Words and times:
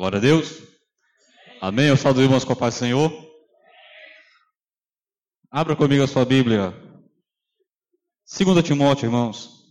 Glória 0.00 0.16
a 0.16 0.22
Deus. 0.22 0.62
Amém. 1.60 1.88
Eu 1.88 1.96
saúdo 1.98 2.22
irmãos 2.22 2.42
com 2.42 2.54
a 2.54 2.56
paz 2.56 2.72
do 2.72 2.78
Senhor. 2.78 3.12
Abra 5.50 5.76
comigo 5.76 6.02
a 6.02 6.06
sua 6.06 6.24
Bíblia. 6.24 6.72
2 8.34 8.64
Timóteo, 8.64 9.08
irmãos, 9.08 9.62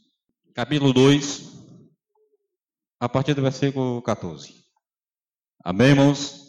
capítulo 0.53 0.93
2, 0.93 1.51
a 2.99 3.09
partir 3.09 3.33
do 3.33 3.41
versículo 3.41 4.03
14. 4.03 4.53
Amém, 5.65 5.87
irmãos? 5.87 6.43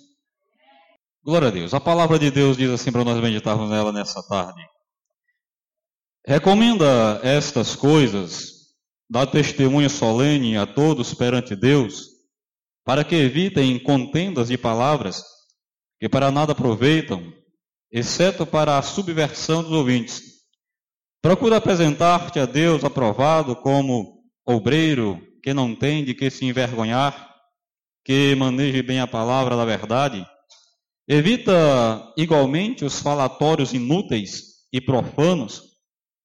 Glória 1.25 1.49
a 1.49 1.51
Deus. 1.51 1.73
A 1.73 1.81
palavra 1.81 2.19
de 2.19 2.31
Deus 2.31 2.59
diz 2.59 2.69
assim 2.69 2.93
para 2.93 3.03
nós 3.03 3.19
meditarmos 3.19 3.71
nela 3.71 3.91
nessa 3.91 4.23
tarde. 4.29 4.62
Recomenda 6.27 7.19
estas 7.23 7.75
coisas, 7.75 8.75
dá 9.09 9.27
testemunho 9.27 9.89
solene 9.89 10.59
a 10.59 10.67
todos 10.67 11.15
perante 11.15 11.57
Deus, 11.57 12.10
para 12.91 13.05
que 13.05 13.15
evitem 13.15 13.79
contendas 13.79 14.49
de 14.49 14.59
palavras 14.59 15.23
que 16.01 16.09
para 16.09 16.29
nada 16.33 16.51
aproveitam, 16.51 17.23
exceto 17.89 18.45
para 18.45 18.79
a 18.79 18.83
subversão 18.83 19.62
dos 19.62 19.71
ouvintes. 19.71 20.21
Procura 21.23 21.59
apresentar-te 21.59 22.41
a 22.41 22.47
Deus 22.47 22.83
aprovado 22.83 23.55
como 23.55 24.25
obreiro 24.45 25.25
que 25.41 25.55
não 25.55 25.73
tem 25.73 26.05
de 26.05 26.15
que 26.15 26.29
se 26.31 26.45
envergonhar, 26.45 27.33
que 28.05 28.34
maneje 28.34 28.83
bem 28.83 28.98
a 28.98 29.07
palavra 29.07 29.55
da 29.55 29.65
verdade. 29.65 30.27
Evita 31.07 32.12
igualmente 32.17 32.84
os 32.84 32.98
falatórios 32.98 33.73
inúteis 33.73 34.67
e 34.73 34.81
profanos, 34.81 35.62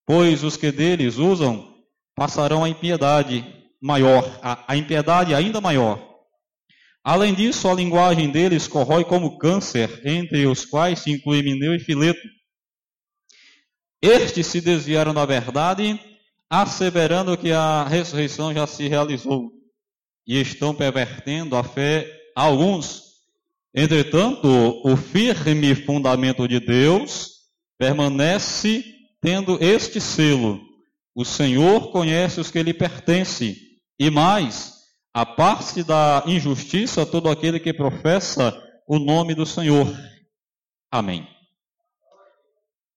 pois 0.04 0.44
os 0.44 0.58
que 0.58 0.72
deles 0.72 1.18
usam 1.18 1.76
passarão 2.16 2.64
a 2.64 2.70
impiedade 2.70 3.46
maior, 3.80 4.40
a, 4.42 4.74
a 4.74 4.76
impiedade 4.76 5.36
ainda 5.36 5.62
maior. 5.62 6.15
Além 7.08 7.36
disso, 7.36 7.68
a 7.68 7.74
linguagem 7.76 8.32
deles 8.32 8.68
corrói 8.68 9.06
como 9.06 9.38
câncer, 9.38 10.02
entre 10.04 10.48
os 10.48 10.66
quais 10.66 10.98
se 11.02 11.12
inclui 11.12 11.44
Mineu 11.44 11.76
e 11.76 11.80
Fileto. 11.80 12.28
Estes 14.02 14.48
se 14.48 14.60
desviaram 14.60 15.14
da 15.14 15.24
verdade, 15.24 16.00
asseverando 16.50 17.38
que 17.38 17.52
a 17.52 17.84
ressurreição 17.84 18.52
já 18.52 18.66
se 18.66 18.88
realizou, 18.88 19.52
e 20.26 20.42
estão 20.42 20.74
pervertendo 20.74 21.56
a 21.56 21.64
fé 21.64 22.12
a 22.36 22.42
alguns. 22.42 23.04
Entretanto, 23.72 24.48
o 24.84 24.98
firme 24.98 25.76
fundamento 25.76 26.48
de 26.48 26.60
Deus 26.60 27.34
permanece 27.78 28.84
tendo 29.22 29.64
este 29.64 30.02
selo: 30.02 30.60
o 31.14 31.24
Senhor 31.24 31.92
conhece 31.92 32.42
os 32.42 32.50
que 32.50 32.64
lhe 32.64 32.74
pertencem, 32.74 33.56
e 34.00 34.10
mais, 34.10 34.75
a 35.16 35.26
parte 35.26 35.82
da 35.82 36.26
injustiça 36.28 37.06
todo 37.06 37.30
aquele 37.30 37.58
que 37.58 37.74
professa 37.74 38.52
o 38.86 39.00
nome 39.00 39.34
do 39.34 39.46
Senhor. 39.46 39.88
Amém. 40.92 41.26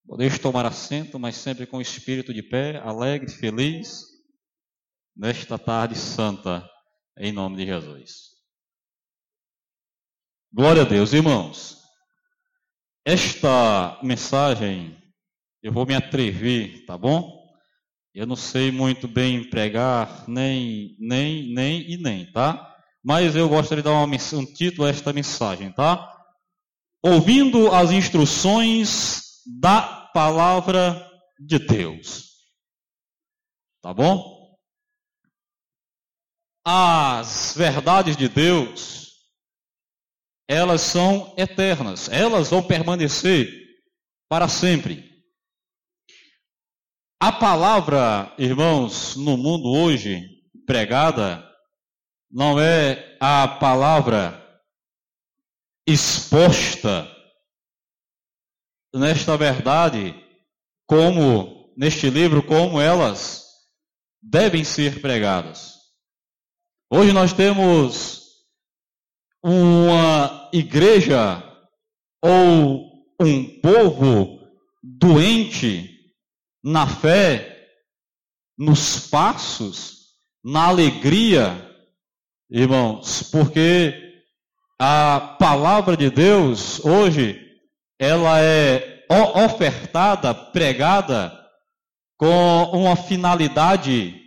Podeis 0.05 0.37
tomar 0.37 0.67
assento, 0.67 1.17
mas 1.17 1.37
sempre 1.37 1.65
com 1.65 1.77
o 1.77 1.81
espírito 1.81 2.35
de 2.35 2.43
pé, 2.43 2.79
alegre, 2.79 3.31
feliz, 3.31 4.03
nesta 5.17 5.57
tarde 5.57 5.95
santa, 5.95 6.69
em 7.17 7.31
nome 7.31 7.59
de 7.59 7.67
Jesus. 7.67 8.31
Glória 10.53 10.83
a 10.83 10.87
Deus, 10.87 11.13
irmãos. 11.13 11.79
Esta 13.05 13.97
mensagem 14.03 15.01
eu 15.63 15.73
vou 15.73 15.87
me 15.87 15.95
atrever, 15.95 16.85
tá 16.85 16.99
bom? 16.99 17.38
Eu 18.19 18.27
não 18.27 18.35
sei 18.35 18.73
muito 18.73 19.07
bem 19.07 19.49
pregar, 19.49 20.29
nem, 20.29 20.97
nem, 20.99 21.55
nem 21.55 21.89
e 21.89 21.97
nem, 21.97 22.29
tá? 22.33 22.77
Mas 23.01 23.37
eu 23.37 23.49
gostaria 23.49 23.81
de 23.81 23.89
dar 23.89 23.93
uma, 23.95 24.07
um 24.07 24.45
título 24.45 24.89
a 24.89 24.91
esta 24.91 25.13
mensagem, 25.13 25.71
tá? 25.71 26.21
Ouvindo 27.01 27.73
as 27.73 27.93
instruções 27.93 29.23
da 29.61 30.11
palavra 30.13 31.09
de 31.39 31.61
Deus. 31.61 32.25
Tá 33.81 33.95
bom? 33.95 34.59
As 36.67 37.55
verdades 37.57 38.17
de 38.17 38.29
Deus, 38.29 39.13
elas 40.49 40.81
são 40.81 41.33
eternas, 41.39 42.09
elas 42.09 42.51
vão 42.51 42.67
permanecer 42.67 43.49
para 44.29 44.49
sempre. 44.49 45.08
A 47.21 47.33
palavra, 47.33 48.33
irmãos, 48.39 49.17
no 49.17 49.37
mundo 49.37 49.69
hoje 49.71 50.25
pregada, 50.65 51.45
não 52.31 52.61
é 52.61 53.17
a 53.19 53.49
palavra 53.49 54.41
exposta 55.85 57.11
nesta 58.95 59.37
verdade, 59.37 60.15
como 60.87 61.75
neste 61.77 62.09
livro, 62.09 62.41
como 62.41 62.81
elas 62.81 63.45
devem 64.23 64.63
ser 64.63 65.01
pregadas. 65.01 65.75
Hoje 66.89 67.13
nós 67.13 67.33
temos 67.33 68.29
uma 69.43 70.49
igreja 70.53 71.43
ou 72.23 72.93
um 73.21 73.61
povo 73.61 74.39
doente 74.81 75.98
na 76.69 76.87
fé, 76.87 77.67
nos 78.59 79.09
passos, 79.09 80.09
na 80.45 80.67
alegria, 80.67 81.75
irmãos, 82.51 83.23
porque 83.33 84.23
a 84.79 85.37
palavra 85.41 85.97
de 85.97 86.11
Deus 86.11 86.85
hoje 86.85 87.43
ela 87.99 88.39
é 88.43 89.07
ofertada, 89.47 90.35
pregada 90.35 91.33
com 92.19 92.65
uma 92.65 92.97
finalidade 92.97 94.21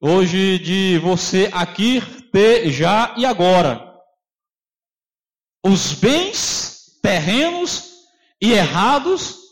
hoje 0.00 0.60
de 0.60 0.98
você 0.98 1.50
aqui 1.52 2.00
ter 2.30 2.70
já 2.70 3.16
e 3.16 3.26
agora 3.26 3.84
os 5.66 5.92
bens 5.92 7.00
terrenos 7.02 8.04
e 8.40 8.52
errados 8.52 9.47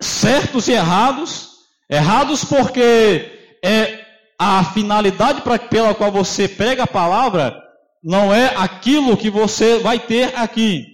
certos 0.00 0.68
e 0.68 0.72
errados. 0.72 1.48
Errados 1.90 2.44
porque 2.44 3.58
é 3.64 4.04
a 4.38 4.64
finalidade 4.72 5.42
pra, 5.42 5.58
pela 5.58 5.94
qual 5.94 6.12
você 6.12 6.48
prega 6.48 6.84
a 6.84 6.86
palavra 6.86 7.68
não 8.02 8.32
é 8.32 8.54
aquilo 8.56 9.16
que 9.16 9.30
você 9.30 9.78
vai 9.78 9.98
ter 9.98 10.36
aqui. 10.36 10.86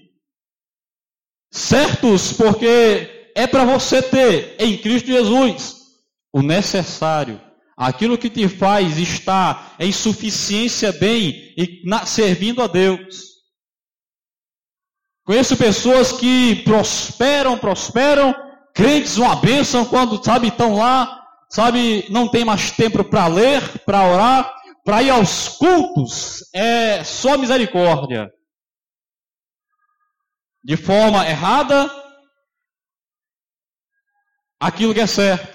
Certos 1.53 2.33
porque 2.33 3.31
é 3.35 3.47
para 3.47 3.65
você 3.65 4.03
ter 4.03 4.57
em 4.59 4.79
Cristo 4.79 5.09
Jesus 5.09 5.85
o 6.33 6.43
necessário, 6.43 7.41
aquilo 7.77 8.19
que 8.19 8.31
te 8.31 8.49
faz 8.49 8.99
estar 8.99 9.77
em 9.79 9.93
suficiência 9.93 10.93
bem 10.93 11.55
e 11.57 11.83
na, 11.85 12.07
servindo 12.07 12.63
a 12.63 12.67
Deus. 12.67 13.35
Conheço 15.25 15.57
pessoas 15.57 16.13
que 16.13 16.57
prosperam, 16.65 17.57
prosperam 17.57 18.35
crentes 18.75 19.17
uma 19.17 19.37
bênção 19.37 19.85
quando, 19.85 20.23
sabe, 20.23 20.49
estão 20.49 20.77
lá, 20.77 21.25
sabe, 21.49 22.07
não 22.11 22.29
tem 22.29 22.45
mais 22.45 22.73
tempo 22.73 23.05
para 23.05 23.29
ler, 23.29 23.63
para 23.85 24.05
orar, 24.05 24.55
para 24.85 25.03
ir 25.03 25.11
aos 25.11 25.49
cultos, 25.49 26.45
é 26.53 27.03
só 27.05 27.39
misericórdia. 27.39 28.31
De 30.63 30.77
forma 30.77 31.27
errada, 31.29 31.91
aquilo 34.59 34.93
que 34.93 35.01
é 35.01 35.07
certo. 35.07 35.55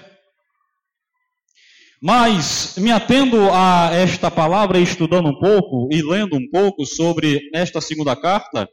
Mas, 2.02 2.76
me 2.78 2.90
atendo 2.90 3.50
a 3.52 3.90
esta 3.92 4.30
palavra, 4.30 4.78
estudando 4.78 5.28
um 5.28 5.38
pouco 5.38 5.88
e 5.92 6.00
lendo 6.02 6.34
um 6.34 6.48
pouco 6.48 6.86
sobre 6.86 7.40
esta 7.54 7.80
segunda 7.80 8.16
carta, 8.16 8.66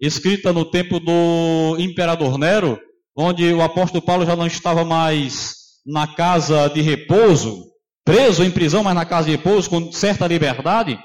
escrita 0.00 0.50
no 0.50 0.64
tempo 0.64 0.98
do 0.98 1.76
imperador 1.78 2.38
Nero, 2.38 2.80
onde 3.16 3.52
o 3.52 3.62
apóstolo 3.62 4.04
Paulo 4.04 4.26
já 4.26 4.36
não 4.36 4.46
estava 4.46 4.84
mais 4.84 5.54
na 5.86 6.06
casa 6.06 6.68
de 6.68 6.80
repouso, 6.80 7.64
preso 8.04 8.44
em 8.44 8.50
prisão, 8.50 8.82
mas 8.82 8.94
na 8.94 9.04
casa 9.04 9.26
de 9.26 9.32
repouso, 9.32 9.68
com 9.68 9.92
certa 9.92 10.26
liberdade, 10.26 10.98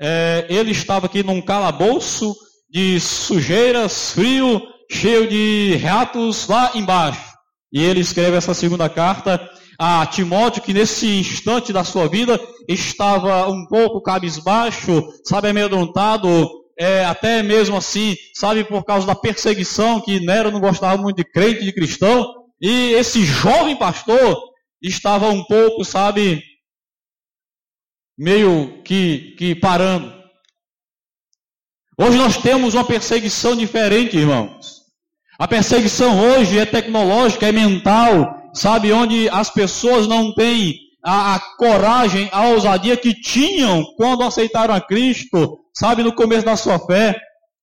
é, 0.00 0.46
ele 0.48 0.72
estava 0.72 1.06
aqui 1.06 1.22
num 1.22 1.40
calabouço 1.40 2.34
de 2.68 3.00
sujeiras, 3.00 4.12
frio, 4.12 4.60
cheio 4.90 5.28
de 5.28 5.76
ratos 5.82 6.46
lá 6.48 6.72
embaixo. 6.74 7.34
E 7.72 7.82
ele 7.82 8.00
escreve 8.00 8.36
essa 8.36 8.54
segunda 8.54 8.88
carta 8.88 9.40
a 9.78 10.06
Timóteo, 10.06 10.62
que 10.62 10.72
nesse 10.72 11.06
instante 11.18 11.72
da 11.72 11.84
sua 11.84 12.08
vida 12.08 12.40
estava 12.68 13.48
um 13.48 13.66
pouco 13.66 14.00
cabisbaixo, 14.00 15.02
sabe, 15.24 15.48
amedrontado, 15.48 16.48
é, 16.78 17.04
até 17.04 17.42
mesmo 17.42 17.76
assim, 17.76 18.16
sabe, 18.34 18.64
por 18.64 18.84
causa 18.84 19.06
da 19.06 19.14
perseguição, 19.14 20.00
que 20.00 20.20
Nero 20.20 20.50
não 20.50 20.60
gostava 20.60 21.00
muito 21.00 21.16
de 21.16 21.24
crente, 21.24 21.64
de 21.64 21.72
cristão, 21.72 22.46
e 22.60 22.92
esse 22.92 23.24
jovem 23.24 23.76
pastor 23.76 24.38
estava 24.82 25.28
um 25.30 25.44
pouco, 25.44 25.84
sabe, 25.84 26.42
meio 28.16 28.82
que, 28.82 29.34
que 29.38 29.54
parando. 29.54 30.14
Hoje 31.98 32.18
nós 32.18 32.36
temos 32.36 32.74
uma 32.74 32.84
perseguição 32.84 33.56
diferente, 33.56 34.16
irmãos. 34.16 34.82
A 35.38 35.48
perseguição 35.48 36.18
hoje 36.20 36.58
é 36.58 36.66
tecnológica, 36.66 37.48
é 37.48 37.52
mental, 37.52 38.50
sabe? 38.54 38.92
Onde 38.92 39.28
as 39.30 39.50
pessoas 39.50 40.06
não 40.06 40.34
têm 40.34 40.78
a, 41.04 41.36
a, 41.36 41.40
coragem, 41.56 42.28
a 42.32 42.48
ousadia 42.48 42.96
que 42.96 43.14
tinham 43.14 43.84
quando 43.96 44.22
aceitaram 44.22 44.74
a 44.74 44.80
Cristo, 44.80 45.58
sabe? 45.76 46.02
No 46.02 46.14
começo 46.14 46.44
da 46.44 46.56
sua 46.56 46.78
fé. 46.78 47.14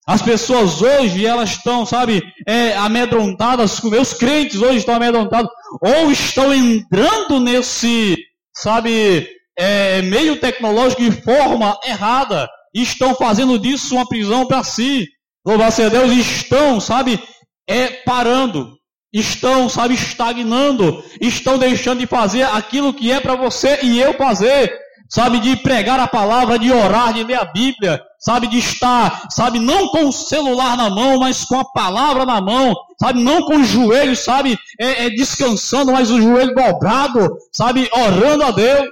As 0.06 0.20
pessoas 0.20 0.82
hoje, 0.82 1.24
elas 1.24 1.50
estão, 1.50 1.86
sabe, 1.86 2.22
é, 2.46 2.76
amedrontadas, 2.76 3.82
os 3.82 4.12
crentes 4.12 4.60
hoje 4.60 4.78
estão 4.78 4.96
amedrontados, 4.96 5.50
ou 5.80 6.10
estão 6.10 6.52
entrando 6.52 7.40
nesse, 7.40 8.14
sabe, 8.54 9.26
é, 9.58 10.02
meio 10.02 10.36
tecnológico 10.36 11.00
de 11.00 11.10
forma 11.22 11.78
errada, 11.86 12.46
e 12.74 12.82
estão 12.82 13.14
fazendo 13.14 13.58
disso 13.58 13.94
uma 13.94 14.06
prisão 14.06 14.46
para 14.46 14.62
si. 14.62 15.08
Louvado 15.46 15.72
seja 15.72 15.88
Deus, 15.88 16.12
estão, 16.12 16.78
sabe, 16.80 17.18
é, 17.66 17.88
parando, 18.04 18.76
estão, 19.10 19.70
sabe, 19.70 19.94
estagnando, 19.94 21.02
estão 21.18 21.56
deixando 21.56 22.00
de 22.00 22.06
fazer 22.06 22.42
aquilo 22.42 22.92
que 22.92 23.10
é 23.10 23.20
para 23.20 23.36
você 23.36 23.78
e 23.82 23.98
eu 23.98 24.12
fazer 24.14 24.83
sabe, 25.14 25.38
de 25.38 25.54
pregar 25.54 26.00
a 26.00 26.08
palavra, 26.08 26.58
de 26.58 26.72
orar, 26.72 27.12
de 27.12 27.22
ler 27.22 27.38
a 27.38 27.44
Bíblia, 27.44 28.02
sabe, 28.18 28.48
de 28.48 28.58
estar, 28.58 29.28
sabe, 29.30 29.60
não 29.60 29.86
com 29.86 30.08
o 30.08 30.12
celular 30.12 30.76
na 30.76 30.90
mão, 30.90 31.20
mas 31.20 31.44
com 31.44 31.60
a 31.60 31.64
palavra 31.64 32.26
na 32.26 32.40
mão, 32.40 32.74
sabe, 33.00 33.22
não 33.22 33.42
com 33.42 33.58
os 33.58 33.68
joelhos, 33.68 34.18
sabe, 34.18 34.58
é, 34.76 35.06
é 35.06 35.10
descansando, 35.10 35.92
mas 35.92 36.10
o 36.10 36.20
joelho 36.20 36.52
dobrado, 36.52 37.32
sabe, 37.52 37.88
orando 37.92 38.42
a 38.42 38.50
Deus. 38.50 38.88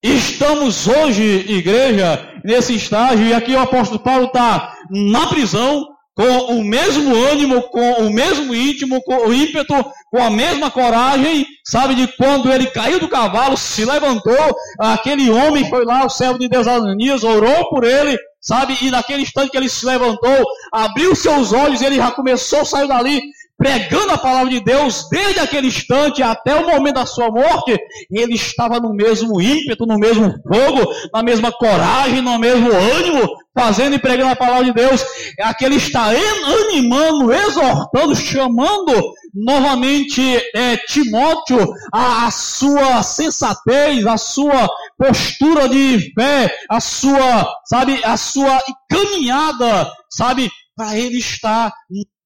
Estamos 0.00 0.86
hoje, 0.86 1.44
igreja, 1.48 2.32
nesse 2.44 2.76
estágio, 2.76 3.26
e 3.26 3.34
aqui 3.34 3.56
o 3.56 3.60
apóstolo 3.60 3.98
Paulo 3.98 4.26
está 4.26 4.72
na 4.88 5.26
prisão, 5.26 5.84
com 6.14 6.56
o 6.56 6.64
mesmo 6.64 7.14
ânimo, 7.14 7.62
com 7.62 7.92
o 8.06 8.12
mesmo 8.12 8.54
íntimo, 8.54 9.02
com 9.02 9.28
o 9.28 9.34
ímpeto, 9.34 9.74
com 10.10 10.22
a 10.22 10.30
mesma 10.30 10.70
coragem, 10.70 11.46
sabe, 11.64 11.94
de 11.94 12.06
quando 12.16 12.52
ele 12.52 12.66
caiu 12.66 13.00
do 13.00 13.08
cavalo, 13.08 13.56
se 13.56 13.84
levantou, 13.84 14.56
aquele 14.78 15.30
homem 15.30 15.68
foi 15.68 15.84
lá, 15.84 16.04
o 16.04 16.10
servo 16.10 16.38
de 16.38 16.48
Deus 16.48 16.66
Ananias, 16.66 17.24
orou 17.24 17.70
por 17.70 17.84
ele, 17.84 18.18
sabe, 18.40 18.76
e 18.82 18.90
naquele 18.90 19.22
instante 19.22 19.50
que 19.50 19.56
ele 19.56 19.70
se 19.70 19.86
levantou, 19.86 20.44
abriu 20.72 21.16
seus 21.16 21.52
olhos, 21.52 21.80
ele 21.80 21.96
já 21.96 22.10
começou, 22.10 22.64
saiu 22.64 22.88
dali, 22.88 23.22
pregando 23.62 24.12
a 24.12 24.18
palavra 24.18 24.50
de 24.50 24.60
Deus 24.60 25.06
desde 25.08 25.38
aquele 25.38 25.68
instante 25.68 26.20
até 26.20 26.52
o 26.56 26.66
momento 26.66 26.96
da 26.96 27.06
sua 27.06 27.30
morte, 27.30 27.78
ele 28.10 28.34
estava 28.34 28.80
no 28.80 28.92
mesmo 28.92 29.40
ímpeto, 29.40 29.86
no 29.86 29.96
mesmo 29.98 30.34
fogo, 30.42 30.92
na 31.14 31.22
mesma 31.22 31.52
coragem, 31.52 32.20
no 32.20 32.40
mesmo 32.40 32.72
ânimo, 32.72 33.22
fazendo 33.56 33.94
e 33.94 34.00
pregando 34.00 34.32
a 34.32 34.36
palavra 34.36 34.64
de 34.64 34.72
Deus. 34.72 35.04
Aquele 35.40 35.76
está 35.76 36.08
animando, 36.08 37.32
exortando, 37.32 38.16
chamando 38.16 39.12
novamente 39.32 40.20
é, 40.56 40.76
Timóteo 40.76 41.72
a, 41.92 42.26
a 42.26 42.30
sua 42.32 43.00
sensatez, 43.04 44.04
a 44.06 44.16
sua 44.16 44.68
postura 44.98 45.68
de 45.68 46.12
fé, 46.14 46.52
a 46.68 46.80
sua, 46.80 47.48
sabe, 47.64 48.00
a 48.04 48.16
sua 48.16 48.60
caminhada, 48.90 49.88
sabe, 50.10 50.50
para 50.82 50.98
ele 50.98 51.18
estar 51.18 51.72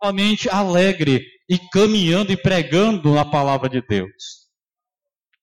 novamente 0.00 0.48
alegre 0.48 1.22
e 1.46 1.58
caminhando 1.58 2.32
e 2.32 2.36
pregando 2.38 3.18
a 3.18 3.24
palavra 3.30 3.68
de 3.68 3.82
Deus. 3.86 4.45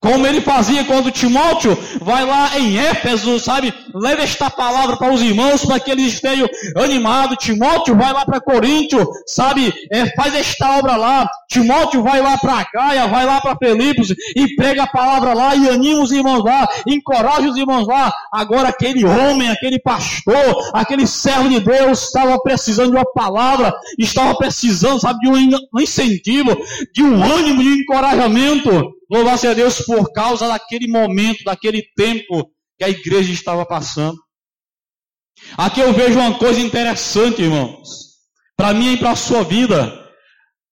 Como 0.03 0.27
ele 0.27 0.41
fazia 0.41 0.83
quando 0.83 1.09
Timóteo 1.11 1.77
vai 2.01 2.25
lá 2.25 2.59
em 2.59 2.77
Éfeso, 2.77 3.39
sabe? 3.39 3.73
Leva 3.95 4.21
esta 4.21 4.49
palavra 4.49 4.97
para 4.97 5.13
os 5.13 5.21
irmãos, 5.21 5.63
para 5.63 5.79
que 5.79 5.89
eles 5.89 6.15
estejam 6.15 6.45
animados. 6.75 7.37
Timóteo 7.39 7.95
vai 7.95 8.11
lá 8.11 8.25
para 8.25 8.41
Coríntio, 8.41 9.07
sabe? 9.25 9.73
É, 9.89 10.13
faz 10.13 10.35
esta 10.35 10.77
obra 10.77 10.97
lá. 10.97 11.25
Timóteo 11.49 12.03
vai 12.03 12.21
lá 12.21 12.37
para 12.37 12.65
Caia, 12.65 13.07
vai 13.07 13.25
lá 13.25 13.39
para 13.39 13.55
Filipos 13.55 14.13
e 14.35 14.55
prega 14.57 14.83
a 14.83 14.87
palavra 14.87 15.33
lá 15.33 15.55
e 15.55 15.69
anima 15.69 16.01
os 16.01 16.11
irmãos 16.11 16.43
lá, 16.43 16.67
encoraja 16.85 17.47
os 17.47 17.55
irmãos 17.55 17.87
lá. 17.87 18.11
Agora 18.33 18.69
aquele 18.69 19.05
homem, 19.05 19.49
aquele 19.49 19.79
pastor, 19.79 20.71
aquele 20.73 21.07
servo 21.07 21.47
de 21.47 21.61
Deus 21.61 22.07
estava 22.07 22.37
precisando 22.41 22.91
de 22.91 22.97
uma 22.97 23.05
palavra, 23.05 23.73
estava 23.97 24.35
precisando, 24.35 24.99
sabe, 24.99 25.19
de 25.19 25.29
um 25.29 25.79
incentivo, 25.79 26.57
de 26.93 27.03
um 27.03 27.23
ânimo, 27.23 27.63
de 27.63 27.69
um 27.69 27.75
encorajamento. 27.75 28.93
Louvar-se 29.13 29.45
a 29.45 29.53
Deus 29.53 29.79
por 29.81 30.11
causa 30.11 30.47
daquele 30.47 30.87
momento, 30.87 31.43
daquele 31.43 31.83
tempo 31.95 32.49
que 32.79 32.83
a 32.83 32.89
igreja 32.89 33.31
estava 33.31 33.63
passando. 33.63 34.17
Aqui 35.55 35.81
eu 35.81 35.93
vejo 35.93 36.17
uma 36.17 36.39
coisa 36.39 36.59
interessante, 36.59 37.43
irmãos, 37.43 37.89
para 38.57 38.73
mim 38.73 38.93
e 38.93 38.97
para 38.97 39.11
a 39.11 39.15
sua 39.15 39.43
vida. 39.43 40.09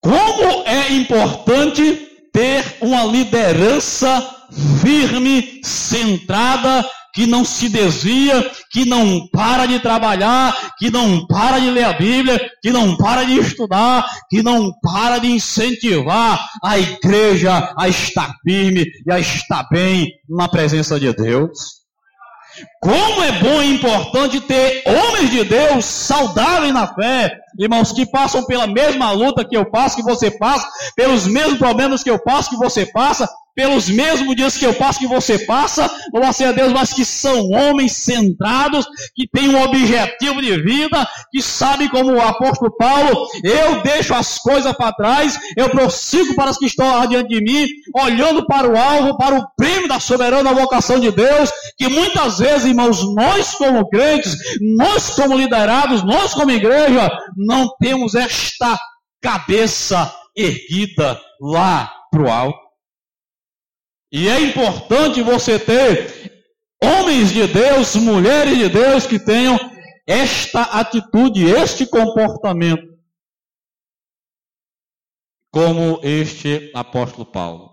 Como 0.02 0.68
é 0.68 0.92
importante 0.94 2.10
ter 2.34 2.78
uma 2.82 3.04
liderança 3.04 4.48
firme, 4.82 5.62
centrada 5.64 6.84
que 7.14 7.26
não 7.26 7.44
se 7.44 7.70
desvia, 7.70 8.50
que 8.72 8.86
não 8.86 9.28
para 9.28 9.66
de 9.66 9.80
trabalhar, 9.80 10.74
que 10.78 10.90
não 10.90 11.26
para 11.28 11.60
de 11.60 11.70
ler 11.70 11.84
a 11.84 11.94
Bíblia, 11.94 12.40
que 12.62 12.72
não 12.72 12.98
para 12.98 13.24
de 13.24 13.38
estudar, 13.38 14.06
que 14.30 14.42
não 14.42 14.72
para 14.82 15.18
de 15.18 15.28
incentivar 15.28 16.40
a 16.64 16.78
igreja 16.78 17.74
a 17.78 17.88
estar 17.88 18.34
firme 18.44 18.86
e 19.06 19.12
a 19.12 19.20
estar 19.20 19.68
bem 19.70 20.12
na 20.30 20.48
presença 20.48 21.00
de 21.00 21.12
Deus. 21.14 21.82
Como 22.82 23.24
é 23.24 23.32
bom 23.40 23.62
e 23.62 23.76
importante 23.76 24.42
ter 24.42 24.84
homens 24.86 25.30
de 25.30 25.44
Deus 25.44 25.86
saudáveis 25.86 26.74
na 26.74 26.88
fé, 26.94 27.32
irmãos, 27.58 27.92
que 27.92 28.06
passam 28.06 28.46
pela 28.46 28.68
mesma 28.68 29.12
luta 29.12 29.46
que 29.48 29.56
eu 29.56 29.70
passo, 29.70 29.96
que 29.96 30.04
você 30.04 30.30
passa, 30.32 30.68
pelos 30.96 31.28
mesmos 31.28 31.58
problemas 31.58 32.04
que 32.04 32.10
eu 32.10 32.20
passo, 32.20 32.50
que 32.50 32.58
você 32.58 32.86
passa, 32.86 33.30
pelos 33.56 33.90
mesmos 33.90 34.36
dias 34.36 34.58
que 34.58 34.66
eu 34.66 34.74
passo 34.74 35.00
que 35.00 35.08
você 35.08 35.40
passa, 35.40 35.90
louvado 36.14 36.46
a 36.46 36.52
Deus, 36.52 36.72
mas 36.72 36.94
que 36.94 37.04
são 37.04 37.50
homens 37.50 37.94
centrados, 37.94 38.86
que 39.16 39.28
têm 39.28 39.50
um 39.50 39.62
objetivo 39.62 40.42
de 40.42 40.62
vida, 40.62 41.08
que 41.32 41.42
sabem 41.42 41.90
como 41.90 42.14
o 42.14 42.22
apóstolo 42.22 42.76
Paulo, 42.78 43.28
eu 43.44 43.82
deixo 43.82 44.14
as 44.14 44.38
coisas 44.38 44.72
para 44.74 44.94
trás, 44.94 45.40
eu 45.58 45.70
prossigo 45.70 46.36
para 46.36 46.52
as 46.52 46.58
que 46.58 46.66
estão 46.66 47.00
adiante 47.00 47.30
de 47.30 47.42
mim, 47.42 47.68
olhando 47.96 48.46
para 48.46 48.68
o 48.68 48.78
alvo, 48.78 49.18
para 49.18 49.38
o 49.38 49.46
prêmio 49.58 49.88
da 49.88 50.00
soberana 50.00 50.54
vocação 50.54 51.00
de 51.00 51.12
Deus, 51.12 51.52
que 51.78 51.88
muitas 51.88 52.40
vezes, 52.40 52.66
irmãos, 52.66 53.04
nós 53.16 53.54
como 53.56 53.88
crentes, 53.90 54.38
nós 54.78 55.10
como 55.12 55.38
liderados, 55.38 56.04
nós 56.04 56.34
como 56.34 56.52
igreja, 56.52 57.12
não 57.36 57.70
temos 57.80 58.16
esta 58.16 58.80
cabeça 59.22 60.12
erguida 60.36 61.20
lá 61.40 61.92
para 62.12 62.22
o 62.22 62.30
alto. 62.30 62.71
E 64.12 64.28
é 64.28 64.42
importante 64.42 65.22
você 65.22 65.58
ter 65.58 66.46
homens 66.84 67.32
de 67.32 67.48
Deus, 67.48 67.96
mulheres 67.96 68.58
de 68.58 68.68
Deus 68.68 69.08
que 69.08 69.18
tenham 69.18 69.58
esta 70.06 70.64
atitude, 70.80 71.46
este 71.46 71.86
comportamento, 71.88 73.00
como 75.50 76.02
este 76.04 76.70
apóstolo 76.76 77.26
Paulo. 77.26 77.72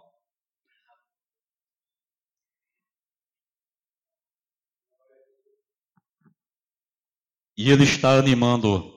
E 7.57 7.73
ele 7.73 7.83
está 7.83 8.17
animando 8.17 8.97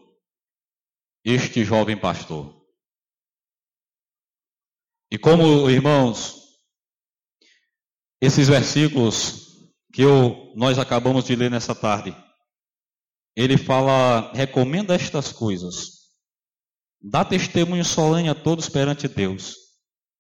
este 1.26 1.64
jovem 1.64 2.00
pastor. 2.00 2.64
E 5.10 5.18
como, 5.18 5.68
irmãos, 5.68 6.51
esses 8.22 8.48
versículos 8.48 9.70
que 9.92 10.04
eu, 10.04 10.54
nós 10.56 10.78
acabamos 10.78 11.26
de 11.26 11.36
ler 11.36 11.50
nessa 11.50 11.74
tarde, 11.74 12.16
ele 13.36 13.58
fala, 13.58 14.32
recomenda 14.34 14.94
estas 14.94 15.32
coisas, 15.32 16.02
dá 17.02 17.26
testemunho 17.26 17.84
solene 17.84 18.30
a 18.30 18.36
todos 18.36 18.70
perante 18.70 19.08
Deus, 19.08 19.56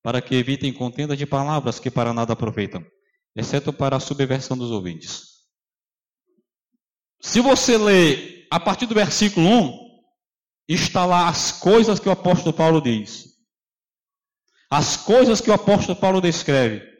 para 0.01 0.21
que 0.21 0.35
evitem 0.35 0.73
contendas 0.73 1.17
de 1.17 1.25
palavras 1.25 1.79
que 1.79 1.91
para 1.91 2.13
nada 2.13 2.33
aproveitam, 2.33 2.83
exceto 3.35 3.71
para 3.71 3.95
a 3.95 3.99
subversão 3.99 4.57
dos 4.57 4.71
ouvintes. 4.71 5.31
Se 7.21 7.39
você 7.39 7.77
ler 7.77 8.47
a 8.49 8.59
partir 8.59 8.87
do 8.87 8.95
versículo 8.95 9.47
1, 9.47 9.91
está 10.67 11.05
lá 11.05 11.29
as 11.29 11.51
coisas 11.51 11.99
que 11.99 12.09
o 12.09 12.11
apóstolo 12.11 12.53
Paulo 12.53 12.81
diz. 12.81 13.27
As 14.69 14.97
coisas 14.97 15.39
que 15.39 15.49
o 15.49 15.53
apóstolo 15.53 15.99
Paulo 15.99 16.19
descreve. 16.19 16.90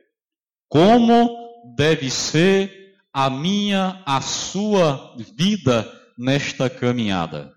Como 0.72 1.76
deve 1.76 2.10
ser 2.10 2.96
a 3.12 3.30
minha, 3.30 4.02
a 4.06 4.22
sua 4.22 5.14
vida 5.36 5.86
nesta 6.18 6.70
caminhada? 6.70 7.54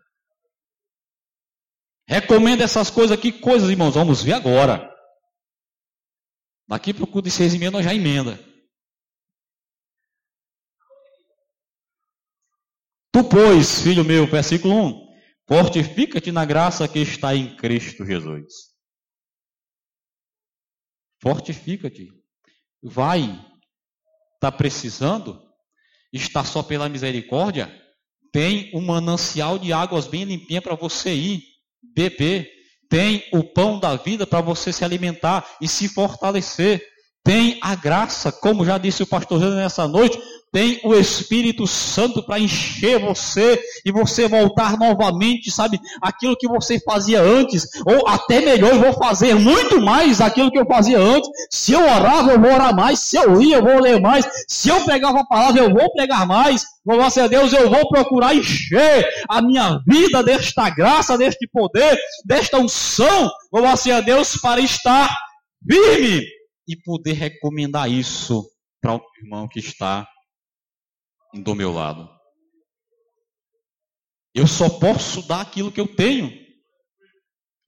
Recomendo 2.09 2.63
essas 2.63 2.91
coisas 2.91 3.17
aqui, 3.17 3.31
coisas, 3.31 3.71
irmãos, 3.71 3.95
vamos 3.95 4.21
ver 4.21 4.33
agora. 4.33 4.93
Daqui 6.67 6.93
para 6.93 7.05
o 7.05 7.07
culto 7.07 7.29
de 7.29 7.31
seis 7.31 7.55
e 7.55 7.71
nós 7.71 7.85
já 7.85 7.95
emenda. 7.95 8.37
Tu, 13.13 13.23
pois, 13.31 13.81
filho 13.81 14.05
meu, 14.05 14.27
versículo 14.27 14.75
1, 14.75 15.15
fortifica-te 15.47 16.33
na 16.33 16.45
graça 16.45 16.89
que 16.89 16.99
está 16.99 17.33
em 17.33 17.57
Cristo 17.57 18.05
Jesus. 18.05 18.75
Fortifica-te. 21.23 22.24
Vai. 22.85 23.41
Está 24.35 24.53
precisando? 24.53 25.41
Está 26.13 26.45
só 26.45 26.63
pela 26.63 26.89
misericórdia? 26.89 27.73
Tem 28.31 28.71
um 28.75 28.81
manancial 28.81 29.59
de 29.59 29.73
águas 29.73 30.07
bem 30.07 30.25
limpinha 30.25 30.61
para 30.61 30.75
você 30.75 31.15
ir 31.15 31.43
beber. 31.95 32.51
Tem 32.91 33.25
o 33.33 33.43
pão 33.43 33.81
da 33.81 33.97
vida 33.97 34.27
para 34.27 34.41
você 34.41 34.73
se 34.73 34.85
alimentar 34.85 35.57
e 35.61 35.67
se 35.67 35.89
fortalecer. 35.89 36.85
Tem 37.25 37.59
a 37.63 37.75
graça, 37.75 38.31
como 38.31 38.67
já 38.67 38.77
disse 38.77 39.03
o 39.03 39.07
pastor 39.07 39.41
Jânio 39.41 39.57
nessa 39.57 39.89
noite, 39.89 40.21
tem 40.55 40.81
o 40.85 40.95
Espírito 40.95 41.67
Santo 41.67 42.23
para 42.23 42.39
encher 42.39 43.01
você 43.01 43.61
e 43.85 43.91
você 43.91 44.29
voltar 44.29 44.79
novamente, 44.79 45.51
sabe, 45.51 45.81
aquilo 46.01 46.37
que 46.37 46.47
você 46.47 46.79
fazia 46.79 47.21
antes, 47.21 47.67
ou 47.85 48.07
até 48.07 48.41
melhor, 48.41 48.71
eu 48.71 48.81
vou 48.81 48.93
fazer 48.93 49.35
muito 49.35 49.81
mais 49.81 50.21
aquilo 50.21 50.53
que 50.53 50.59
eu 50.59 50.65
fazia 50.65 50.97
antes. 50.97 51.29
Se 51.51 51.73
eu 51.73 51.81
orava, 51.81 52.31
eu 52.31 52.41
vou 52.41 52.53
orar 52.53 52.73
mais, 52.73 53.01
se 53.01 53.17
eu 53.17 53.35
lia, 53.35 53.57
eu 53.57 53.65
vou 53.65 53.81
ler 53.81 54.01
mais, 54.01 54.25
se 54.49 54.69
eu 54.69 54.85
pegava 54.85 55.23
a 55.23 55.27
palavra, 55.27 55.61
eu 55.61 55.75
vou 55.75 55.93
pregar 55.93 56.25
mais. 56.25 56.65
Louvado 56.87 57.21
a 57.21 57.27
Deus, 57.27 57.53
eu 57.53 57.69
vou 57.69 57.89
procurar 57.89 58.37
encher 58.37 59.09
a 59.29 59.43
minha 59.43 59.81
vida 59.85 60.23
desta 60.23 60.71
graça, 60.71 61.19
deste 61.19 61.49
poder, 61.49 61.99
desta 62.25 62.61
unção, 62.61 63.29
louvado 63.53 63.93
a 63.93 64.01
Deus, 64.01 64.37
para 64.37 64.61
estar 64.61 65.13
firme 65.69 66.25
e 66.69 66.77
poder 66.85 67.15
recomendar 67.15 67.91
isso 67.91 68.49
para 68.81 68.95
o 68.95 69.01
irmão 69.21 69.49
que 69.49 69.59
está 69.59 70.07
do 71.35 71.55
meu 71.55 71.73
lado. 71.73 72.09
Eu 74.35 74.47
só 74.47 74.69
posso 74.69 75.23
dar 75.23 75.41
aquilo 75.41 75.71
que 75.71 75.81
eu 75.81 75.87
tenho. 75.87 76.33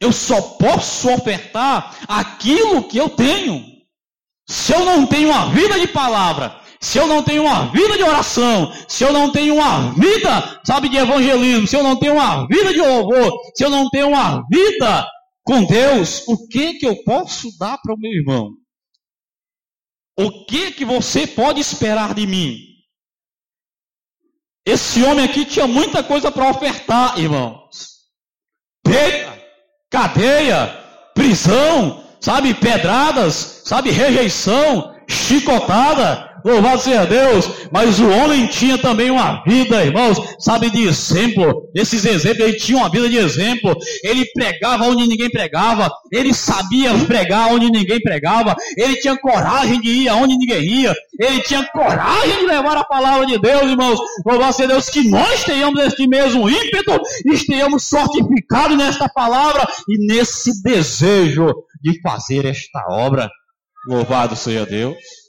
Eu 0.01 0.13
só 0.13 0.41
posso 0.41 1.09
ofertar 1.11 1.97
aquilo 2.09 2.87
que 2.89 2.99
eu 2.99 3.09
tenho. 3.09 3.65
Se 4.49 4.73
eu 4.73 4.85
não 4.85 5.07
tenho 5.07 5.29
uma 5.29 5.51
vida 5.51 5.79
de 5.79 5.89
palavra, 5.89 6.61
se 6.81 6.99
eu 6.99 7.07
não 7.07 7.23
tenho 7.23 7.43
uma 7.43 7.73
vida 7.73 7.97
de 7.97 8.03
oração, 8.03 8.73
se 8.89 9.03
eu 9.03 9.13
não 9.13 9.33
tenho 9.33 9.55
uma 9.55 9.93
vida, 9.93 10.61
sabe, 10.65 10.89
de 10.89 10.97
evangelismo, 10.97 11.67
se 11.67 11.77
eu 11.77 11.83
não 11.83 11.97
tenho 11.97 12.15
uma 12.15 12.47
vida 12.47 12.73
de 12.73 12.81
louvor, 12.81 13.33
se 13.55 13.65
eu 13.65 13.71
não 13.71 13.89
tenho 13.89 14.09
uma 14.09 14.45
vida 14.49 15.09
com 15.45 15.65
Deus, 15.65 16.27
o 16.29 16.47
que 16.49 16.75
que 16.75 16.87
eu 16.87 17.03
posso 17.05 17.49
dar 17.59 17.79
para 17.79 17.95
o 17.95 17.99
meu 17.99 18.13
irmão? 18.13 18.51
O 20.19 20.45
que 20.45 20.73
que 20.73 20.85
você 20.85 21.27
pode 21.27 21.61
esperar 21.61 22.15
de 22.15 22.27
mim? 22.27 22.66
Esse 24.67 25.01
homem 25.05 25.25
aqui 25.25 25.45
tinha 25.45 25.69
muita 25.69 26.03
coisa 26.03 26.33
para 26.33 26.51
ofertar, 26.51 27.17
irmãos. 27.21 28.01
Pega, 28.83 29.41
cadeia, 29.89 30.67
prisão, 31.15 32.03
sabe, 32.21 32.53
pedradas, 32.53 33.63
sabe, 33.65 33.91
rejeição, 33.91 34.93
chicotada, 35.09 36.36
Louvado 36.47 36.81
seja 36.81 37.05
Deus. 37.05 37.51
Mas 37.73 37.99
o 37.99 38.09
homem 38.09 38.47
tinha 38.47 38.79
também 38.79 39.11
uma 39.11 39.43
vida, 39.43 39.85
irmãos, 39.85 40.17
sabe, 40.39 40.71
de 40.71 40.87
exemplo. 40.87 41.69
Esses 41.75 42.05
exemplos, 42.05 42.49
ele 42.49 42.57
tinha 42.57 42.79
uma 42.79 42.89
vida 42.89 43.09
de 43.09 43.17
exemplo. 43.17 43.77
Ele 44.05 44.25
pregava 44.33 44.85
onde 44.85 45.09
ninguém 45.09 45.29
pregava. 45.29 45.91
Ele 46.13 46.33
sabia 46.33 46.95
pregar 47.05 47.53
onde 47.53 47.69
ninguém 47.69 48.01
pregava. 48.01 48.55
Ele 48.77 48.95
tinha 49.01 49.19
coragem 49.19 49.81
de 49.81 49.91
ir 49.91 50.09
aonde 50.09 50.39
ninguém 50.39 50.63
ia. 50.63 50.95
Ele 51.19 51.41
tinha 51.41 51.65
coragem 51.65 52.39
de 52.39 52.47
levar 52.47 52.77
a 52.77 52.85
palavra 52.85 53.27
de 53.27 53.41
Deus, 53.41 53.63
irmãos. 53.63 53.99
Louvado 54.25 54.55
seja 54.55 54.69
Deus, 54.69 54.89
que 54.89 55.09
nós 55.09 55.43
tenhamos 55.43 55.83
este 55.83 56.07
mesmo 56.07 56.49
ímpeto, 56.49 57.01
estejamos 57.27 57.89
fortificados 57.89 58.79
nesta 58.79 59.09
palavra 59.09 59.67
e 59.89 60.07
nesse 60.07 60.63
desejo 60.63 61.53
de 61.83 62.01
fazer 62.01 62.45
esta 62.45 62.85
obra. 62.89 63.29
Louvado 63.89 64.37
seja 64.37 64.65
Deus. 64.65 65.26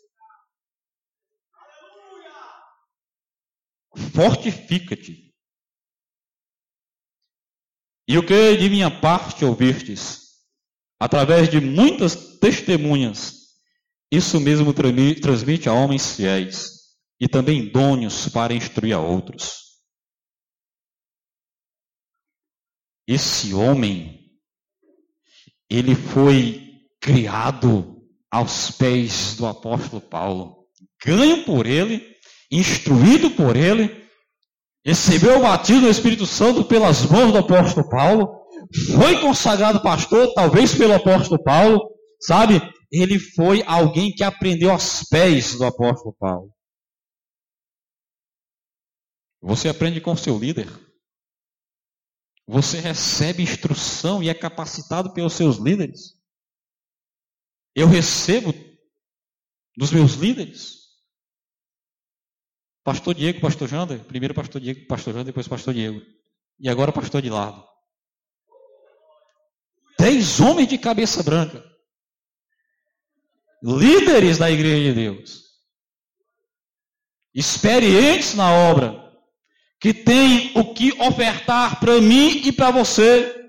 Fortifica-te. 3.98 5.34
E 8.08 8.18
o 8.18 8.25
que 8.25 8.56
de 8.56 8.70
minha 8.70 8.89
parte 8.89 9.44
ouvistes, 9.44 10.46
através 11.00 11.50
de 11.50 11.60
muitas 11.60 12.38
testemunhas, 12.39 13.38
isso 14.12 14.39
mesmo 14.39 14.74
transmite 14.74 15.68
a 15.68 15.74
homens 15.74 16.16
fiéis 16.16 16.77
e 17.20 17.27
também 17.27 17.63
idôneos 17.63 18.30
para 18.30 18.54
instruir 18.54 18.96
a 18.96 19.00
outros. 19.01 19.68
Esse 23.06 23.54
homem, 23.54 24.32
ele 25.70 25.96
foi 25.96 26.89
criado 27.01 27.98
aos 28.30 28.72
pés 28.72 29.36
do 29.36 29.46
apóstolo 29.46 30.01
Paulo, 30.01 30.68
ganho 31.04 31.44
por 31.46 31.66
ele 31.66 32.16
instruído 32.51 33.32
por 33.32 33.56
ele, 33.56 34.08
recebeu 34.86 35.38
o 35.38 35.42
batismo 35.42 35.82
do 35.82 35.89
Espírito 35.89 36.25
Santo 36.25 36.63
pelas 36.66 37.06
mãos 37.06 37.32
do 37.32 37.39
apóstolo 37.39 37.89
Paulo, 37.89 38.38
foi 38.96 39.20
consagrado 39.22 39.82
pastor, 39.82 40.34
talvez 40.34 40.74
pelo 40.74 40.94
apóstolo 40.94 41.42
Paulo, 41.44 41.89
sabe? 42.20 42.62
Ele 42.92 43.20
foi 43.20 43.63
alguém 43.63 44.12
que 44.13 44.24
aprendeu 44.24 44.72
aos 44.72 45.04
pés 45.04 45.56
do 45.56 45.66
apóstolo 45.66 46.16
Paulo. 46.18 46.51
Você 49.42 49.70
aprende 49.70 50.01
com 50.01 50.16
seu 50.16 50.38
líder. 50.38 50.68
Você 52.48 52.80
recebe 52.80 53.44
instrução 53.44 54.24
e 54.24 54.30
é 54.30 54.34
capacitado 54.34 55.13
pelos 55.13 55.34
seus 55.34 55.58
líderes. 55.58 56.18
Eu 57.75 57.88
recebo 57.88 58.54
dos 59.75 59.92
meus 59.92 60.13
líderes. 60.13 60.76
Pastor 62.88 63.13
Diego, 63.15 63.41
pastor 63.41 63.67
Jander, 63.67 64.00
primeiro 64.06 64.34
pastor 64.34 64.62
Diego, 64.62 64.88
pastor 64.88 65.13
Jander, 65.13 65.25
depois 65.25 65.46
pastor 65.46 65.74
Diego. 65.74 66.01
E 66.58 66.70
agora 66.70 66.94
pastor 66.94 67.22
de 67.22 67.29
lado. 67.29 67.62
Dez 70.00 70.39
homens 70.39 70.70
de 70.70 70.77
cabeça 70.77 71.22
branca. 71.22 71.62
Líderes 73.62 74.38
da 74.38 74.50
igreja 74.50 74.94
de 74.94 74.94
Deus. 74.94 75.44
Experientes 77.36 78.36
na 78.36 78.53
obra. 78.53 79.06
Que 79.82 79.94
tem 79.94 80.53
o 80.56 80.74
que 80.74 80.94
ofertar 80.94 81.82
para 81.82 82.00
mim 82.00 82.41
e 82.46 82.53
para 82.53 82.72
você 82.72 83.47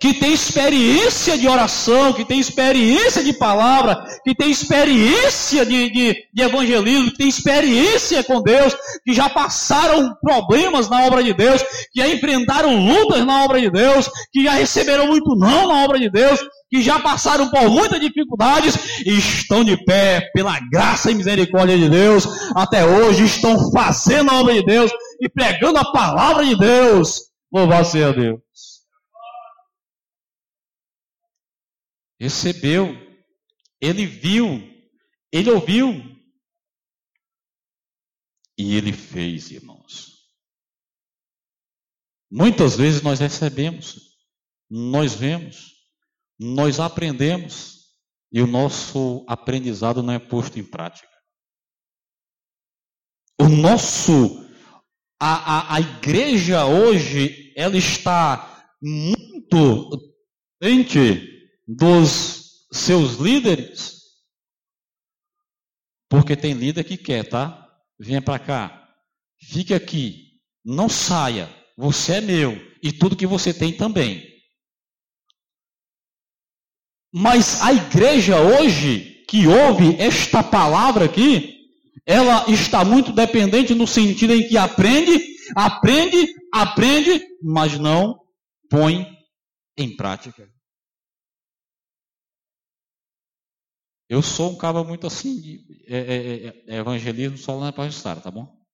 que 0.00 0.12
tem 0.14 0.32
experiência 0.32 1.38
de 1.38 1.48
oração, 1.48 2.12
que 2.12 2.24
tem 2.24 2.38
experiência 2.38 3.24
de 3.24 3.32
palavra, 3.32 4.04
que 4.24 4.34
tem 4.34 4.50
experiência 4.50 5.64
de, 5.64 5.90
de, 5.90 6.16
de, 6.34 6.42
evangelismo, 6.42 7.10
que 7.10 7.16
tem 7.16 7.28
experiência 7.28 8.22
com 8.22 8.42
Deus, 8.42 8.76
que 9.04 9.14
já 9.14 9.28
passaram 9.28 10.14
problemas 10.20 10.90
na 10.90 11.06
obra 11.06 11.24
de 11.24 11.32
Deus, 11.32 11.62
que 11.92 12.00
já 12.00 12.08
enfrentaram 12.08 12.76
lutas 12.76 13.24
na 13.24 13.44
obra 13.44 13.58
de 13.58 13.70
Deus, 13.70 14.10
que 14.32 14.44
já 14.44 14.52
receberam 14.52 15.06
muito 15.06 15.34
não 15.34 15.68
na 15.68 15.84
obra 15.84 15.98
de 15.98 16.10
Deus, 16.10 16.40
que 16.68 16.82
já 16.82 16.98
passaram 16.98 17.48
por 17.48 17.70
muitas 17.70 17.98
dificuldades 17.98 18.76
e 19.06 19.16
estão 19.16 19.64
de 19.64 19.82
pé 19.84 20.20
pela 20.34 20.58
graça 20.70 21.10
e 21.10 21.14
misericórdia 21.14 21.78
de 21.78 21.88
Deus, 21.88 22.28
até 22.54 22.84
hoje 22.84 23.24
estão 23.24 23.70
fazendo 23.70 24.30
a 24.30 24.40
obra 24.40 24.52
de 24.52 24.64
Deus 24.64 24.92
e 25.20 25.28
pregando 25.28 25.78
a 25.78 25.90
palavra 25.90 26.44
de 26.44 26.56
Deus. 26.56 27.22
Louvado 27.50 27.86
seja 27.86 28.12
Deus. 28.12 28.75
Recebeu, 32.18 32.94
ele 33.80 34.06
viu, 34.06 34.60
ele 35.32 35.50
ouviu. 35.50 35.92
E 38.58 38.74
ele 38.74 38.92
fez, 38.92 39.50
irmãos. 39.50 40.16
Muitas 42.30 42.76
vezes 42.76 43.02
nós 43.02 43.20
recebemos, 43.20 44.00
nós 44.68 45.14
vemos, 45.14 45.74
nós 46.38 46.80
aprendemos, 46.80 47.76
e 48.32 48.40
o 48.40 48.46
nosso 48.46 49.24
aprendizado 49.28 50.02
não 50.02 50.12
é 50.12 50.18
posto 50.18 50.58
em 50.58 50.64
prática. 50.64 51.08
O 53.38 53.48
nosso, 53.48 54.42
a, 55.20 55.74
a, 55.74 55.74
a 55.76 55.80
igreja 55.80 56.64
hoje, 56.64 57.52
ela 57.56 57.76
está 57.76 58.74
muito 58.82 60.16
doente 60.60 61.35
dos 61.66 62.66
seus 62.72 63.16
líderes, 63.16 64.02
porque 66.08 66.36
tem 66.36 66.52
líder 66.52 66.84
que 66.84 66.96
quer, 66.96 67.28
tá? 67.28 67.66
Venha 67.98 68.22
para 68.22 68.38
cá, 68.38 68.88
fique 69.40 69.74
aqui, 69.74 70.40
não 70.64 70.88
saia, 70.88 71.48
você 71.76 72.14
é 72.14 72.20
meu 72.20 72.52
e 72.82 72.92
tudo 72.92 73.16
que 73.16 73.26
você 73.26 73.52
tem 73.52 73.76
também. 73.76 74.24
Mas 77.12 77.62
a 77.62 77.72
igreja 77.72 78.40
hoje 78.40 79.24
que 79.28 79.46
ouve 79.46 79.96
esta 79.98 80.42
palavra 80.42 81.06
aqui, 81.06 81.54
ela 82.04 82.48
está 82.50 82.84
muito 82.84 83.12
dependente 83.12 83.74
no 83.74 83.86
sentido 83.86 84.34
em 84.34 84.46
que 84.46 84.56
aprende 84.56 85.36
Aprende, 85.54 86.34
aprende, 86.52 87.22
mas 87.42 87.78
não 87.78 88.18
põe 88.68 89.06
em 89.76 89.94
prática. 89.94 90.48
Eu 94.08 94.22
sou 94.22 94.52
um 94.52 94.58
cara 94.58 94.84
muito 94.84 95.06
assim, 95.06 95.40
de, 95.40 95.84
é, 95.88 95.98
é, 95.98 96.46
é, 96.46 96.64
é 96.68 96.76
evangelismo 96.78 97.36
só 97.36 97.56
lá 97.56 97.72
na 97.76 97.86
estar, 97.88 98.20
tá 98.20 98.30
bom? 98.30 98.64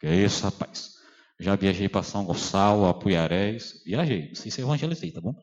Que 0.00 0.06
é 0.06 0.24
isso, 0.24 0.44
rapaz. 0.44 0.94
Já 1.38 1.54
viajei 1.56 1.88
para 1.88 2.02
São 2.02 2.24
Gonçalo, 2.24 2.86
Apuiarés, 2.86 3.82
viajei, 3.84 4.28
não 4.28 4.34
sei 4.34 4.50
se 4.50 4.60
evangelizei, 4.60 5.12
tá 5.12 5.20
bom? 5.20 5.34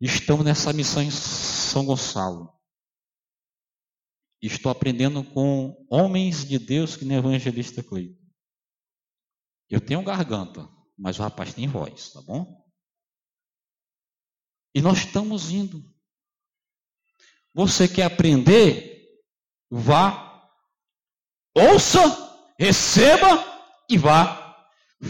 Estamos 0.00 0.44
nessa 0.44 0.72
missão 0.72 1.02
em 1.02 1.10
São 1.10 1.84
Gonçalo. 1.84 2.52
Estou 4.40 4.72
aprendendo 4.72 5.22
com 5.22 5.86
homens 5.90 6.46
de 6.46 6.58
Deus 6.58 6.96
que 6.96 7.04
nem 7.04 7.18
evangelista 7.18 7.82
Cleiton. 7.82 8.18
Eu 9.68 9.80
tenho 9.80 10.02
garganta, 10.02 10.66
mas 10.96 11.18
o 11.18 11.22
rapaz 11.22 11.52
tem 11.52 11.68
voz, 11.68 12.12
tá 12.12 12.22
bom? 12.22 12.59
E 14.74 14.80
nós 14.80 14.98
estamos 14.98 15.50
indo. 15.50 15.84
Você 17.52 17.88
quer 17.88 18.04
aprender? 18.04 19.08
Vá, 19.70 20.48
ouça, 21.54 22.00
receba 22.58 23.44
e 23.88 23.98
vá. 23.98 24.66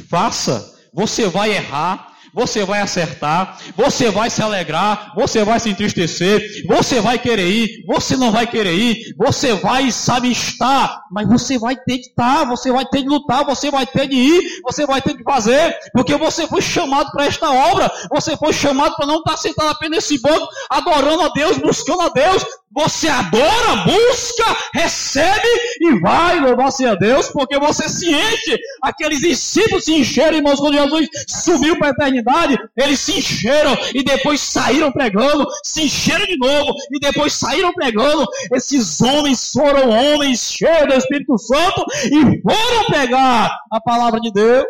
Faça. 0.09 0.79
Você 0.93 1.29
vai 1.29 1.52
errar, 1.52 2.10
você 2.32 2.64
vai 2.64 2.80
acertar, 2.80 3.58
você 3.76 4.10
vai 4.10 4.30
se 4.30 4.42
alegrar, 4.42 5.12
você 5.14 5.44
vai 5.44 5.58
se 5.60 5.70
entristecer, 5.70 6.64
você 6.66 7.00
vai 7.00 7.18
querer 7.18 7.49
ir, 7.49 7.84
você 7.87 8.16
não 8.16 8.30
vai 8.30 8.46
querer 8.46 8.75
ir, 8.75 9.14
você 9.16 9.54
vai, 9.54 9.90
sabe, 9.90 10.30
estar, 10.30 11.02
mas 11.10 11.28
você 11.28 11.58
vai 11.58 11.76
ter 11.76 11.99
de 11.99 12.08
estar, 12.08 12.44
você 12.44 12.70
vai 12.70 12.84
ter 12.87 13.02
de 13.02 13.08
lutar, 13.08 13.44
você 13.44 13.70
vai 13.70 13.87
ter 13.87 14.08
de 14.08 14.16
ir, 14.16 14.60
você 14.62 14.87
vai 14.87 15.00
ter 15.00 15.16
de 15.16 15.22
fazer, 15.22 15.76
porque 15.92 16.16
você 16.16 16.46
foi 16.46 16.62
chamado 16.62 17.10
para 17.12 17.26
esta 17.26 17.50
obra, 17.50 17.90
você 18.10 18.37
foi 18.37 18.52
chamado 18.52 18.94
para 18.96 19.06
não 19.06 19.18
estar 19.18 19.37
sentado 19.37 19.70
apenas 19.70 19.90
nesse 19.96 20.20
banco, 20.20 20.49
adorando 20.70 21.22
a 21.22 21.28
Deus, 21.28 21.58
buscando 21.58 22.02
a 22.02 22.08
Deus, 22.08 22.44
você 22.73 23.09
adora, 23.09 23.85
busca, 23.85 24.57
recebe 24.73 25.49
e 25.81 25.99
vai 25.99 26.39
louvar-se 26.39 26.87
a 26.87 26.95
Deus, 26.95 27.29
porque 27.29 27.59
você 27.59 27.89
se 27.89 28.09
enche. 28.09 28.59
Aqueles 28.83 29.21
discípulos 29.21 29.85
se 29.85 29.95
encheram, 29.95 30.37
irmãos, 30.37 30.61
quando 30.61 30.75
Jesus 30.75 31.09
subiu 31.29 31.77
para 31.79 31.89
a 31.89 31.91
eternidade, 31.91 32.57
eles 32.77 33.00
se 33.00 33.19
encheram 33.19 33.77
e 33.93 34.05
depois 34.05 34.41
saíram 34.41 34.93
pregando, 34.93 35.45
se 35.65 35.83
encheram 35.83 36.25
de 36.27 36.39
novo 36.39 36.73
e 36.93 37.00
depois 37.00 37.33
saíram 37.33 37.73
pregando. 37.73 38.25
Esses 38.55 39.00
homens 39.00 39.50
foram 39.53 39.91
homens 39.91 40.53
cheios 40.53 40.87
do 40.87 40.95
Espírito 40.95 41.39
Santo 41.39 41.85
e 42.05 42.41
foram 42.41 42.85
pregar 42.87 43.50
a 43.73 43.81
palavra 43.81 44.21
de 44.21 44.31
Deus. 44.33 44.65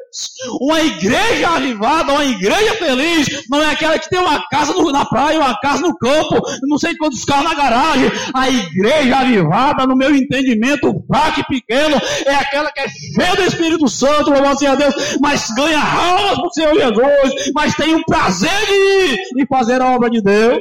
Uma 0.58 0.80
igreja 0.80 1.50
avivada, 1.50 2.12
uma 2.12 2.24
igreja 2.24 2.74
feliz, 2.76 3.44
não 3.50 3.60
é 3.60 3.72
aquela 3.72 3.98
que 3.98 4.08
tem 4.08 4.18
uma 4.18 4.42
casa 4.48 4.72
na 4.90 5.04
praia, 5.04 5.38
uma 5.38 5.58
casa 5.60 5.82
no 5.82 5.96
campo, 5.98 6.40
não 6.62 6.78
sei 6.78 6.96
quantos 6.96 7.24
carros 7.24 7.44
na 7.44 7.54
garagem 7.54 7.89
a 8.34 8.48
igreja 8.48 9.18
avivada, 9.18 9.86
no 9.86 9.96
meu 9.96 10.14
entendimento, 10.14 11.04
fraco 11.06 11.40
e 11.40 11.44
pequeno, 11.44 11.96
é 12.26 12.34
aquela 12.34 12.70
que 12.70 12.80
é 12.80 12.88
cheia 12.88 13.36
do 13.36 13.42
Espírito 13.42 13.88
Santo, 13.88 14.30
louvado 14.30 14.66
a 14.66 14.74
Deus, 14.74 15.18
mas 15.20 15.48
ganha 15.54 15.80
almas 15.80 16.36
para 16.36 16.46
o 16.46 16.52
Senhor 16.52 16.74
Jesus, 16.74 17.50
mas 17.54 17.74
tem 17.74 17.94
o 17.94 18.04
prazer 18.04 18.66
de 18.66 18.72
ir 18.72 19.18
e 19.38 19.46
fazer 19.46 19.80
a 19.80 19.94
obra 19.94 20.10
de 20.10 20.20
Deus. 20.22 20.60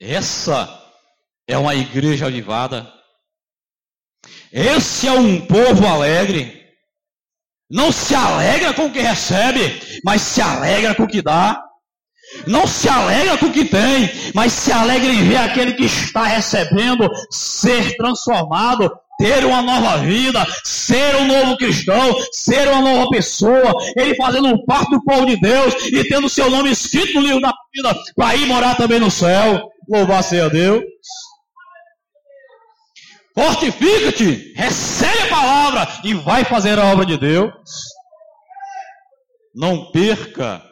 Essa 0.00 0.68
é 1.46 1.56
uma 1.56 1.76
igreja 1.76 2.26
avivada. 2.26 2.92
Esse 4.52 5.06
é 5.06 5.12
um 5.12 5.46
povo 5.46 5.86
alegre. 5.86 6.61
Não 7.72 7.90
se 7.90 8.14
alegra 8.14 8.74
com 8.74 8.86
o 8.86 8.90
que 8.90 9.00
recebe, 9.00 9.80
mas 10.04 10.20
se 10.20 10.42
alegra 10.42 10.94
com 10.94 11.04
o 11.04 11.08
que 11.08 11.22
dá. 11.22 11.58
Não 12.46 12.66
se 12.66 12.88
alegra 12.88 13.38
com 13.38 13.46
o 13.46 13.52
que 13.52 13.64
tem, 13.64 14.10
mas 14.34 14.52
se 14.52 14.70
alegra 14.70 15.10
em 15.10 15.26
ver 15.26 15.38
aquele 15.38 15.72
que 15.72 15.84
está 15.84 16.24
recebendo 16.24 17.08
ser 17.30 17.96
transformado, 17.96 18.90
ter 19.18 19.44
uma 19.44 19.62
nova 19.62 19.98
vida, 19.98 20.46
ser 20.64 21.16
um 21.16 21.26
novo 21.26 21.56
cristão, 21.56 22.14
ser 22.30 22.68
uma 22.68 22.80
nova 22.80 23.10
pessoa, 23.10 23.74
ele 23.96 24.14
fazendo 24.16 24.64
parte 24.64 24.90
do 24.90 25.02
povo 25.02 25.26
de 25.26 25.40
Deus 25.40 25.74
e 25.86 26.04
tendo 26.08 26.28
seu 26.28 26.50
nome 26.50 26.70
escrito 26.70 27.14
no 27.14 27.26
livro 27.26 27.40
da 27.40 27.52
vida 27.74 27.96
para 28.14 28.36
ir 28.36 28.46
morar 28.46 28.76
também 28.76 29.00
no 29.00 29.10
céu. 29.10 29.62
Louvar 29.88 30.22
seja 30.22 30.48
Deus. 30.48 30.82
Fortifica-te, 33.34 34.52
recebe 34.54 35.22
a 35.22 35.28
palavra 35.28 35.88
e 36.04 36.14
vai 36.14 36.44
fazer 36.44 36.78
a 36.78 36.86
obra 36.86 37.06
de 37.06 37.16
Deus. 37.16 37.52
Não 39.54 39.90
perca 39.90 40.62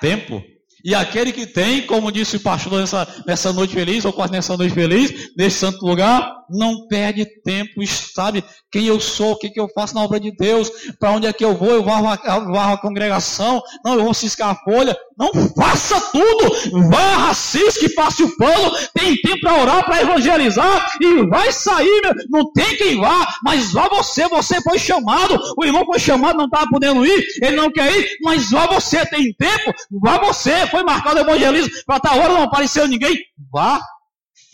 tempo. 0.00 0.42
E 0.82 0.94
aquele 0.94 1.30
que 1.30 1.46
tem, 1.46 1.86
como 1.86 2.10
disse 2.10 2.36
o 2.36 2.40
pastor 2.40 2.80
nessa, 2.80 3.06
nessa 3.26 3.52
noite 3.52 3.74
feliz, 3.74 4.04
ou 4.04 4.12
quase 4.12 4.32
nessa 4.32 4.56
noite 4.56 4.74
feliz, 4.74 5.30
nesse 5.36 5.58
santo 5.58 5.84
lugar, 5.84 6.32
não 6.48 6.86
perde 6.88 7.26
tempo, 7.42 7.86
sabe 7.86 8.42
quem 8.72 8.86
eu 8.86 8.98
sou, 8.98 9.32
o 9.32 9.36
que, 9.36 9.50
que 9.50 9.60
eu 9.60 9.68
faço 9.74 9.94
na 9.94 10.02
obra 10.02 10.18
de 10.18 10.34
Deus, 10.34 10.70
para 10.98 11.12
onde 11.12 11.26
é 11.26 11.32
que 11.32 11.44
eu 11.44 11.54
vou, 11.54 11.70
eu 11.70 11.84
varro 11.84 12.08
a, 12.08 12.16
varro 12.16 12.74
a 12.74 12.80
congregação, 12.80 13.62
não, 13.84 13.94
eu 13.94 14.04
vou 14.04 14.14
ciscar 14.14 14.48
a 14.48 14.54
folha, 14.54 14.96
não 15.20 15.30
faça 15.54 16.00
tudo, 16.12 16.88
varra, 16.88 17.34
cisque, 17.34 17.90
passe 17.90 18.22
o 18.22 18.36
pano, 18.38 18.72
tem 18.94 19.14
tempo 19.20 19.40
para 19.42 19.60
orar, 19.60 19.84
para 19.84 20.00
evangelizar, 20.00 20.96
e 20.98 21.26
vai 21.26 21.52
sair, 21.52 22.00
não 22.30 22.50
tem 22.52 22.74
quem 22.78 22.98
vá, 22.98 23.28
mas 23.44 23.70
vá 23.70 23.86
você, 23.88 24.26
você 24.28 24.62
foi 24.62 24.78
chamado, 24.78 25.38
o 25.58 25.64
irmão 25.64 25.84
foi 25.84 25.98
chamado, 25.98 26.38
não 26.38 26.46
estava 26.46 26.66
podendo 26.70 27.04
ir, 27.04 27.22
ele 27.42 27.56
não 27.56 27.70
quer 27.70 27.94
ir, 27.94 28.08
mas 28.22 28.50
vá 28.50 28.66
você, 28.66 29.04
tem 29.04 29.30
tempo, 29.34 29.74
vá 30.00 30.16
você, 30.18 30.66
foi 30.68 30.82
marcado 30.82 31.18
o 31.18 31.20
evangelismo, 31.20 31.70
para 31.84 32.00
tal 32.00 32.18
hora 32.18 32.32
não 32.32 32.42
apareceu 32.44 32.88
ninguém, 32.88 33.18
vá, 33.52 33.78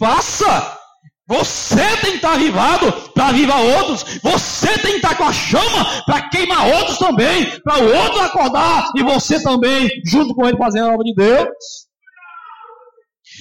faça, 0.01 0.79
você 1.29 1.97
tem 2.01 2.11
que 2.13 2.17
estar 2.17 2.35
avivado 2.35 2.93
para 3.13 3.29
avivar 3.29 3.61
outros. 3.61 4.21
Você 4.23 4.79
tem 4.79 4.93
que 4.93 4.97
estar 4.97 5.17
com 5.17 5.25
a 5.25 5.33
chama 5.33 6.03
para 6.05 6.29
queimar 6.29 6.69
outros 6.69 6.99
também. 6.99 7.61
Para 7.63 7.83
o 7.83 7.97
outro 7.97 8.21
acordar 8.21 8.91
e 8.95 9.03
você 9.03 9.43
também, 9.43 9.91
junto 10.05 10.35
com 10.35 10.47
ele, 10.47 10.57
fazendo 10.57 10.89
a 10.89 10.93
obra 10.93 11.05
de 11.05 11.15
Deus. 11.15 11.49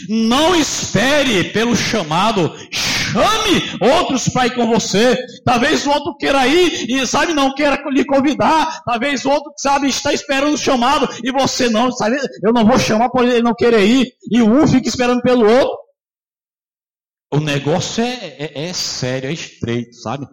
Não 0.10 0.56
espere 0.56 1.46
pelo 1.46 1.76
chamado. 1.76 2.56
Chame 2.72 3.78
outros 3.80 4.28
para 4.30 4.48
ir 4.48 4.56
com 4.56 4.66
você. 4.66 5.16
Talvez 5.46 5.86
o 5.86 5.92
outro 5.92 6.18
queira 6.18 6.48
ir 6.48 6.90
e, 6.90 7.06
sabe, 7.06 7.34
não 7.34 7.54
queira 7.54 7.80
lhe 7.92 8.04
convidar. 8.04 8.82
Talvez 8.84 9.24
o 9.26 9.30
outro, 9.30 9.54
sabe, 9.58 9.88
está 9.88 10.12
esperando 10.12 10.56
o 10.56 10.58
chamado 10.58 11.08
e 11.24 11.32
você 11.32 11.70
não, 11.70 11.92
sabe, 11.92 12.18
eu 12.44 12.52
não 12.52 12.66
vou 12.66 12.80
chamar 12.80 13.10
por 13.10 13.24
ele 13.24 13.44
não 13.44 13.54
querer 13.54 13.86
ir. 13.86 14.12
E 14.32 14.42
um 14.42 14.68
fica 14.68 14.90
esperando 14.90 15.22
pelo 15.22 15.48
outro. 15.48 15.85
O 17.36 17.40
negócio 17.42 18.02
é, 18.02 18.14
é, 18.40 18.68
é, 18.70 18.74
sério, 18.74 19.30
é 19.30 19.34
estreito, 19.34 19.94
sabe? 19.96 20.26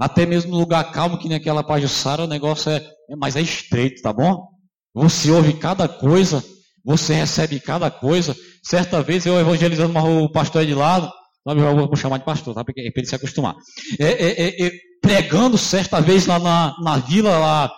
Até 0.00 0.26
mesmo 0.26 0.50
no 0.50 0.58
lugar 0.58 0.90
calmo, 0.90 1.16
que 1.16 1.28
nem 1.28 1.36
aquela 1.36 1.62
Pajussara, 1.62 2.24
o 2.24 2.26
negócio 2.26 2.72
é, 2.72 2.78
é, 2.78 3.16
mas 3.16 3.36
é 3.36 3.40
estreito, 3.40 4.02
tá 4.02 4.12
bom? 4.12 4.48
Você 4.92 5.30
ouve 5.30 5.52
cada 5.52 5.86
coisa, 5.86 6.42
você 6.84 7.14
recebe 7.14 7.60
cada 7.60 7.88
coisa. 7.88 8.36
Certa 8.64 9.00
vez 9.00 9.24
eu 9.26 9.38
evangelizando 9.38 9.96
o 9.96 10.32
pastor 10.32 10.66
de 10.66 10.74
lado, 10.74 11.08
sabe, 11.46 11.60
eu 11.60 11.86
vou 11.86 11.96
chamar 11.96 12.18
de 12.18 12.24
pastor, 12.24 12.52
tá? 12.52 12.64
Porque, 12.64 12.90
para 12.90 13.00
ele 13.00 13.08
se 13.08 13.14
acostumar. 13.14 13.54
É, 14.00 14.06
é, 14.06 14.66
é, 14.66 14.72
pregando 15.00 15.56
certa 15.56 16.00
vez 16.00 16.26
lá 16.26 16.40
na, 16.40 16.74
na 16.82 16.96
vila, 16.96 17.38
lá, 17.38 17.72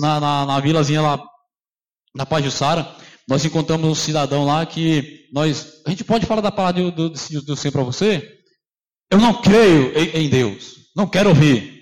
na, 0.00 0.18
na, 0.18 0.46
na 0.46 0.60
vilazinha 0.60 1.00
lá, 1.00 1.22
na 2.16 2.26
Pajussara, 2.26 2.96
nós 3.28 3.44
encontramos 3.44 3.88
um 3.88 3.94
cidadão 3.94 4.44
lá 4.44 4.64
que 4.66 5.28
nós, 5.32 5.82
a 5.86 5.90
gente 5.90 6.04
pode 6.04 6.26
falar 6.26 6.40
da 6.40 6.52
palavra 6.52 6.90
do, 6.90 6.90
do, 6.90 7.10
do 7.10 7.56
Senhor 7.56 7.72
para 7.72 7.82
você? 7.82 8.42
Eu 9.10 9.18
não 9.18 9.40
creio 9.40 9.96
em, 9.96 10.24
em 10.24 10.28
Deus, 10.28 10.90
não 10.96 11.08
quero 11.08 11.30
ouvir. 11.30 11.72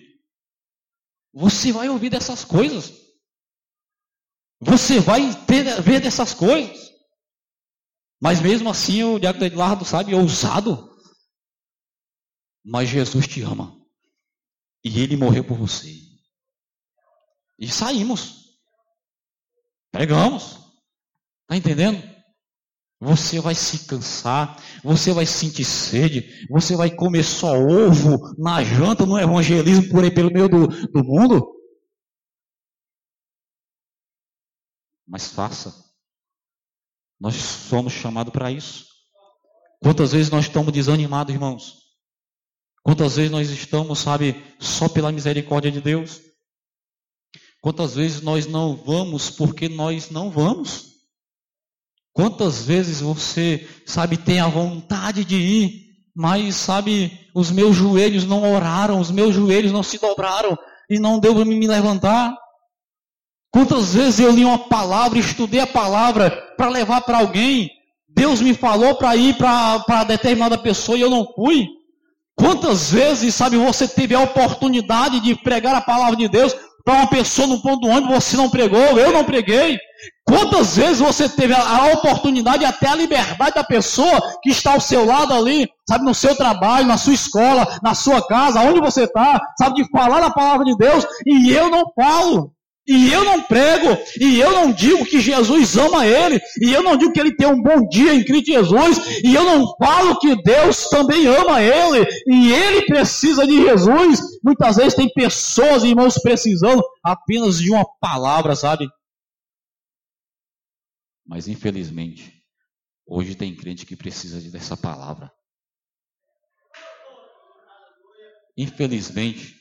Você 1.33 1.72
vai 1.72 1.88
ouvir 1.88 2.11
dessas 2.11 2.44
coisas. 2.44 2.92
Você 4.61 5.00
vai 5.00 5.33
ter, 5.46 5.81
ver 5.81 6.00
dessas 6.00 6.35
coisas. 6.35 6.90
Mas 8.20 8.40
mesmo 8.40 8.68
assim 8.68 9.03
o 9.03 9.18
diabo 9.18 9.38
de 9.38 9.57
Lardo, 9.57 9.85
sabe, 9.85 10.14
ousado. 10.14 10.90
Mas 12.62 12.90
Jesus 12.90 13.26
te 13.26 13.40
ama. 13.40 13.81
E 14.85 15.00
ele 15.00 15.16
morreu 15.16 15.42
por 15.44 15.57
você. 15.57 15.90
E 17.59 17.68
saímos. 17.68 18.59
Pregamos. 19.90 20.60
Está 21.50 21.56
entendendo? 21.56 22.00
Você 23.00 23.40
vai 23.40 23.56
se 23.56 23.88
cansar, 23.88 24.56
você 24.84 25.12
vai 25.12 25.26
sentir 25.26 25.64
sede, 25.64 26.46
você 26.48 26.76
vai 26.76 26.94
comer 26.94 27.24
só 27.24 27.58
ovo 27.58 28.36
na 28.38 28.62
janta, 28.62 29.04
no 29.04 29.18
evangelismo 29.18 29.90
por 29.90 30.04
aí 30.04 30.14
pelo 30.14 30.32
meio 30.32 30.48
do, 30.48 30.68
do 30.68 31.02
mundo. 31.02 31.44
Mas 35.08 35.32
faça. 35.32 35.74
Nós 37.18 37.34
somos 37.34 37.92
chamados 37.92 38.32
para 38.32 38.52
isso. 38.52 38.86
Quantas 39.82 40.12
vezes 40.12 40.30
nós 40.30 40.44
estamos 40.44 40.72
desanimados, 40.72 41.34
irmãos? 41.34 41.80
Quantas 42.84 43.16
vezes 43.16 43.32
nós 43.32 43.50
estamos, 43.50 43.98
sabe, 43.98 44.36
só 44.60 44.88
pela 44.88 45.10
misericórdia 45.10 45.72
de 45.72 45.80
Deus? 45.80 46.20
Quantas 47.60 47.96
vezes 47.96 48.20
nós 48.20 48.46
não 48.46 48.76
vamos 48.76 49.30
porque 49.30 49.68
nós 49.68 50.10
não 50.10 50.30
vamos? 50.30 50.89
Quantas 52.12 52.64
vezes 52.64 53.01
você, 53.01 53.68
sabe, 53.87 54.16
tem 54.16 54.40
a 54.40 54.49
vontade 54.49 55.25
de 55.25 55.37
ir, 55.37 55.90
mas, 56.14 56.57
sabe, 56.57 57.29
os 57.35 57.51
meus 57.51 57.77
joelhos 57.77 58.27
não 58.27 58.53
oraram, 58.53 58.99
os 58.99 59.11
meus 59.11 59.35
joelhos 59.35 59.73
não 59.73 59.83
se 59.83 59.99
dobraram 59.99 60.59
e 60.88 60.99
não 60.99 61.20
deu 61.20 61.35
para 61.35 61.44
me 61.44 61.66
levantar? 61.66 62.37
Quantas 63.53 63.94
vezes 63.94 64.20
eu 64.20 64.31
li 64.31 64.44
uma 64.44 64.59
palavra, 64.59 65.18
estudei 65.18 65.61
a 65.61 65.66
palavra 65.66 66.31
para 66.57 66.68
levar 66.68 67.01
para 67.03 67.18
alguém, 67.18 67.70
Deus 68.09 68.40
me 68.40 68.55
falou 68.55 68.96
para 68.96 69.16
ir 69.16 69.37
para 69.37 70.05
determinada 70.05 70.59
pessoa 70.59 70.99
e 70.99 71.01
eu 71.01 71.11
não 71.11 71.27
fui? 71.35 71.68
Quantas 72.37 72.90
vezes, 72.90 73.35
sabe, 73.35 73.57
você 73.57 73.87
teve 73.87 74.14
a 74.14 74.20
oportunidade 74.20 75.20
de 75.20 75.35
pregar 75.35 75.75
a 75.75 75.81
palavra 75.81 76.16
de 76.16 76.29
Deus 76.29 76.57
para 76.85 76.94
uma 76.94 77.07
pessoa 77.07 77.46
no 77.46 77.61
ponto 77.61 77.81
do 77.81 77.88
ônibus, 77.88 78.25
você 78.25 78.37
não 78.37 78.49
pregou, 78.49 78.99
eu 78.99 79.12
não 79.12 79.25
preguei? 79.25 79.79
Quantas 80.30 80.76
vezes 80.76 81.00
você 81.00 81.28
teve 81.28 81.52
a, 81.52 81.92
oportunidade, 81.92 82.64
até 82.64 82.86
a 82.86 82.94
liberdade 82.94 83.56
da 83.56 83.64
pessoa 83.64 84.22
que 84.40 84.50
está 84.50 84.74
ao 84.74 84.80
seu 84.80 85.04
lado 85.04 85.34
ali, 85.34 85.68
sabe, 85.88 86.04
no 86.04 86.14
seu 86.14 86.36
trabalho, 86.36 86.86
na 86.86 86.96
sua 86.96 87.14
escola, 87.14 87.66
na 87.82 87.94
sua 87.94 88.24
casa, 88.24 88.60
onde 88.60 88.80
você 88.80 89.04
está, 89.04 89.40
sabe, 89.58 89.82
de 89.82 89.90
falar 89.90 90.22
a 90.22 90.30
palavra 90.30 90.64
de 90.64 90.76
Deus, 90.76 91.04
e 91.26 91.50
eu 91.52 91.68
não 91.68 91.84
falo. 91.96 92.52
E 92.88 93.12
eu 93.12 93.24
não 93.24 93.42
prego, 93.42 93.96
e 94.20 94.40
eu 94.40 94.52
não 94.52 94.72
digo 94.72 95.04
que 95.04 95.20
Jesus 95.20 95.76
ama 95.76 96.06
ele, 96.06 96.40
e 96.60 96.72
eu 96.72 96.82
não 96.82 96.96
digo 96.96 97.12
que 97.12 97.20
ele 97.20 97.36
tem 97.36 97.46
um 97.46 97.60
bom 97.60 97.86
dia 97.88 98.14
em 98.14 98.24
Cristo 98.24 98.52
Jesus, 98.52 99.20
e 99.22 99.34
eu 99.34 99.44
não 99.44 99.74
falo 99.78 100.18
que 100.18 100.40
Deus 100.42 100.88
também 100.88 101.26
ama 101.26 101.60
ele, 101.60 102.06
e 102.26 102.52
ele 102.52 102.86
precisa 102.86 103.46
de 103.46 103.62
Jesus. 103.62 104.20
Muitas 104.42 104.76
vezes 104.76 104.94
tem 104.94 105.08
pessoas, 105.12 105.84
irmãos, 105.84 106.18
precisando 106.20 106.82
apenas 107.04 107.60
de 107.60 107.70
uma 107.70 107.84
palavra, 108.00 108.56
sabe? 108.56 108.88
Mas 111.30 111.48
infelizmente, 111.48 112.44
hoje 113.06 113.34
tem 113.34 113.56
crente 113.56 113.86
que 113.86 113.96
precisa 113.96 114.40
dessa 114.50 114.76
palavra. 114.76 115.32
Infelizmente, 118.58 119.56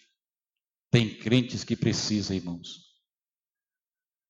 tem 0.91 1.17
crentes 1.17 1.63
que 1.63 1.77
precisam, 1.77 2.35
irmãos 2.35 2.89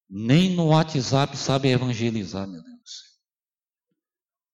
nem 0.09 0.55
no 0.55 0.67
WhatsApp 0.67 1.37
sabe 1.37 1.69
evangelizar, 1.69 2.47
meu 2.47 2.63
Deus. 2.63 3.09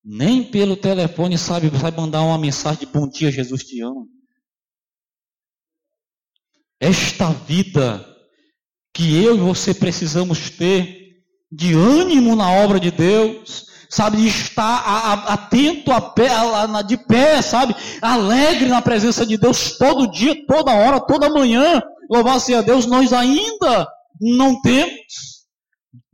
Nem 0.03 0.51
pelo 0.51 0.75
telefone 0.75 1.37
sabe, 1.37 1.69
sabe 1.79 1.97
mandar 1.97 2.21
uma 2.21 2.37
mensagem 2.37 2.81
de 2.81 2.85
bom 2.87 3.07
dia, 3.07 3.31
Jesus 3.31 3.63
te 3.63 3.81
ama. 3.81 4.05
Esta 6.79 7.31
vida 7.31 8.05
que 8.93 9.15
eu 9.23 9.35
e 9.35 9.39
você 9.39 9.73
precisamos 9.73 10.49
ter 10.49 11.04
de 11.51 11.73
ânimo 11.73 12.35
na 12.35 12.51
obra 12.51 12.79
de 12.79 12.91
Deus, 12.91 13.65
sabe, 13.89 14.17
de 14.17 14.27
estar 14.27 15.23
atento 15.27 15.91
a 15.91 16.01
pé, 16.01 16.29
de 16.85 16.97
pé, 16.97 17.41
sabe, 17.41 17.75
alegre 18.01 18.67
na 18.67 18.81
presença 18.81 19.25
de 19.25 19.37
Deus 19.37 19.77
todo 19.77 20.11
dia, 20.11 20.35
toda 20.47 20.73
hora, 20.73 20.99
toda 20.99 21.29
manhã. 21.29 21.81
Louvado 22.09 22.39
seja 22.39 22.61
Deus, 22.61 22.85
nós 22.85 23.13
ainda 23.13 23.87
não 24.19 24.61
temos. 24.61 25.35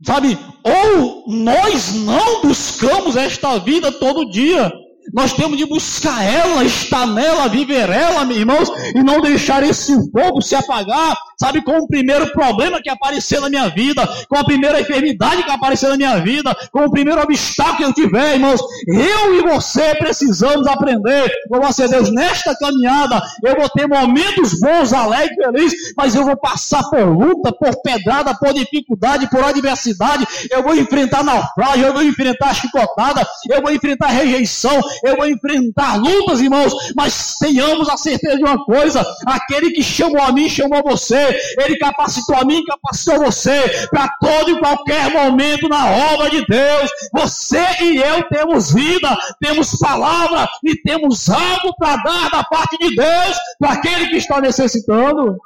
Sabe? 0.04 0.38
Ou 0.64 1.24
nós 1.28 1.94
não 1.94 2.42
buscamos 2.42 3.16
esta 3.16 3.58
vida 3.58 3.92
todo 3.92 4.30
dia. 4.30 4.72
Nós 5.12 5.32
temos 5.32 5.58
de 5.58 5.66
buscar 5.66 6.22
ela, 6.24 6.64
estar 6.64 7.06
nela, 7.06 7.48
viver 7.48 7.90
ela, 7.90 8.24
meus 8.24 8.38
irmãos, 8.38 8.68
e 8.94 9.02
não 9.02 9.20
deixar 9.20 9.62
esse 9.62 9.94
fogo 10.10 10.40
se 10.40 10.54
apagar, 10.54 11.16
sabe, 11.42 11.60
com 11.60 11.78
o 11.78 11.88
primeiro 11.88 12.32
problema 12.32 12.80
que 12.80 12.88
aparecer 12.88 13.40
na 13.40 13.50
minha 13.50 13.68
vida, 13.68 14.08
com 14.28 14.36
a 14.36 14.44
primeira 14.44 14.80
enfermidade 14.80 15.42
que 15.42 15.50
aparecer 15.50 15.88
na 15.88 15.96
minha 15.96 16.18
vida, 16.18 16.56
com 16.70 16.84
o 16.84 16.90
primeiro 16.90 17.20
obstáculo 17.20 17.76
que 17.76 17.84
eu 17.84 17.92
tiver, 17.92 18.34
irmãos. 18.34 18.60
Eu 18.86 19.34
e 19.34 19.42
você 19.42 19.94
precisamos 19.96 20.66
aprender, 20.68 21.32
como 21.48 21.72
ser 21.72 21.88
Deus, 21.88 22.12
nesta 22.12 22.54
caminhada, 22.56 23.20
eu 23.42 23.56
vou 23.56 23.68
ter 23.70 23.88
momentos 23.88 24.58
bons, 24.60 24.92
alegres, 24.92 25.36
felizes, 25.36 25.94
mas 25.96 26.14
eu 26.14 26.24
vou 26.24 26.36
passar 26.36 26.82
por 26.90 27.04
luta, 27.04 27.52
por 27.52 27.82
pedrada, 27.82 28.34
por 28.34 28.52
dificuldade, 28.52 29.28
por 29.28 29.42
adversidade, 29.42 30.24
eu 30.50 30.62
vou 30.62 30.76
enfrentar 30.76 31.24
naufrágio, 31.24 31.86
eu 31.86 31.92
vou 31.92 32.02
enfrentar 32.02 32.54
chicotada, 32.54 33.26
eu 33.50 33.60
vou 33.60 33.72
enfrentar 33.72 34.08
rejeição, 34.08 34.80
eu 35.02 35.16
vou 35.16 35.26
enfrentar 35.26 35.96
lutas, 35.96 36.40
irmãos, 36.40 36.72
mas 36.94 37.36
tenhamos 37.38 37.88
a 37.88 37.96
certeza 37.96 38.36
de 38.36 38.44
uma 38.44 38.64
coisa: 38.64 39.04
aquele 39.26 39.70
que 39.70 39.82
chamou 39.82 40.22
a 40.22 40.32
mim, 40.32 40.48
chamou 40.48 40.78
a 40.78 40.82
você, 40.82 41.31
ele 41.58 41.78
capacitou 41.78 42.36
a 42.36 42.44
mim, 42.44 42.64
capacitou 42.64 43.24
você, 43.24 43.86
para 43.88 44.08
todo 44.20 44.50
e 44.50 44.58
qualquer 44.58 45.10
momento 45.10 45.68
na 45.68 45.90
obra 46.12 46.30
de 46.30 46.44
Deus. 46.46 46.90
Você 47.12 47.64
e 47.82 47.96
eu 47.96 48.28
temos 48.28 48.72
vida, 48.72 49.16
temos 49.40 49.78
palavra 49.78 50.48
e 50.64 50.80
temos 50.82 51.28
algo 51.28 51.74
para 51.76 51.96
dar 51.96 52.30
da 52.30 52.44
parte 52.44 52.76
de 52.78 52.94
Deus 52.94 53.36
para 53.58 53.72
aquele 53.72 54.08
que 54.08 54.16
está 54.16 54.40
necessitando. 54.40 55.36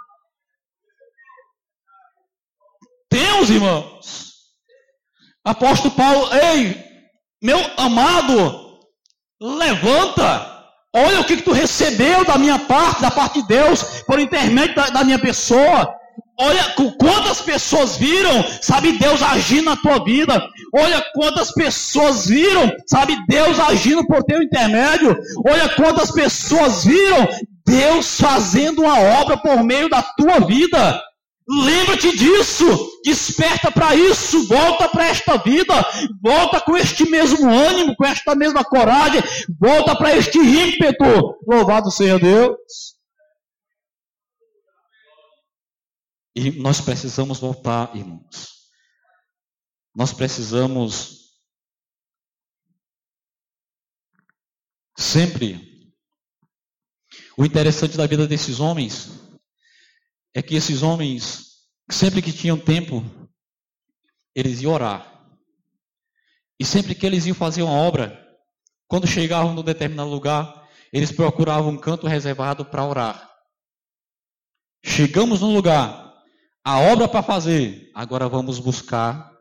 Temos, 3.08 3.50
irmãos. 3.50 4.26
Apóstolo 5.44 5.94
Paulo, 5.94 6.28
ei, 6.34 6.84
meu 7.40 7.58
amado, 7.76 8.66
Levanta. 9.40 10.55
Olha 10.96 11.20
o 11.20 11.24
que, 11.24 11.36
que 11.36 11.42
tu 11.42 11.52
recebeu 11.52 12.24
da 12.24 12.38
minha 12.38 12.58
parte, 12.58 13.02
da 13.02 13.10
parte 13.10 13.42
de 13.42 13.48
Deus, 13.48 14.02
por 14.06 14.18
intermédio 14.18 14.74
da, 14.74 14.88
da 14.88 15.04
minha 15.04 15.18
pessoa. 15.18 15.94
Olha 16.38 16.64
quantas 16.98 17.42
pessoas 17.42 17.96
viram, 17.96 18.44
sabe, 18.62 18.92
Deus 18.92 19.22
agindo 19.22 19.66
na 19.66 19.76
tua 19.76 20.02
vida. 20.02 20.42
Olha 20.74 21.04
quantas 21.14 21.52
pessoas 21.52 22.26
viram, 22.26 22.72
sabe, 22.86 23.14
Deus 23.28 23.60
agindo 23.60 24.06
por 24.06 24.22
teu 24.24 24.42
intermédio. 24.42 25.14
Olha 25.46 25.68
quantas 25.68 26.10
pessoas 26.12 26.84
viram 26.84 27.28
Deus 27.66 28.18
fazendo 28.18 28.82
uma 28.82 28.98
obra 29.20 29.36
por 29.36 29.62
meio 29.64 29.90
da 29.90 30.00
tua 30.02 30.40
vida. 30.40 31.00
Lembra-te 31.48 32.16
disso, 32.16 32.64
desperta 33.04 33.70
para 33.70 33.94
isso, 33.94 34.48
volta 34.48 34.88
para 34.88 35.06
esta 35.06 35.36
vida, 35.36 35.74
volta 36.20 36.60
com 36.60 36.76
este 36.76 37.08
mesmo 37.08 37.48
ânimo, 37.48 37.94
com 37.94 38.04
esta 38.04 38.34
mesma 38.34 38.64
coragem, 38.64 39.20
volta 39.60 39.94
para 39.94 40.16
este 40.16 40.38
ímpeto. 40.38 41.38
Louvado 41.46 41.88
seja 41.88 42.18
Deus. 42.18 42.96
E 46.34 46.50
nós 46.50 46.80
precisamos 46.80 47.38
voltar, 47.38 47.94
irmãos. 47.94 48.56
Nós 49.94 50.12
precisamos 50.12 51.30
sempre. 54.98 55.94
O 57.38 57.44
interessante 57.44 57.96
da 57.96 58.06
vida 58.06 58.26
desses 58.26 58.58
homens 58.58 59.25
é 60.36 60.42
que 60.42 60.54
esses 60.54 60.82
homens, 60.82 61.62
sempre 61.90 62.20
que 62.20 62.30
tinham 62.30 62.58
tempo, 62.58 63.02
eles 64.34 64.60
iam 64.60 64.74
orar. 64.74 65.26
E 66.60 66.64
sempre 66.64 66.94
que 66.94 67.06
eles 67.06 67.24
iam 67.24 67.34
fazer 67.34 67.62
uma 67.62 67.72
obra, 67.72 68.22
quando 68.86 69.06
chegavam 69.06 69.54
no 69.54 69.62
determinado 69.62 70.10
lugar, 70.10 70.68
eles 70.92 71.10
procuravam 71.10 71.70
um 71.70 71.78
canto 71.78 72.06
reservado 72.06 72.66
para 72.66 72.84
orar. 72.84 73.30
Chegamos 74.84 75.40
no 75.40 75.50
lugar, 75.50 76.12
a 76.62 76.80
obra 76.80 77.08
para 77.08 77.22
fazer, 77.22 77.90
agora 77.94 78.28
vamos 78.28 78.58
buscar 78.58 79.32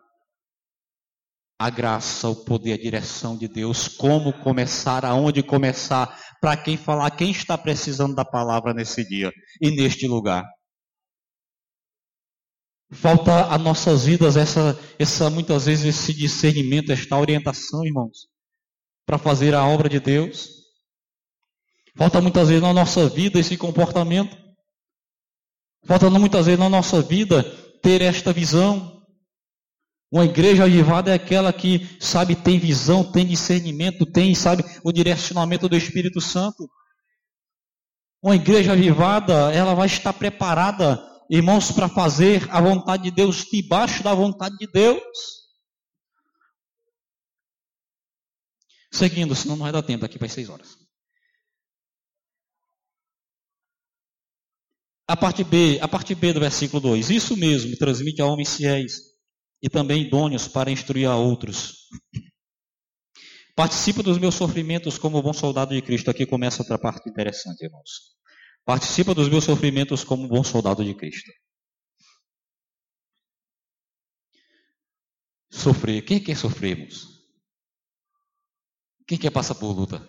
a 1.60 1.70
graça, 1.70 2.30
o 2.30 2.46
poder, 2.46 2.72
a 2.72 2.82
direção 2.82 3.38
de 3.38 3.50
Deus, 3.50 3.90
como 3.90 4.32
começar, 4.32 5.04
aonde 5.04 5.44
começar, 5.44 6.18
para 6.40 6.56
quem 6.56 6.78
falar, 6.78 7.12
quem 7.12 7.32
está 7.32 7.58
precisando 7.58 8.16
da 8.16 8.24
palavra 8.24 8.74
nesse 8.74 9.06
dia 9.06 9.30
e 9.62 9.72
neste 9.72 10.08
lugar. 10.08 10.55
Falta 12.92 13.48
a 13.48 13.58
nossas 13.58 14.06
vidas 14.06 14.38
essa, 14.38 14.80
essa 15.00 15.30
muitas 15.30 15.66
vezes 15.66 15.86
esse 15.86 16.14
discernimento, 16.14 16.92
esta 16.92 17.18
orientação, 17.18 17.84
irmãos, 17.86 18.28
para 19.06 19.18
fazer 19.18 19.56
a 19.56 19.66
obra 19.66 19.90
de 19.90 20.00
Deus. 20.00 20.50
Falta 21.98 22.22
muitas 22.22 22.50
vezes 22.50 22.62
na 22.62 22.74
nossa 22.74 23.10
vida 23.10 23.40
esse 23.40 23.58
comportamento. 23.58 24.38
Falta 25.86 26.10
muitas 26.10 26.46
vezes 26.46 26.60
na 26.60 26.70
nossa 26.70 27.02
vida 27.02 27.44
ter 27.82 28.02
esta 28.02 28.32
visão. 28.32 29.04
Uma 30.12 30.26
igreja 30.26 30.66
avivada 30.66 31.12
é 31.12 31.16
aquela 31.16 31.52
que, 31.52 31.98
sabe, 32.00 32.36
tem 32.36 32.60
visão, 32.60 33.04
tem 33.04 33.26
discernimento, 33.26 34.06
tem, 34.06 34.36
sabe, 34.36 34.64
o 34.84 34.92
direcionamento 34.92 35.68
do 35.68 35.76
Espírito 35.76 36.22
Santo. 36.22 36.70
Uma 38.22 38.36
igreja 38.36 38.74
avivada, 38.74 39.52
ela 39.52 39.74
vai 39.74 39.88
estar 39.88 40.14
preparada 40.14 41.15
irmãos, 41.30 41.72
para 41.72 41.90
fazer 41.90 42.50
a 42.52 42.62
vontade 42.62 43.04
de 43.04 43.12
Deus 43.12 43.46
debaixo 43.52 44.04
da 44.04 44.14
vontade 44.14 44.58
de 44.58 44.68
Deus. 44.68 45.02
Seguindo, 48.92 49.36
senão 49.36 49.56
não 49.56 49.64
vai 49.64 49.72
dar 49.72 49.84
tempo 49.84 50.02
daqui 50.02 50.18
para 50.18 50.28
as 50.28 50.34
seis 50.34 50.50
horas. 50.50 50.78
A 55.08 55.16
parte 55.16 55.44
B, 55.44 55.78
a 55.82 55.88
parte 55.88 56.16
B 56.16 56.34
do 56.34 56.40
versículo 56.40 56.82
2. 56.82 57.10
Isso 57.12 57.38
mesmo, 57.38 57.78
transmite 57.78 58.22
a 58.22 58.26
homens 58.26 58.56
fiéis 58.56 59.16
e 59.62 59.70
também 59.70 60.04
idôneos 60.04 60.48
para 60.48 60.72
instruir 60.72 61.08
a 61.08 61.16
outros. 61.16 61.90
Participa 63.56 64.04
dos 64.04 64.18
meus 64.18 64.36
sofrimentos 64.36 64.98
como 64.98 65.22
bom 65.22 65.32
soldado 65.32 65.74
de 65.74 65.82
Cristo. 65.82 66.10
Aqui 66.10 66.26
começa 66.26 66.62
outra 66.62 66.78
parte 66.78 67.10
interessante, 67.10 67.64
irmãos. 67.64 68.16
Participa 68.66 69.14
dos 69.14 69.30
meus 69.30 69.44
sofrimentos 69.44 70.04
como 70.04 70.28
bom 70.28 70.44
soldado 70.44 70.84
de 70.84 70.96
Cristo. 70.96 71.32
Sofrer. 75.52 76.04
Quem 76.04 76.22
quer 76.22 76.36
sofrer, 76.36 76.72
irmãos? 76.72 77.16
Quem 79.08 79.20
quer 79.20 79.30
passar 79.30 79.54
por 79.54 79.72
luta? 79.72 80.00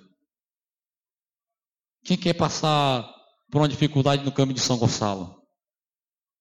Quem 2.03 2.19
quer 2.19 2.33
passar 2.33 3.03
por 3.51 3.61
uma 3.61 3.69
dificuldade 3.69 4.25
no 4.25 4.33
caminho 4.33 4.55
de 4.55 4.63
São 4.63 4.79
Gonçalo? 4.79 5.47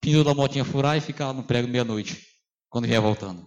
Pneu 0.00 0.24
da 0.24 0.34
motinha 0.34 0.64
furar 0.64 0.96
e 0.96 1.02
ficar 1.02 1.34
no 1.34 1.46
prego 1.46 1.68
meia-noite, 1.68 2.24
quando 2.70 2.86
vier 2.86 3.00
voltando. 3.00 3.46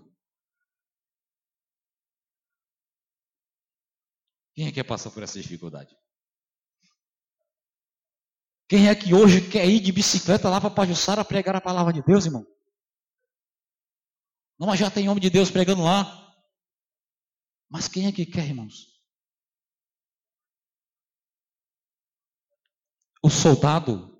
Quem 4.54 4.68
é 4.68 4.72
que 4.72 4.84
passa 4.84 5.10
por 5.10 5.24
essa 5.24 5.42
dificuldade? 5.42 5.96
Quem 8.70 8.88
é 8.88 8.94
que 8.94 9.16
hoje 9.16 9.50
quer 9.50 9.68
ir 9.68 9.80
de 9.80 9.92
bicicleta 9.92 10.48
lá 10.48 10.62
para 10.62 10.70
Pajussara 10.70 11.26
pregar 11.26 11.56
a 11.56 11.62
palavra 11.62 11.92
de 11.92 12.04
Deus, 12.04 12.28
irmão? 12.28 12.46
Não, 14.60 14.68
mas 14.68 14.80
já 14.80 14.92
tem 14.92 15.10
homem 15.10 15.22
de 15.22 15.32
Deus 15.32 15.50
pregando 15.50 15.82
lá. 15.82 16.06
Mas 17.68 17.88
quem 17.88 18.06
é 18.06 18.12
que 18.12 18.28
quer, 18.28 18.46
irmãos? 18.46 18.88
O 23.24 23.30
soldado, 23.30 24.16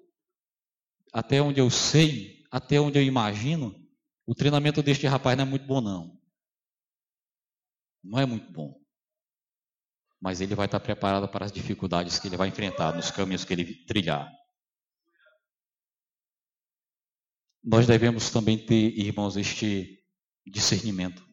até 1.14 1.40
onde 1.40 1.60
eu 1.60 1.70
sei, 1.70 2.44
até 2.50 2.80
onde 2.80 2.98
eu 2.98 3.04
imagino, 3.04 3.76
o 4.26 4.34
treinamento 4.34 4.82
deste 4.82 5.06
rapaz 5.06 5.38
não 5.38 5.44
é 5.44 5.48
muito 5.48 5.68
bom, 5.68 5.80
não. 5.80 6.20
Não 8.04 8.18
é 8.18 8.26
muito 8.26 8.52
bom. 8.52 8.82
Mas 10.20 10.42
ele 10.42 10.56
vai 10.56 10.66
estar 10.66 10.80
preparado 10.80 11.30
para 11.30 11.46
as 11.46 11.52
dificuldades 11.52 12.18
que 12.18 12.28
ele 12.28 12.38
vai 12.38 12.48
enfrentar 12.48 12.96
nos 12.96 13.12
caminhos 13.12 13.46
que 13.46 13.54
ele 13.54 13.86
trilhar. 13.86 14.39
Nós 17.70 17.86
devemos 17.86 18.32
também 18.32 18.58
ter, 18.58 18.98
irmãos, 18.98 19.38
este 19.38 20.00
discernimento 20.46 21.24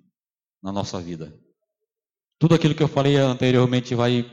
na 0.63 0.71
nossa 0.71 1.01
vida. 1.01 1.33
Tudo 2.39 2.55
aquilo 2.55 2.75
que 2.75 2.83
eu 2.83 2.89
falei 2.89 3.17
anteriormente 3.17 3.95
vai 3.95 4.31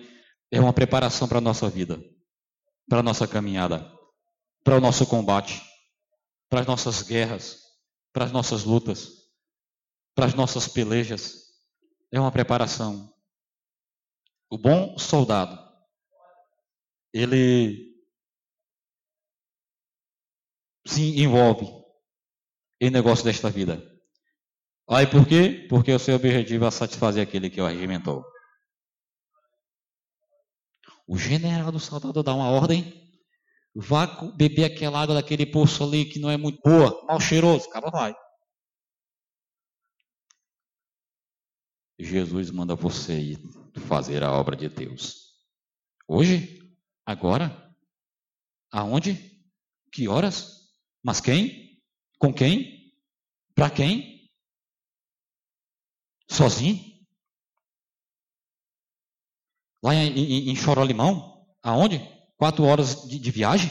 é 0.51 0.59
uma 0.59 0.73
preparação 0.73 1.27
para 1.27 1.37
a 1.37 1.41
nossa 1.41 1.69
vida 1.69 1.97
para 2.87 2.99
a 2.99 3.03
nossa 3.03 3.27
caminhada, 3.27 3.91
para 4.63 4.77
o 4.77 4.81
nosso 4.81 5.07
combate, 5.07 5.61
para 6.49 6.61
as 6.61 6.67
nossas 6.67 7.01
guerras, 7.01 7.61
para 8.11 8.25
as 8.25 8.31
nossas 8.31 8.63
lutas, 8.63 9.09
para 10.15 10.25
as 10.25 10.33
nossas 10.33 10.67
pelejas. 10.67 11.43
É 12.11 12.19
uma 12.19 12.31
preparação. 12.31 13.11
O 14.49 14.57
bom 14.57 14.97
soldado, 14.97 15.57
ele 17.11 17.91
se 20.85 21.19
envolve 21.19 21.82
em 22.85 22.89
negócio 22.89 23.23
desta 23.23 23.49
vida. 23.49 23.81
Aí 24.89 25.07
por 25.07 25.25
quê? 25.25 25.65
Porque 25.69 25.93
o 25.93 25.99
seu 25.99 26.15
objetivo 26.15 26.65
é 26.65 26.71
satisfazer 26.71 27.23
aquele 27.23 27.49
que 27.49 27.61
o 27.61 27.65
regimentou. 27.65 28.25
O 31.07 31.17
general 31.17 31.71
do 31.71 31.79
soldado 31.79 32.21
dá 32.21 32.33
uma 32.35 32.49
ordem. 32.49 33.01
Vá 33.73 34.05
beber 34.35 34.65
aquela 34.65 35.01
água 35.01 35.15
daquele 35.15 35.45
poço 35.45 35.81
ali 35.83 36.03
que 36.03 36.19
não 36.19 36.29
é 36.29 36.35
muito 36.35 36.61
boa, 36.61 37.05
mal 37.05 37.21
cheiroso. 37.21 37.67
O 37.67 37.69
cara 37.69 37.89
vai. 37.89 38.13
Jesus 41.97 42.51
manda 42.51 42.75
você 42.75 43.17
ir 43.17 43.39
fazer 43.87 44.23
a 44.23 44.31
obra 44.33 44.57
de 44.57 44.67
Deus. 44.67 45.31
Hoje? 46.05 46.59
Agora? 47.05 47.73
Aonde? 48.69 49.41
Que 49.89 50.09
horas? 50.09 50.63
Mas 51.01 51.21
quem? 51.21 51.81
Com 52.19 52.33
quem? 52.33 52.72
Para 53.55 53.69
quem? 53.69 54.29
Sozinho? 56.29 56.79
Lá 59.83 59.93
em, 59.93 60.07
em, 60.17 60.49
em 60.49 60.55
Chorolimão, 60.55 61.45
aonde? 61.61 61.99
Quatro 62.37 62.63
horas 62.63 63.07
de, 63.07 63.19
de 63.19 63.31
viagem? 63.31 63.69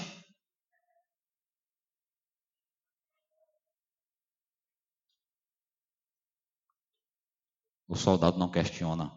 O 7.88 7.96
soldado 7.96 8.38
não 8.38 8.50
questiona. 8.50 9.12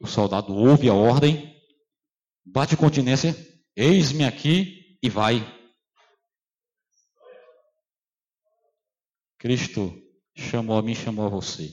O 0.00 0.06
soldado 0.06 0.52
ouve 0.52 0.88
a 0.88 0.94
ordem, 0.94 1.56
bate 2.44 2.76
continência, 2.76 3.34
eis-me 3.76 4.24
aqui 4.24 4.98
e 5.02 5.08
vai. 5.08 5.55
Cristo 9.38 9.92
chamou 10.34 10.78
a 10.78 10.82
mim, 10.82 10.94
chamou 10.94 11.26
a 11.26 11.28
você. 11.28 11.70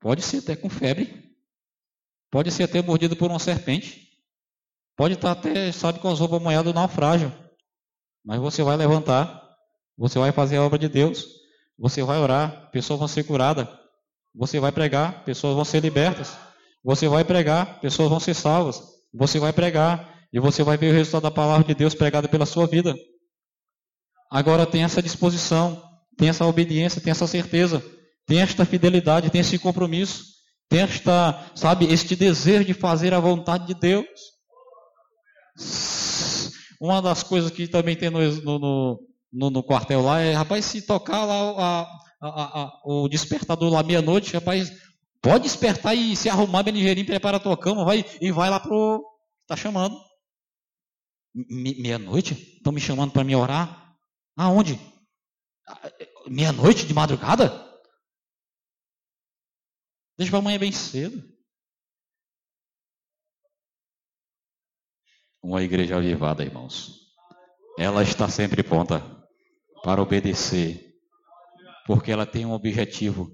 Pode 0.00 0.22
ser 0.22 0.38
até 0.38 0.54
com 0.54 0.68
febre. 0.68 1.34
Pode 2.30 2.50
ser 2.50 2.64
até 2.64 2.82
mordido 2.82 3.16
por 3.16 3.30
uma 3.30 3.38
serpente. 3.38 4.06
Pode 4.96 5.14
estar 5.14 5.32
até, 5.32 5.70
sabe, 5.72 5.98
com 5.98 6.08
as 6.08 6.20
roupas 6.20 6.40
molhadas 6.40 6.72
do 6.72 6.74
naufrágio. 6.74 7.32
Mas 8.24 8.40
você 8.40 8.62
vai 8.62 8.76
levantar. 8.76 9.42
Você 9.96 10.18
vai 10.18 10.32
fazer 10.32 10.56
a 10.56 10.62
obra 10.62 10.78
de 10.78 10.88
Deus. 10.88 11.26
Você 11.78 12.02
vai 12.02 12.18
orar. 12.18 12.70
Pessoas 12.70 12.98
vão 12.98 13.08
ser 13.08 13.24
curadas. 13.24 13.68
Você 14.34 14.60
vai 14.60 14.72
pregar. 14.72 15.24
Pessoas 15.24 15.54
vão 15.54 15.64
ser 15.64 15.80
libertas. 15.80 16.36
Você 16.82 17.08
vai 17.08 17.24
pregar. 17.24 17.80
Pessoas 17.80 18.08
vão 18.08 18.20
ser 18.20 18.34
salvas. 18.34 18.82
Você 19.12 19.38
vai 19.38 19.52
pregar. 19.52 20.26
E 20.32 20.40
você 20.40 20.62
vai 20.62 20.76
ver 20.76 20.90
o 20.90 20.94
resultado 20.94 21.22
da 21.22 21.30
palavra 21.30 21.66
de 21.66 21.74
Deus 21.74 21.94
pregada 21.94 22.28
pela 22.28 22.46
sua 22.46 22.66
vida. 22.66 22.94
Agora 24.36 24.66
tem 24.66 24.84
essa 24.84 25.02
disposição. 25.02 25.82
Tem 26.16 26.28
essa 26.28 26.44
obediência. 26.44 27.00
Tem 27.00 27.10
essa 27.10 27.26
certeza 27.26 27.82
tem 28.26 28.40
esta 28.40 28.64
fidelidade, 28.66 29.30
tem 29.30 29.40
esse 29.40 29.58
compromisso, 29.58 30.24
tem 30.68 30.80
esta, 30.80 31.48
sabe, 31.54 31.86
este 31.86 32.16
desejo 32.16 32.64
de 32.64 32.74
fazer 32.74 33.14
a 33.14 33.20
vontade 33.20 33.68
de 33.68 33.74
Deus. 33.74 34.06
Uma 36.80 37.00
das 37.00 37.22
coisas 37.22 37.50
que 37.50 37.68
também 37.68 37.96
tem 37.96 38.10
no, 38.10 38.20
no, 38.42 39.00
no, 39.32 39.50
no 39.50 39.62
quartel 39.62 40.02
lá 40.02 40.20
é, 40.20 40.34
rapaz, 40.34 40.64
se 40.64 40.82
tocar 40.82 41.24
lá 41.24 41.34
a, 41.40 41.82
a, 42.20 42.62
a, 42.62 42.82
o 42.84 43.08
despertador 43.08 43.72
lá 43.72 43.82
meia-noite, 43.82 44.34
rapaz, 44.34 44.72
pode 45.22 45.44
despertar 45.44 45.94
e 45.94 46.16
se 46.16 46.28
arrumar 46.28 46.64
bem 46.64 46.74
ligeirinho, 46.74 47.06
prepara 47.06 47.36
a 47.36 47.40
tua 47.40 47.56
cama, 47.56 47.84
vai 47.84 48.04
e 48.20 48.32
vai 48.32 48.50
lá 48.50 48.58
pro. 48.58 49.02
Tá 49.46 49.54
chamando. 49.54 49.96
Meia-noite? 51.32 52.56
Estão 52.56 52.72
me 52.72 52.80
chamando 52.80 53.12
para 53.12 53.22
me 53.22 53.36
orar? 53.36 53.85
Aonde? 54.36 54.78
Meia-noite 56.26 56.86
de 56.86 56.92
madrugada? 56.92 57.64
Deixa 60.18 60.30
para 60.30 60.38
amanhã 60.40 60.58
bem 60.58 60.72
cedo. 60.72 61.22
Uma 65.42 65.62
igreja 65.62 65.96
avivada, 65.96 66.44
irmãos. 66.44 67.06
Ela 67.78 68.02
está 68.02 68.28
sempre 68.28 68.62
pronta 68.62 69.00
para 69.82 70.02
obedecer, 70.02 70.94
porque 71.86 72.10
ela 72.10 72.26
tem 72.26 72.44
um 72.44 72.52
objetivo. 72.52 73.30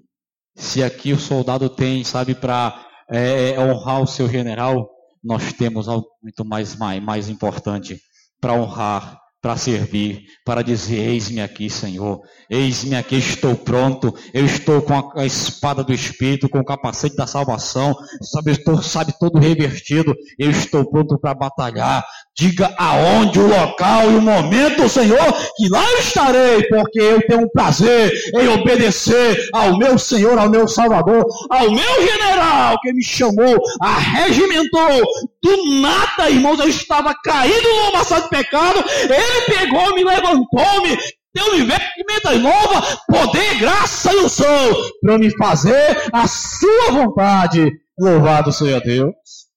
Se 0.54 0.82
aqui 0.82 1.12
o 1.12 1.18
soldado 1.18 1.70
tem, 1.70 2.04
sabe, 2.04 2.34
para 2.34 2.90
é, 3.08 3.50
é, 3.50 3.60
honrar 3.60 4.02
o 4.02 4.06
seu 4.06 4.28
general, 4.28 4.90
nós 5.22 5.52
temos 5.52 5.88
algo 5.88 6.08
muito 6.22 6.44
mais, 6.44 6.76
mais, 6.76 7.02
mais 7.02 7.28
importante 7.28 8.00
para 8.40 8.54
honrar 8.54 9.22
para 9.42 9.56
servir, 9.56 10.24
para 10.44 10.62
dizer: 10.62 11.00
Eis-me 11.00 11.42
aqui, 11.42 11.68
Senhor, 11.68 12.20
eis-me 12.48 12.94
aqui, 12.94 13.16
estou 13.16 13.56
pronto, 13.56 14.14
eu 14.32 14.46
estou 14.46 14.80
com 14.80 15.12
a, 15.18 15.26
espada 15.26 15.82
do 15.82 15.92
Espírito, 15.92 16.48
com 16.48 16.60
o 16.60 16.64
capacete 16.64 17.16
da 17.16 17.26
salvação, 17.26 17.92
sabe, 18.22 18.52
estou, 18.52 18.80
sabe, 18.80 19.12
todo 19.18 19.40
revertido, 19.40 20.14
eu 20.38 20.48
estou 20.48 20.88
pronto 20.88 21.18
para 21.18 21.34
batalhar. 21.34 22.04
Diga 22.34 22.74
aonde, 22.78 23.38
o 23.38 23.46
local 23.46 24.10
e 24.10 24.16
o 24.16 24.22
momento, 24.22 24.88
Senhor, 24.88 25.32
que 25.54 25.68
lá 25.68 25.84
estarei, 25.98 26.66
porque 26.66 26.98
eu 26.98 27.20
tenho 27.26 27.42
um 27.42 27.48
prazer 27.48 28.10
em 28.34 28.48
obedecer 28.48 29.36
ao 29.52 29.76
meu 29.76 29.98
Senhor, 29.98 30.38
ao 30.38 30.48
meu 30.48 30.66
Salvador, 30.66 31.26
ao 31.50 31.70
meu 31.70 32.08
general 32.08 32.78
que 32.80 32.92
me 32.94 33.04
chamou, 33.04 33.58
arregimentou. 33.82 35.02
Do 35.42 35.80
nada, 35.82 36.30
irmãos, 36.30 36.58
eu 36.58 36.68
estava 36.68 37.14
caído 37.22 37.68
no 37.68 37.88
amassado 37.88 38.22
de 38.22 38.30
pecado, 38.30 38.82
ele 39.02 39.58
pegou, 39.58 39.94
me 39.94 40.02
levantou, 40.02 40.82
me 40.82 40.98
deu 41.34 41.52
me 41.52 41.64
vestimenta 41.64 42.38
nova, 42.38 42.98
poder, 43.08 43.58
graça 43.58 44.12
e 44.12 44.16
unção, 44.16 44.76
para 45.02 45.18
me 45.18 45.30
fazer 45.36 46.10
a 46.12 46.26
sua 46.26 46.92
vontade. 46.92 47.70
Louvado 47.98 48.52
seja 48.52 48.80
Deus. 48.80 49.51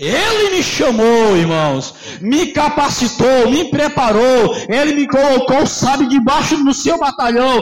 Ele 0.00 0.56
me 0.56 0.62
chamou, 0.62 1.36
irmãos, 1.36 1.94
me 2.22 2.52
capacitou, 2.52 3.50
me 3.50 3.70
preparou, 3.70 4.56
ele 4.66 4.94
me 4.94 5.06
colocou, 5.06 5.66
sabe, 5.66 6.08
debaixo 6.08 6.56
do 6.64 6.72
seu 6.72 6.98
batalhão, 6.98 7.60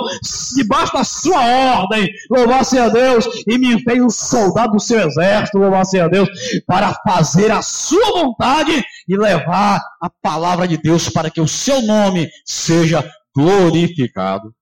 debaixo 0.55 0.93
da 0.93 1.03
sua 1.03 1.45
ordem, 1.81 2.09
louvar 2.31 2.61
a 2.61 2.89
Deus, 2.91 3.27
e 3.45 3.59
me 3.59 3.83
fez 3.83 4.01
um 4.01 4.09
soldado 4.09 4.75
do 4.75 4.81
seu 4.81 5.01
exército, 5.01 5.59
louvar 5.59 5.83
a 5.83 6.09
Deus, 6.09 6.29
para 6.65 6.95
fazer 7.05 7.51
a 7.51 7.61
sua 7.61 8.13
vontade 8.13 8.85
e 9.09 9.17
levar 9.17 9.81
a 10.01 10.09
palavra 10.23 10.69
de 10.69 10.77
Deus 10.77 11.09
para 11.09 11.31
que 11.31 11.41
o 11.41 11.49
seu 11.49 11.83
nome 11.83 12.31
seja 12.47 13.05
glorificado. 13.35 14.55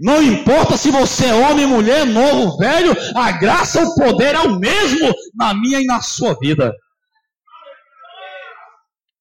Não 0.00 0.22
importa 0.22 0.76
se 0.76 0.90
você 0.90 1.26
é 1.26 1.34
homem, 1.34 1.66
mulher, 1.66 2.06
novo, 2.06 2.56
velho, 2.56 2.92
a 3.16 3.32
graça, 3.32 3.82
o 3.82 3.94
poder 3.96 4.34
é 4.34 4.40
o 4.40 4.58
mesmo 4.58 5.12
na 5.34 5.52
minha 5.52 5.80
e 5.80 5.86
na 5.86 6.00
sua 6.00 6.38
vida. 6.38 6.72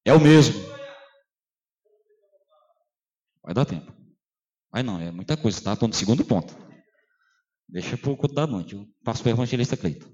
É 0.05 0.13
o 0.13 0.19
mesmo. 0.19 0.55
Vai 3.43 3.53
dar 3.53 3.65
tempo. 3.65 3.91
Mas 4.71 4.85
não, 4.85 4.99
é 4.99 5.11
muita 5.11 5.35
coisa, 5.35 5.61
tá? 5.61 5.73
Estou 5.73 5.87
no 5.87 5.93
segundo 5.95 6.23
ponto. 6.23 6.55
Deixa 7.67 7.97
para 7.97 8.11
o 8.11 8.17
culto 8.17 8.35
da 8.35 8.45
noite. 8.45 8.75
Eu 8.75 8.87
passo 9.03 9.23
para 9.23 9.31
o 9.31 9.33
evangelista 9.33 9.75
Cleito. 9.75 10.07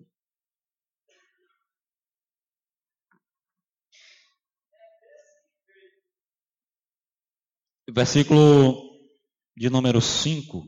Versículo 7.91 8.93
de 9.56 9.70
número 9.70 10.02
5. 10.02 10.63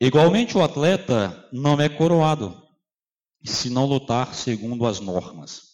Igualmente, 0.00 0.56
o 0.56 0.62
atleta 0.62 1.48
não 1.52 1.80
é 1.80 1.88
coroado 1.88 2.66
se 3.44 3.70
não 3.70 3.86
lutar 3.86 4.34
segundo 4.34 4.86
as 4.86 5.00
normas. 5.00 5.66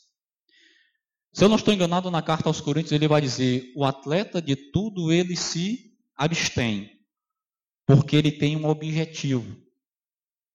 Se 1.33 1.45
eu 1.45 1.49
não 1.49 1.57
estou 1.57 1.73
enganado, 1.73 2.11
na 2.11 2.21
carta 2.21 2.49
aos 2.49 2.61
Coríntios 2.61 2.93
ele 2.93 3.09
vai 3.09 3.21
dizer: 3.21 3.73
o 3.75 3.85
atleta 3.85 4.41
de 4.41 4.55
tudo 4.55 5.11
ele 5.11 5.35
se 5.35 5.97
abstém, 6.15 6.91
porque 7.87 8.15
ele 8.17 8.31
tem 8.31 8.57
um 8.57 8.69
objetivo. 8.69 9.61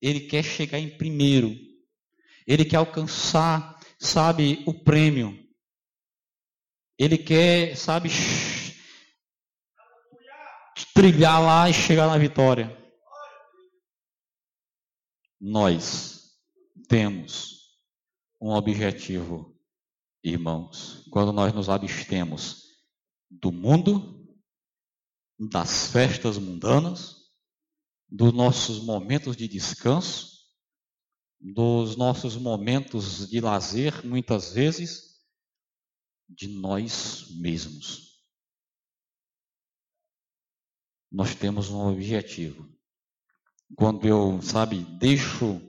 Ele 0.00 0.20
quer 0.20 0.44
chegar 0.44 0.78
em 0.78 0.96
primeiro. 0.96 1.54
Ele 2.46 2.64
quer 2.64 2.76
alcançar, 2.76 3.78
sabe, 3.98 4.62
o 4.66 4.72
prêmio. 4.72 5.36
Ele 6.96 7.18
quer, 7.18 7.76
sabe, 7.76 8.08
trilhar 10.98 11.40
lá 11.40 11.70
e 11.70 11.72
chegar 11.72 12.08
na 12.08 12.18
vitória. 12.18 12.76
Nós 15.40 16.36
temos 16.88 17.78
um 18.40 18.50
objetivo, 18.50 19.56
irmãos, 20.24 21.06
quando 21.12 21.32
nós 21.32 21.52
nos 21.54 21.68
abstemos 21.68 22.64
do 23.30 23.52
mundo, 23.52 24.28
das 25.38 25.86
festas 25.92 26.36
mundanas, 26.36 27.14
dos 28.08 28.32
nossos 28.32 28.82
momentos 28.82 29.36
de 29.36 29.46
descanso, 29.46 30.36
dos 31.40 31.94
nossos 31.94 32.34
momentos 32.34 33.30
de 33.30 33.40
lazer, 33.40 34.04
muitas 34.04 34.52
vezes, 34.52 35.22
de 36.28 36.48
nós 36.48 37.28
mesmos. 37.40 38.07
Nós 41.10 41.34
temos 41.34 41.70
um 41.70 41.88
objetivo. 41.88 42.68
Quando 43.76 44.06
eu, 44.06 44.40
sabe, 44.42 44.80
deixo 44.98 45.60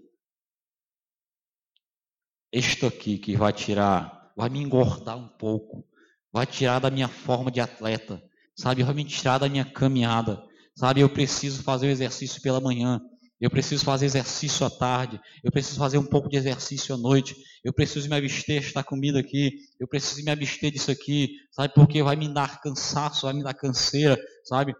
isto 2.51 2.85
aqui 2.85 3.17
que 3.17 3.35
vai 3.37 3.53
tirar, 3.53 4.31
vai 4.35 4.49
me 4.49 4.59
engordar 4.59 5.17
um 5.17 5.27
pouco, 5.27 5.85
vai 6.31 6.45
tirar 6.45 6.79
da 6.79 6.89
minha 6.89 7.07
forma 7.07 7.51
de 7.51 7.59
atleta, 7.59 8.21
sabe, 8.55 8.83
vai 8.83 8.93
me 8.93 9.05
tirar 9.05 9.37
da 9.37 9.49
minha 9.49 9.65
caminhada, 9.65 10.43
sabe, 10.75 11.01
eu 11.01 11.09
preciso 11.09 11.63
fazer 11.63 11.87
o 11.87 11.91
exercício 11.91 12.41
pela 12.41 12.59
manhã, 12.59 12.99
eu 13.39 13.49
preciso 13.49 13.85
fazer 13.85 14.05
exercício 14.05 14.65
à 14.65 14.69
tarde, 14.69 15.19
eu 15.43 15.51
preciso 15.51 15.77
fazer 15.77 15.97
um 15.97 16.05
pouco 16.05 16.27
de 16.27 16.37
exercício 16.37 16.93
à 16.93 16.97
noite, 16.97 17.35
eu 17.63 17.71
preciso 17.71 18.09
me 18.09 18.15
abster 18.15 18.61
desta 18.61 18.83
comida 18.83 19.19
aqui, 19.19 19.59
eu 19.79 19.87
preciso 19.87 20.23
me 20.23 20.31
abster 20.31 20.71
disso 20.71 20.91
aqui, 20.91 21.35
sabe, 21.51 21.73
porque 21.73 22.03
vai 22.03 22.15
me 22.15 22.33
dar 22.33 22.59
cansaço, 22.61 23.27
vai 23.27 23.33
me 23.33 23.43
dar 23.43 23.53
canseira, 23.53 24.17
sabe? 24.43 24.73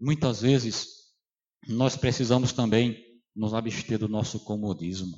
Muitas 0.00 0.42
vezes 0.42 0.86
nós 1.68 1.96
precisamos 1.96 2.52
também 2.52 2.96
nos 3.34 3.54
abster 3.54 3.98
do 3.98 4.08
nosso 4.08 4.40
comodismo, 4.40 5.16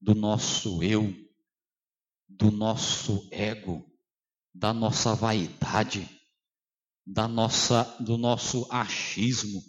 do 0.00 0.14
nosso 0.14 0.82
eu, 0.82 1.14
do 2.28 2.50
nosso 2.50 3.26
ego, 3.32 3.84
da 4.54 4.72
nossa 4.72 5.14
vaidade, 5.14 6.08
da 7.06 7.26
nossa, 7.26 7.84
do 8.00 8.18
nosso 8.18 8.66
achismo. 8.70 9.60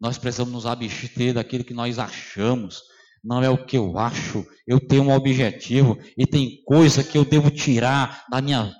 Nós 0.00 0.16
precisamos 0.16 0.52
nos 0.52 0.66
abster 0.66 1.34
daquilo 1.34 1.64
que 1.64 1.74
nós 1.74 1.98
achamos. 1.98 2.80
Não 3.22 3.42
é 3.42 3.50
o 3.50 3.66
que 3.66 3.76
eu 3.76 3.98
acho. 3.98 4.46
Eu 4.66 4.78
tenho 4.78 5.02
um 5.02 5.12
objetivo 5.12 5.98
e 6.16 6.24
tem 6.24 6.62
coisa 6.64 7.02
que 7.02 7.18
eu 7.18 7.24
devo 7.24 7.50
tirar 7.50 8.24
da 8.30 8.40
minha 8.40 8.72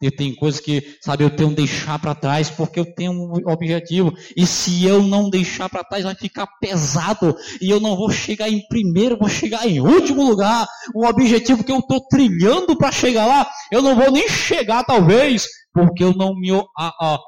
eu 0.00 0.14
tenho 0.14 0.34
coisas 0.36 0.60
que, 0.60 0.98
sabe, 1.00 1.22
eu 1.22 1.34
tenho 1.34 1.50
que 1.50 1.56
deixar 1.56 1.98
para 1.98 2.14
trás 2.14 2.50
porque 2.50 2.80
eu 2.80 2.94
tenho 2.94 3.12
um 3.12 3.50
objetivo. 3.50 4.12
E 4.36 4.46
se 4.46 4.84
eu 4.84 5.02
não 5.02 5.30
deixar 5.30 5.68
para 5.68 5.84
trás, 5.84 6.04
vai 6.04 6.14
ficar 6.14 6.46
pesado. 6.60 7.36
E 7.60 7.70
eu 7.70 7.78
não 7.80 7.96
vou 7.96 8.10
chegar 8.10 8.48
em 8.48 8.66
primeiro, 8.68 9.16
vou 9.16 9.28
chegar 9.28 9.66
em 9.66 9.80
último 9.80 10.24
lugar. 10.28 10.66
O 10.94 11.06
objetivo 11.06 11.62
que 11.62 11.70
eu 11.70 11.78
estou 11.78 12.06
trilhando 12.08 12.76
para 12.76 12.90
chegar 12.90 13.26
lá, 13.26 13.48
eu 13.70 13.80
não 13.80 13.94
vou 13.94 14.10
nem 14.10 14.28
chegar, 14.28 14.84
talvez, 14.84 15.46
porque 15.72 16.02
eu 16.02 16.12
não 16.12 16.34
me 16.34 16.50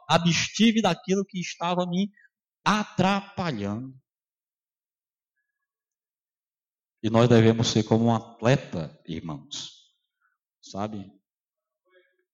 abstive 0.08 0.82
daquilo 0.82 1.24
que 1.24 1.38
estava 1.40 1.86
me 1.86 2.10
atrapalhando. 2.64 3.94
E 7.00 7.08
nós 7.08 7.28
devemos 7.28 7.68
ser 7.68 7.84
como 7.84 8.06
um 8.06 8.14
atleta, 8.14 8.98
irmãos. 9.06 9.70
Sabe? 10.60 11.17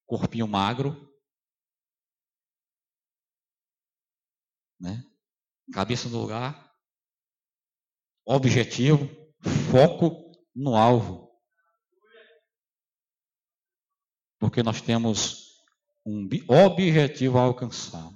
Corpinho 0.06 0.46
magro, 0.46 1.12
né? 4.80 5.04
Cabeça 5.72 6.08
no 6.08 6.20
lugar, 6.20 6.72
objetivo, 8.26 9.08
foco 9.70 10.32
no 10.54 10.76
alvo. 10.76 11.24
Porque 14.38 14.62
nós 14.62 14.82
temos 14.82 15.64
um 16.04 16.28
objetivo 16.48 17.38
a 17.38 17.42
alcançar. 17.42 18.12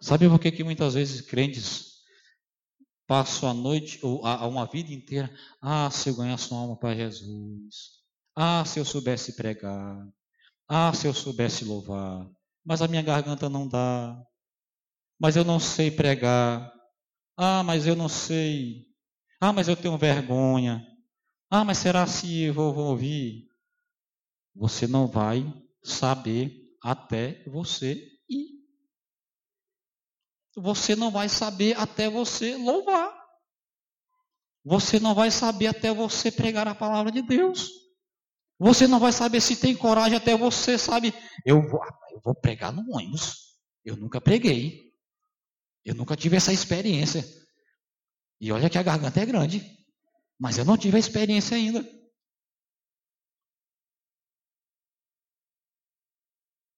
Sabe 0.00 0.28
por 0.28 0.40
que, 0.40 0.50
que 0.50 0.64
muitas 0.64 0.94
vezes 0.94 1.20
crentes 1.20 1.88
passam 3.06 3.48
a 3.48 3.54
noite 3.54 3.98
ou 4.04 4.24
a, 4.24 4.46
uma 4.46 4.66
vida 4.66 4.92
inteira, 4.92 5.34
ah, 5.60 5.90
se 5.90 6.10
eu 6.10 6.16
ganhasse 6.16 6.50
uma 6.50 6.60
alma 6.60 6.76
para 6.76 6.94
Jesus, 6.94 7.97
ah, 8.40 8.64
se 8.64 8.78
eu 8.78 8.84
soubesse 8.84 9.34
pregar, 9.34 10.08
ah, 10.68 10.92
se 10.92 11.08
eu 11.08 11.12
soubesse 11.12 11.64
louvar, 11.64 12.24
mas 12.64 12.80
a 12.80 12.86
minha 12.86 13.02
garganta 13.02 13.48
não 13.48 13.66
dá. 13.66 14.16
Mas 15.18 15.34
eu 15.34 15.44
não 15.44 15.58
sei 15.58 15.90
pregar. 15.90 16.72
Ah, 17.36 17.64
mas 17.64 17.84
eu 17.84 17.96
não 17.96 18.08
sei. 18.08 18.86
Ah, 19.40 19.52
mas 19.52 19.66
eu 19.66 19.74
tenho 19.74 19.98
vergonha. 19.98 20.86
Ah, 21.50 21.64
mas 21.64 21.78
será 21.78 22.06
se 22.06 22.42
eu 22.42 22.54
vou, 22.54 22.72
vou 22.72 22.90
ouvir? 22.90 23.48
Você 24.54 24.86
não 24.86 25.08
vai 25.08 25.44
saber 25.82 26.76
até 26.80 27.42
você 27.48 27.94
ir. 28.30 28.62
Você 30.56 30.94
não 30.94 31.10
vai 31.10 31.28
saber 31.28 31.76
até 31.76 32.08
você 32.08 32.56
louvar. 32.56 33.12
Você 34.64 35.00
não 35.00 35.12
vai 35.12 35.32
saber 35.32 35.66
até 35.66 35.92
você 35.92 36.30
pregar 36.30 36.68
a 36.68 36.74
palavra 36.74 37.10
de 37.10 37.20
Deus. 37.20 37.77
Você 38.58 38.86
não 38.88 38.98
vai 38.98 39.12
saber 39.12 39.40
se 39.40 39.56
tem 39.56 39.76
coragem 39.76 40.16
até 40.16 40.36
você, 40.36 40.76
sabe? 40.76 41.14
Eu 41.44 41.62
vou, 41.62 41.80
eu 42.10 42.20
vou 42.24 42.34
pregar 42.34 42.72
no 42.72 42.82
ônibus. 42.92 43.56
Eu 43.84 43.96
nunca 43.96 44.20
preguei. 44.20 44.92
Eu 45.84 45.94
nunca 45.94 46.16
tive 46.16 46.36
essa 46.36 46.52
experiência. 46.52 47.24
E 48.40 48.50
olha 48.50 48.68
que 48.68 48.78
a 48.78 48.82
garganta 48.82 49.20
é 49.20 49.26
grande. 49.26 49.64
Mas 50.38 50.58
eu 50.58 50.64
não 50.64 50.76
tive 50.76 50.96
a 50.96 51.00
experiência 51.00 51.56
ainda. 51.56 51.84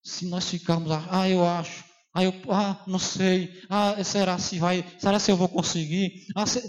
Se 0.03 0.27
nós 0.27 0.49
ficarmos 0.49 0.91
ah, 0.91 1.29
eu 1.29 1.45
acho, 1.45 1.85
ah, 2.15 2.25
eu, 2.25 2.33
ah, 2.51 2.83
não 2.87 2.99
sei, 2.99 3.63
ah, 3.69 4.03
será 4.03 4.39
se 4.39 4.59
vai, 4.59 4.85
será 4.99 5.19
se 5.19 5.31
eu 5.31 5.37
vou 5.37 5.49
conseguir? 5.49 6.27
Ah, 6.35 6.47
se, 6.47 6.61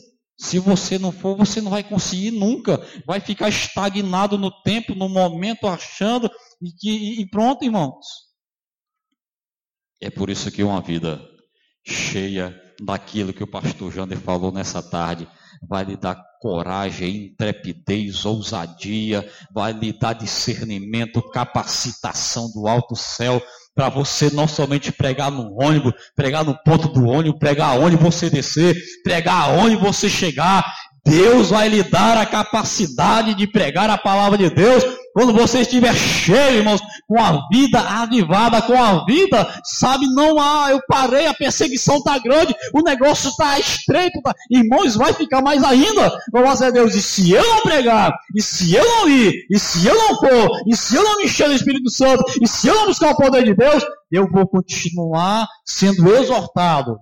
Se 0.41 0.57
você 0.57 0.97
não 0.97 1.11
for, 1.11 1.37
você 1.37 1.61
não 1.61 1.69
vai 1.69 1.83
conseguir 1.83 2.31
nunca. 2.31 2.83
Vai 3.05 3.19
ficar 3.19 3.47
estagnado 3.47 4.39
no 4.39 4.49
tempo, 4.63 4.95
no 4.95 5.07
momento, 5.07 5.67
achando 5.67 6.27
e, 6.59 6.71
que, 6.71 7.21
e 7.21 7.29
pronto, 7.29 7.63
irmãos. 7.63 8.03
É 10.01 10.09
por 10.09 10.31
isso 10.31 10.51
que 10.51 10.63
uma 10.63 10.81
vida 10.81 11.21
cheia 11.87 12.59
daquilo 12.81 13.31
que 13.31 13.43
o 13.43 13.47
pastor 13.47 13.93
Jander 13.93 14.17
falou 14.17 14.51
nessa 14.51 14.81
tarde 14.81 15.29
vai 15.61 15.83
lhe 15.83 15.95
dar 15.95 16.15
coragem, 16.41 17.27
intrepidez, 17.27 18.25
ousadia, 18.25 19.27
vai 19.53 19.71
lhe 19.73 19.93
dar 19.93 20.13
discernimento, 20.13 21.21
capacitação 21.31 22.51
do 22.51 22.67
alto 22.67 22.95
céu, 22.95 23.41
para 23.75 23.89
você 23.89 24.29
não 24.31 24.47
somente 24.47 24.91
pregar 24.91 25.31
no 25.31 25.53
ônibus, 25.61 25.93
pregar 26.15 26.43
no 26.43 26.57
ponto 26.63 26.87
do 26.89 27.05
ônibus, 27.05 27.39
pregar 27.39 27.79
onde 27.79 27.95
você 27.95 28.29
descer, 28.29 28.75
pregar 29.03 29.49
aonde 29.49 29.75
você 29.75 30.09
chegar. 30.09 30.65
Deus 31.03 31.49
vai 31.49 31.67
lhe 31.67 31.83
dar 31.83 32.17
a 32.17 32.25
capacidade 32.25 33.33
de 33.33 33.47
pregar 33.47 33.89
a 33.89 33.97
palavra 33.97 34.37
de 34.37 34.49
Deus 34.49 34.83
quando 35.13 35.33
você 35.33 35.61
estiver 35.61 35.93
cheio, 35.93 36.59
irmãos, 36.59 36.81
com 37.07 37.19
a 37.19 37.47
vida 37.51 37.79
avivada, 37.79 38.61
com 38.61 38.81
a 38.81 39.03
vida, 39.05 39.45
sabe, 39.63 40.07
não 40.13 40.39
há, 40.39 40.71
eu 40.71 40.79
parei, 40.87 41.27
a 41.27 41.33
perseguição 41.33 41.97
está 41.97 42.17
grande, 42.17 42.55
o 42.73 42.81
negócio 42.81 43.29
está 43.29 43.59
estreito, 43.59 44.21
tá, 44.21 44.33
irmãos, 44.49 44.95
vai 44.95 45.11
ficar 45.13 45.41
mais 45.41 45.63
ainda. 45.63 46.17
Vamos 46.31 46.61
a 46.61 46.69
Deus, 46.69 46.95
e 46.95 47.01
se 47.01 47.31
eu 47.31 47.43
não 47.43 47.61
pregar, 47.61 48.13
e 48.35 48.41
se 48.41 48.73
eu 48.73 48.85
não 48.85 49.09
ir, 49.09 49.33
e 49.49 49.59
se 49.59 49.85
eu 49.85 49.95
não 49.95 50.15
for, 50.17 50.51
e 50.67 50.75
se 50.75 50.95
eu 50.95 51.03
não 51.03 51.17
me 51.17 51.25
encher 51.25 51.49
do 51.49 51.55
Espírito 51.55 51.89
Santo, 51.89 52.23
e 52.41 52.47
se 52.47 52.67
eu 52.67 52.75
não 52.75 52.85
buscar 52.85 53.11
o 53.11 53.17
poder 53.17 53.43
de 53.43 53.53
Deus, 53.53 53.83
eu 54.11 54.29
vou 54.29 54.47
continuar 54.47 55.47
sendo 55.65 56.09
exortado, 56.15 56.97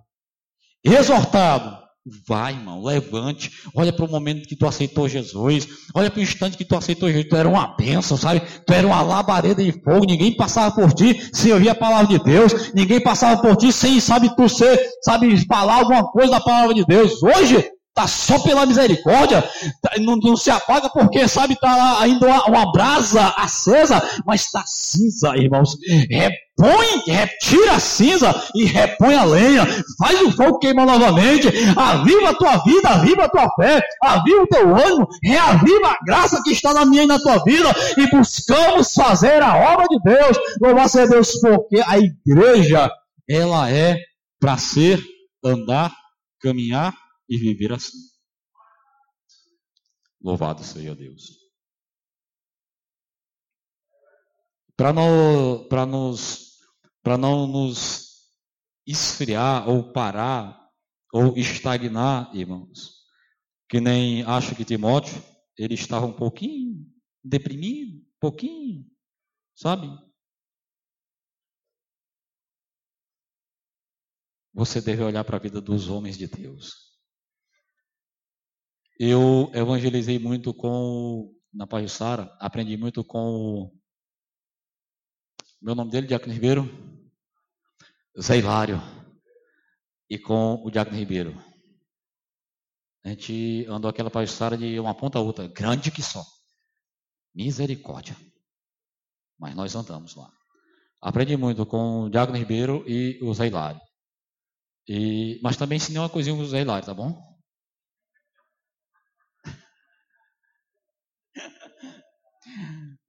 exortado 0.84 1.89
Vai, 2.28 2.54
irmão, 2.54 2.84
levante. 2.84 3.52
Olha 3.74 3.94
para 3.94 4.06
o 4.06 4.10
momento 4.10 4.48
que 4.48 4.56
tu 4.56 4.66
aceitou 4.66 5.08
Jesus. 5.08 5.68
Olha 5.94 6.10
para 6.10 6.20
o 6.20 6.24
instante 6.24 6.58
que 6.58 6.66
tu 6.66 6.76
aceitou 6.76 7.10
Jesus. 7.10 7.30
Tu 7.30 7.36
era 7.36 7.48
uma 7.48 7.76
bênção, 7.76 8.18
sabe? 8.18 8.42
Tu 8.66 8.74
era 8.74 8.86
uma 8.86 9.02
labareda 9.02 9.64
de 9.64 9.72
fogo. 9.72 10.06
Ninguém 10.06 10.36
passava 10.36 10.74
por 10.74 10.94
ti 10.94 11.30
sem 11.34 11.52
ouvir 11.52 11.70
a 11.70 11.76
palavra 11.76 12.08
de 12.08 12.24
Deus. 12.24 12.72
Ninguém 12.74 13.02
passava 13.02 13.42
por 13.42 13.56
ti 13.56 13.72
sem, 13.72 14.00
sabe, 14.00 14.36
tu 14.36 14.48
ser, 14.50 14.80
sabe, 15.04 15.46
falar 15.46 15.76
alguma 15.76 16.04
coisa 16.12 16.32
da 16.32 16.42
palavra 16.42 16.74
de 16.74 16.86
Deus. 16.86 17.22
Hoje, 17.22 17.70
Está 18.00 18.08
só 18.08 18.40
pela 18.40 18.66
misericórdia, 18.66 19.42
tá, 19.82 19.92
não, 20.00 20.16
não, 20.16 20.38
se 20.38 20.50
apaga 20.50 20.90
porque, 20.90 21.28
sabe, 21.28 21.56
está 21.56 22.00
ainda 22.00 22.26
uma, 22.26 22.46
uma, 22.46 22.72
brasa 22.72 23.28
acesa, 23.36 24.02
mas 24.26 24.46
está 24.46 24.64
cinza, 24.66 25.36
irmãos. 25.36 25.76
Repõe, 26.10 27.04
retira 27.06 27.74
a 27.74 27.80
cinza 27.80 28.34
e 28.56 28.64
repõe 28.64 29.16
a 29.16 29.26
lenha, 29.26 29.68
faz 29.98 30.22
o 30.22 30.32
fogo 30.32 30.60
queimar 30.60 30.86
novamente, 30.86 31.50
aviva 31.76 32.30
a 32.30 32.34
tua 32.34 32.58
vida, 32.64 32.88
aviva 32.88 33.26
a 33.26 33.30
tua 33.30 33.50
fé, 33.56 33.82
aviva 34.02 34.44
o 34.44 34.48
teu 34.48 34.76
ânimo, 34.78 35.08
reaviva 35.22 35.88
a 35.90 36.06
graça 36.06 36.42
que 36.42 36.52
está 36.52 36.74
na 36.74 36.86
minha 36.86 37.04
e 37.04 37.08
na 37.08 37.20
tua 37.20 37.44
vida, 37.44 37.76
e 37.98 38.10
buscamos 38.16 38.94
fazer 38.94 39.42
a 39.42 39.74
obra 39.74 39.88
de 39.90 40.00
Deus. 40.04 40.38
Louvado 40.62 40.88
seja 40.88 41.08
Deus, 41.10 41.38
porque 41.42 41.84
a 41.86 41.98
igreja, 42.00 42.90
ela 43.30 43.70
é 43.70 43.98
para 44.40 44.58
ser, 44.58 45.04
andar, 45.44 45.92
caminhar 46.42 46.94
e 47.30 47.38
viver 47.38 47.72
assim. 47.72 47.98
Louvado 50.22 50.64
seja 50.64 50.96
Deus. 50.96 51.38
Para 54.76 54.92
não, 54.94 55.68
nos, 55.88 56.58
não 57.06 57.48
nos 57.48 58.10
esfriar 58.88 59.68
ou 59.70 59.92
parar 59.92 60.58
ou 61.14 61.38
estagnar, 61.38 62.34
irmãos, 62.36 63.06
que 63.70 63.80
nem 63.80 64.24
acho 64.24 64.56
que 64.56 64.66
Timóteo, 64.66 65.22
ele 65.58 65.74
estava 65.74 66.06
um 66.06 66.14
pouquinho 66.14 66.86
deprimido, 67.24 67.98
um 67.98 68.20
pouquinho, 68.20 68.86
sabe? 69.56 69.88
Você 74.54 74.82
deve 74.82 75.04
olhar 75.04 75.24
para 75.24 75.38
a 75.38 75.40
vida 75.40 75.62
dos 75.62 75.90
homens 75.90 76.18
de 76.18 76.28
Deus. 76.28 76.89
Eu 79.02 79.50
evangelizei 79.54 80.20
muito 80.20 80.54
com, 80.54 81.34
na 81.54 81.66
Pajussara, 81.66 82.36
aprendi 82.38 82.76
muito 82.76 83.02
com, 83.02 83.74
meu 85.62 85.74
nome 85.74 85.90
dele, 85.90 86.06
Diácono 86.06 86.34
Ribeiro, 86.34 86.70
Zé 88.20 88.40
Hilário, 88.40 88.78
e 90.10 90.20
com 90.20 90.56
o 90.66 90.70
Diácono 90.70 90.98
Ribeiro. 90.98 91.34
A 93.06 93.08
gente 93.08 93.66
andou 93.70 93.90
aquela 93.90 94.12
Pajussara 94.12 94.58
de 94.58 94.78
uma 94.78 94.94
ponta 94.94 95.18
a 95.18 95.22
outra, 95.22 95.48
grande 95.48 95.92
que 95.92 96.04
só. 96.04 96.26
Misericórdia. 97.34 98.18
Mas 99.40 99.56
nós 99.56 99.74
andamos 99.76 100.14
lá. 100.14 100.30
Aprendi 101.00 101.38
muito 101.38 101.66
com 101.66 102.02
o 102.02 102.10
Diácono 102.10 102.38
Ribeiro 102.38 102.84
e 102.86 103.18
o 103.24 103.34
Zé 103.34 103.48
Hilário. 103.48 103.80
E, 104.86 105.40
mas 105.42 105.56
também 105.56 105.78
ensinei 105.78 106.02
uma 106.02 106.10
coisinha 106.10 106.36
com 106.36 106.42
o 106.42 106.46
Zé 106.46 106.60
Hilário, 106.60 106.86
tá 106.86 106.94
bom? 106.94 107.29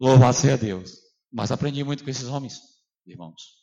Louvado 0.00 0.34
seja 0.34 0.56
Deus. 0.56 0.92
Mas 1.30 1.52
aprendi 1.52 1.84
muito 1.84 2.02
com 2.02 2.10
esses 2.10 2.26
homens, 2.26 2.58
irmãos. 3.06 3.60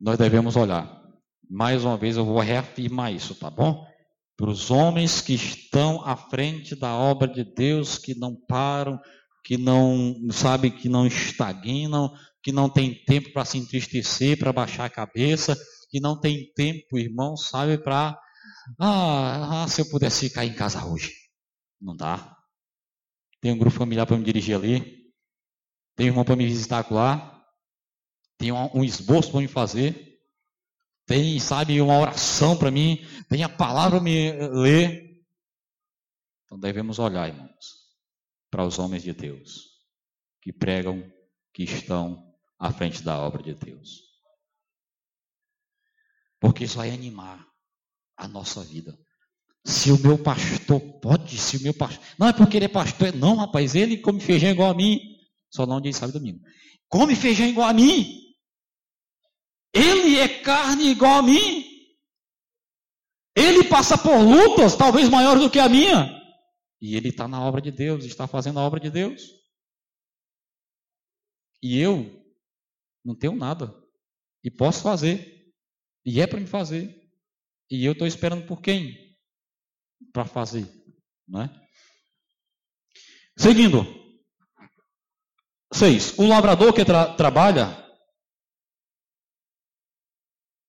Nós 0.00 0.18
devemos 0.18 0.56
olhar. 0.56 1.00
Mais 1.48 1.84
uma 1.84 1.96
vez 1.96 2.16
eu 2.16 2.24
vou 2.24 2.40
reafirmar 2.40 3.12
isso, 3.12 3.34
tá 3.34 3.48
bom? 3.48 3.86
Para 4.36 4.50
os 4.50 4.70
homens 4.70 5.20
que 5.20 5.34
estão 5.34 6.04
à 6.04 6.16
frente 6.16 6.74
da 6.74 6.94
obra 6.94 7.28
de 7.28 7.44
Deus, 7.44 7.98
que 7.98 8.14
não 8.14 8.34
param, 8.48 8.98
que 9.44 9.56
não, 9.56 10.16
sabe, 10.32 10.70
que 10.70 10.88
não 10.88 11.06
estagnam, 11.06 12.12
que 12.42 12.52
não 12.52 12.68
tem 12.68 13.04
tempo 13.04 13.32
para 13.32 13.44
se 13.44 13.58
entristecer, 13.58 14.38
para 14.38 14.52
baixar 14.52 14.86
a 14.86 14.90
cabeça, 14.90 15.56
que 15.90 16.00
não 16.00 16.18
tem 16.18 16.52
tempo, 16.54 16.98
irmão, 16.98 17.36
sabe, 17.36 17.78
para 17.78 18.18
ah, 18.78 19.64
ah, 19.64 19.68
se 19.68 19.80
eu 19.80 19.90
pudesse 19.90 20.28
ficar 20.28 20.44
em 20.44 20.54
casa 20.54 20.84
hoje. 20.84 21.12
Não 21.80 21.94
dá. 21.94 22.39
Tem 23.40 23.52
um 23.52 23.58
grupo 23.58 23.76
familiar 23.76 24.06
para 24.06 24.16
me 24.16 24.24
dirigir 24.24 24.54
ali. 24.54 25.12
Tem 25.96 26.06
um 26.06 26.10
irmão 26.10 26.24
para 26.24 26.36
me 26.36 26.46
visitar 26.46 26.90
lá. 26.90 27.44
Tem 28.36 28.52
um, 28.52 28.84
esboço 28.84 29.30
para 29.30 29.40
me 29.40 29.48
fazer. 29.48 30.18
Tem, 31.06 31.38
sabe, 31.40 31.80
uma 31.80 31.98
oração 31.98 32.56
para 32.56 32.70
mim. 32.70 33.04
Tem 33.28 33.42
a 33.42 33.48
palavra 33.48 33.98
para 33.98 34.04
me 34.04 34.32
ler. 34.48 35.10
Então 36.44 36.58
devemos 36.58 36.98
olhar, 36.98 37.28
irmãos, 37.28 37.88
para 38.50 38.66
os 38.66 38.78
homens 38.78 39.02
de 39.02 39.12
Deus 39.12 39.70
que 40.40 40.52
pregam, 40.52 41.02
que 41.52 41.64
estão 41.64 42.34
à 42.58 42.72
frente 42.72 43.02
da 43.02 43.18
obra 43.18 43.42
de 43.42 43.54
Deus. 43.54 44.00
Porque 46.40 46.64
isso 46.64 46.78
vai 46.78 46.90
animar 46.90 47.46
a 48.16 48.26
nossa 48.26 48.64
vida. 48.64 48.98
Se 49.64 49.92
o 49.92 49.98
meu 49.98 50.18
pastor 50.18 50.80
pode, 51.00 51.36
se 51.36 51.58
o 51.58 51.62
meu 51.62 51.74
pastor. 51.74 52.02
Não 52.18 52.28
é 52.28 52.32
porque 52.32 52.56
ele 52.56 52.64
é 52.64 52.68
pastor, 52.68 53.14
não, 53.14 53.36
rapaz. 53.36 53.74
Ele 53.74 53.98
come 53.98 54.20
feijão 54.20 54.50
igual 54.50 54.70
a 54.70 54.74
mim. 54.74 55.00
Só 55.50 55.66
não 55.66 55.80
diz 55.80 55.96
sábado 55.96 56.18
domingo. 56.18 56.40
Come 56.88 57.14
feijão 57.14 57.46
igual 57.46 57.68
a 57.68 57.72
mim. 57.72 58.20
Ele 59.72 60.18
é 60.18 60.28
carne 60.42 60.90
igual 60.90 61.18
a 61.18 61.22
mim. 61.22 61.64
Ele 63.36 63.64
passa 63.64 63.96
por 63.96 64.18
lutas, 64.18 64.76
talvez 64.76 65.08
maiores 65.08 65.42
do 65.42 65.50
que 65.50 65.58
a 65.58 65.68
minha. 65.68 66.18
E 66.80 66.96
ele 66.96 67.10
está 67.10 67.28
na 67.28 67.40
obra 67.42 67.60
de 67.60 67.70
Deus, 67.70 68.04
está 68.04 68.26
fazendo 68.26 68.58
a 68.58 68.64
obra 68.64 68.80
de 68.80 68.90
Deus. 68.90 69.22
E 71.62 71.78
eu 71.78 72.24
não 73.04 73.14
tenho 73.14 73.36
nada. 73.36 73.74
E 74.42 74.50
posso 74.50 74.82
fazer. 74.82 75.52
E 76.04 76.20
é 76.20 76.26
para 76.26 76.40
me 76.40 76.46
fazer. 76.46 76.98
E 77.70 77.84
eu 77.84 77.92
estou 77.92 78.06
esperando 78.06 78.46
por 78.46 78.60
quem? 78.60 79.09
Para 80.12 80.24
fazer. 80.24 80.66
Né? 81.28 81.48
Seguindo. 83.36 83.84
Seis. 85.72 86.18
O 86.18 86.26
lavrador 86.26 86.74
que 86.74 86.84
tra 86.84 87.14
trabalha 87.14 87.66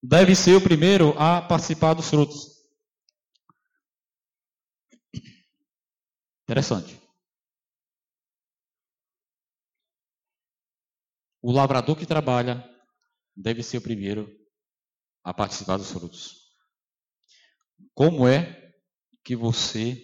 deve 0.02 0.36
ser 0.36 0.56
o 0.56 0.62
primeiro 0.62 1.18
a 1.18 1.42
participar 1.42 1.94
dos 1.94 2.10
frutos. 2.10 2.52
Interessante. 6.44 7.00
O 11.42 11.52
lavrador 11.52 11.98
que 11.98 12.06
trabalha 12.06 12.64
deve 13.36 13.64
ser 13.64 13.78
o 13.78 13.82
primeiro 13.82 14.30
a 15.24 15.34
participar 15.34 15.78
dos 15.78 15.92
frutos. 15.92 16.52
Como 17.96 18.28
é 18.28 18.61
que 19.24 19.36
você 19.36 20.02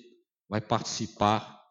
vai 0.49 0.61
participar 0.61 1.61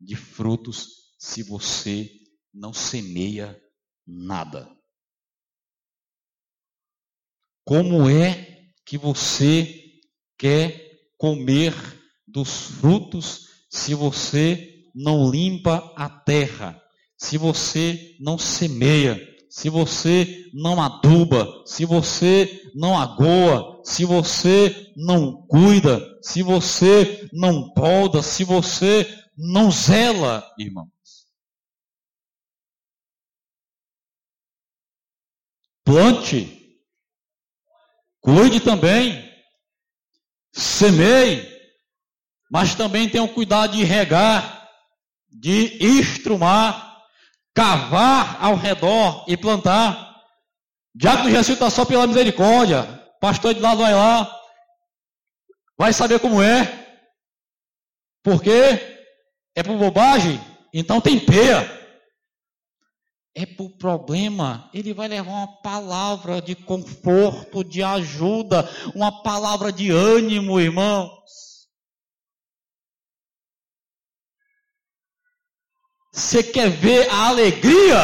de 0.00 0.16
frutos 0.16 1.14
se 1.18 1.42
você 1.42 2.10
não 2.52 2.72
semeia 2.72 3.60
nada. 4.06 4.70
Como 7.64 8.08
é 8.08 8.72
que 8.84 8.96
você 8.96 10.00
quer 10.38 11.10
comer 11.16 11.74
dos 12.26 12.70
frutos 12.70 13.46
se 13.70 13.94
você 13.94 14.90
não 14.94 15.30
limpa 15.30 15.92
a 15.96 16.08
terra, 16.08 16.80
se 17.18 17.36
você 17.36 18.16
não 18.20 18.38
semeia, 18.38 19.20
se 19.50 19.68
você 19.68 20.50
não 20.54 20.80
aduba, 20.80 21.62
se 21.66 21.84
você 21.84 22.70
não 22.74 22.96
agoa, 22.98 23.75
se 23.86 24.04
você 24.04 24.92
não 24.96 25.46
cuida, 25.46 26.00
se 26.20 26.42
você 26.42 27.28
não 27.32 27.72
poda, 27.72 28.20
se 28.20 28.42
você 28.42 29.06
não 29.38 29.70
zela, 29.70 30.44
irmãos. 30.58 30.90
Plante, 35.84 36.82
cuide 38.20 38.58
também, 38.58 39.32
semeie, 40.52 41.48
mas 42.50 42.74
também 42.74 43.08
tenha 43.08 43.22
o 43.22 43.32
cuidado 43.32 43.76
de 43.76 43.84
regar, 43.84 44.68
de 45.28 45.78
estrumar, 45.80 47.04
cavar 47.54 48.44
ao 48.44 48.56
redor 48.56 49.24
e 49.28 49.36
plantar. 49.36 50.24
Diácono 50.92 51.30
Jesus 51.30 51.50
está 51.50 51.70
só 51.70 51.84
pela 51.84 52.04
misericórdia. 52.04 52.95
Pastor 53.26 53.54
de 53.54 53.60
lado 53.60 53.78
vai 53.78 53.92
lá, 53.92 54.40
vai 55.76 55.92
saber 55.92 56.20
como 56.20 56.40
é. 56.40 56.62
Porque 58.22 58.52
é 59.52 59.64
por 59.64 59.76
bobagem, 59.76 60.40
então 60.72 61.00
tem 61.00 61.18
peia. 61.18 61.68
É 63.34 63.44
por 63.44 63.76
problema, 63.78 64.70
ele 64.72 64.94
vai 64.94 65.08
levar 65.08 65.28
uma 65.28 65.60
palavra 65.60 66.40
de 66.40 66.54
conforto, 66.54 67.64
de 67.64 67.82
ajuda, 67.82 68.62
uma 68.94 69.24
palavra 69.24 69.72
de 69.72 69.90
ânimo, 69.90 70.60
irmãos. 70.60 71.66
Você 76.12 76.44
quer 76.44 76.70
ver 76.70 77.10
a 77.10 77.26
alegria? 77.26 77.98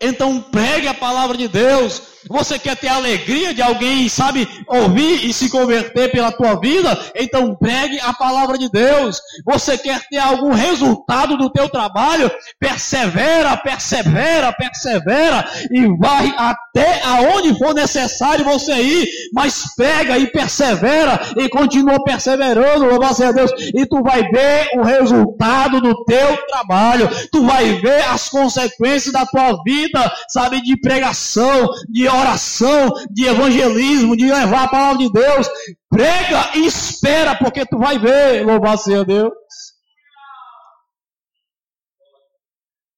Então 0.00 0.40
pregue 0.40 0.88
a 0.88 0.94
palavra 0.94 1.36
de 1.36 1.48
Deus. 1.48 2.13
Você 2.28 2.58
quer 2.58 2.76
ter 2.76 2.88
a 2.88 2.96
alegria 2.96 3.54
de 3.54 3.62
alguém, 3.62 4.08
sabe, 4.08 4.48
ouvir 4.66 5.24
e 5.24 5.32
se 5.32 5.50
converter 5.50 6.10
pela 6.10 6.32
tua 6.32 6.58
vida? 6.58 6.98
Então 7.14 7.54
pregue 7.54 8.00
a 8.00 8.12
palavra 8.12 8.58
de 8.58 8.70
Deus. 8.70 9.20
Você 9.44 9.76
quer 9.76 10.00
ter 10.08 10.18
algum 10.18 10.52
resultado 10.52 11.36
do 11.36 11.50
teu 11.50 11.68
trabalho? 11.68 12.30
Persevera, 12.58 13.56
persevera, 13.56 14.52
persevera 14.52 15.44
e 15.70 15.86
vai 15.98 16.34
até 16.36 17.02
aonde 17.04 17.56
for 17.58 17.74
necessário 17.74 18.44
você 18.44 18.74
ir, 18.74 19.08
mas 19.32 19.74
pega 19.76 20.18
e 20.18 20.26
persevera 20.26 21.20
e 21.36 21.48
continua 21.48 22.02
perseverando, 22.02 22.86
louvado 22.86 23.14
seja 23.14 23.32
Deus, 23.32 23.50
e 23.74 23.86
tu 23.86 24.02
vai 24.02 24.22
ver 24.22 24.68
o 24.76 24.82
resultado 24.82 25.80
do 25.80 26.04
teu 26.04 26.36
trabalho. 26.46 27.08
Tu 27.30 27.44
vai 27.44 27.74
ver 27.80 28.04
as 28.08 28.28
consequências 28.28 29.12
da 29.12 29.26
tua 29.26 29.62
vida, 29.62 30.12
sabe, 30.28 30.62
de 30.62 30.76
pregação, 30.80 31.68
de 31.88 32.06
oração, 32.20 32.90
de 33.10 33.26
evangelismo, 33.26 34.16
de 34.16 34.24
levar 34.24 34.64
a 34.64 34.68
palavra 34.68 34.98
de 34.98 35.12
Deus. 35.12 35.46
Prega 35.88 36.56
e 36.56 36.66
espera, 36.66 37.36
porque 37.36 37.66
tu 37.66 37.78
vai 37.78 37.98
ver, 37.98 38.46
louvado 38.46 38.80
seja 38.80 39.04
Deus. 39.04 39.32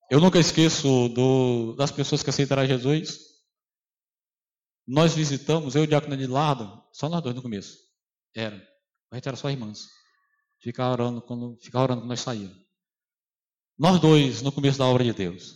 Eu 0.09 0.21
nunca 0.21 0.39
esqueço 0.39 1.09
do, 1.09 1.75
das 1.75 1.91
pessoas 1.91 2.23
que 2.23 2.29
aceitaram 2.29 2.65
Jesus. 2.65 3.19
Nós 4.87 5.13
visitamos, 5.13 5.75
eu 5.75 5.81
e 5.81 5.85
o 5.85 5.87
Diácono 5.87 6.13
Edilardo, 6.13 6.81
só 6.93 7.09
nós 7.09 7.21
dois 7.21 7.35
no 7.35 7.41
começo. 7.41 7.77
Era. 8.33 8.55
A 9.11 9.15
gente 9.15 9.27
era 9.27 9.35
só 9.35 9.49
irmãs. 9.49 9.79
Ficava 10.61 10.91
orando 10.91 11.21
quando, 11.21 11.57
ficava 11.61 11.83
orando 11.83 12.01
quando 12.01 12.09
nós 12.09 12.21
saíamos. 12.21 12.57
Nós 13.77 13.99
dois, 13.99 14.41
no 14.41 14.51
começo 14.51 14.79
da 14.79 14.85
obra 14.85 15.03
de 15.03 15.13
Deus, 15.13 15.55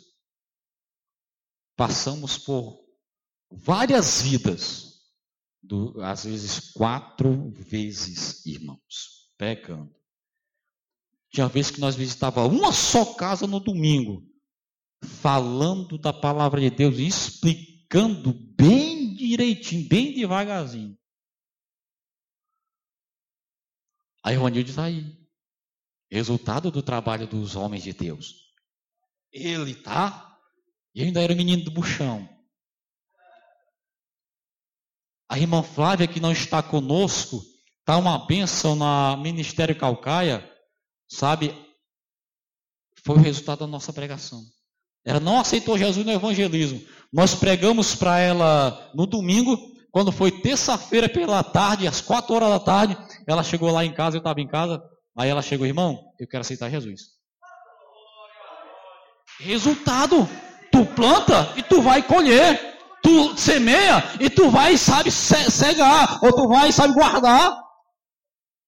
passamos 1.76 2.38
por 2.38 2.81
várias 3.52 4.22
vidas, 4.22 5.02
do, 5.62 6.02
às 6.02 6.26
vezes 6.26 6.72
quatro 6.72 7.52
vezes, 7.52 8.45
irmãos, 8.45 9.30
pecando. 9.38 9.93
Tinha 11.32 11.47
vez 11.47 11.72
que 11.72 11.80
nós 11.80 11.95
visitava 11.95 12.45
uma 12.45 12.72
só 12.72 13.14
casa 13.14 13.47
no 13.47 13.60
domingo, 13.60 14.26
falando 15.04 15.97
da 15.97 16.12
palavra 16.12 16.60
de 16.60 16.70
Deus 16.70 16.97
explicando 16.97 18.34
bem 18.34 19.16
direitinho, 19.16 19.88
bem 19.88 20.14
devagarzinho. 20.14 20.97
A 24.24 24.34
Ivanilde 24.34 24.70
está 24.70 24.84
aí. 24.86 25.18
Resultado 26.10 26.70
do 26.70 26.84
trabalho 26.84 27.26
dos 27.26 27.56
homens 27.56 27.84
de 27.84 27.93
Deus. 27.93 28.52
Ele 29.32 29.74
tá. 29.74 30.38
E 30.93 31.02
ainda 31.02 31.22
era 31.22 31.34
menino 31.34 31.64
do 31.64 31.72
buchão. 31.72 32.28
A 35.32 35.40
irmã 35.40 35.64
Flávia, 35.64 36.08
que 36.08 36.20
não 36.20 36.34
está 36.34 36.62
conosco, 36.62 37.42
está 37.80 37.96
uma 37.96 38.28
bênção 38.28 38.76
na 38.76 39.16
Ministério 39.16 39.74
Calcaia, 39.74 40.46
sabe? 41.08 41.56
Foi 43.06 43.16
o 43.16 43.22
resultado 43.22 43.60
da 43.60 43.68
nossa 43.68 43.94
pregação. 43.94 44.42
Ela 45.06 45.22
não 45.22 45.40
aceitou 45.40 45.78
Jesus 45.78 46.06
no 46.06 46.12
evangelismo. 46.12 46.82
Nós 47.14 47.34
pregamos 47.34 47.96
para 47.96 48.20
ela 48.20 48.92
no 48.94 49.06
domingo, 49.06 49.58
quando 49.90 50.12
foi 50.12 50.34
terça-feira 50.34 51.08
pela 51.08 51.42
tarde, 51.42 51.88
às 51.88 52.02
quatro 52.02 52.36
horas 52.36 52.50
da 52.50 52.60
tarde, 52.60 52.98
ela 53.26 53.42
chegou 53.42 53.72
lá 53.72 53.86
em 53.86 53.94
casa, 53.94 54.18
eu 54.18 54.20
estava 54.20 54.42
em 54.42 54.48
casa, 54.50 54.84
aí 55.18 55.30
ela 55.30 55.42
chegou, 55.42 55.66
irmão, 55.66 55.98
eu 56.20 56.28
quero 56.28 56.42
aceitar 56.42 56.70
Jesus. 56.70 57.04
Resultado, 59.40 60.28
tu 60.74 60.86
planta 60.88 61.54
e 61.56 61.64
tu 61.64 61.82
vai 61.82 62.04
colher 62.04 62.70
tu 63.12 63.38
semeia 63.38 64.03
e 64.20 64.30
tu 64.30 64.49
vai, 64.49 64.78
sabe, 64.78 65.12
cegar, 65.12 66.24
ou 66.24 66.32
tu 66.32 66.47
vai, 66.47 66.72
sabe, 66.72 66.93
guardar. 66.93 67.62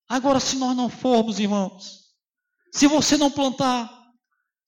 Agora, 0.09 0.39
se 0.39 0.57
nós 0.57 0.75
não 0.75 0.89
formos, 0.89 1.39
irmãos, 1.39 2.01
se 2.73 2.87
você 2.87 3.15
não 3.15 3.31
plantar, 3.31 3.89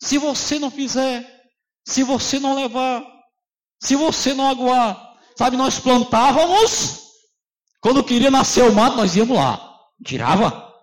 se 0.01 0.17
você 0.17 0.57
não 0.57 0.71
fizer, 0.71 1.29
se 1.85 2.03
você 2.03 2.39
não 2.39 2.55
levar, 2.55 3.03
se 3.81 3.95
você 3.95 4.33
não 4.33 4.47
aguar, 4.47 5.15
sabe, 5.37 5.57
nós 5.57 5.77
plantávamos, 5.77 7.01
quando 7.81 8.03
queria 8.03 8.31
nascer 8.31 8.63
o 8.63 8.73
mato, 8.73 8.95
nós 8.95 9.15
íamos 9.15 9.37
lá, 9.37 9.77
tirava. 10.03 10.73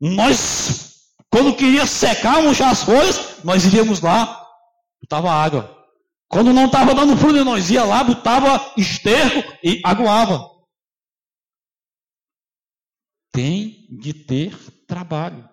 Nós, 0.00 1.10
quando 1.30 1.56
queria 1.56 1.86
secar, 1.86 2.42
já 2.54 2.70
as 2.70 2.84
folhas, 2.84 3.42
nós 3.42 3.64
iríamos 3.64 4.00
lá, 4.00 4.46
botava 5.02 5.30
água. 5.30 5.75
Quando 6.28 6.52
não 6.52 6.66
estava 6.66 6.94
dando 6.94 7.16
fruto, 7.16 7.44
nós 7.44 7.70
ia 7.70 7.84
lá, 7.84 8.02
botava 8.02 8.74
esterco 8.76 9.48
e 9.62 9.80
aguava. 9.84 10.50
Tem 13.32 13.86
de 13.96 14.12
ter 14.12 14.56
trabalho. 14.86 15.48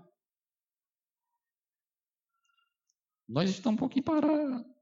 Nós 3.28 3.50
estamos 3.50 3.78
um 3.78 3.80
pouquinho 3.80 4.04
para. 4.04 4.28
Um 4.28 4.76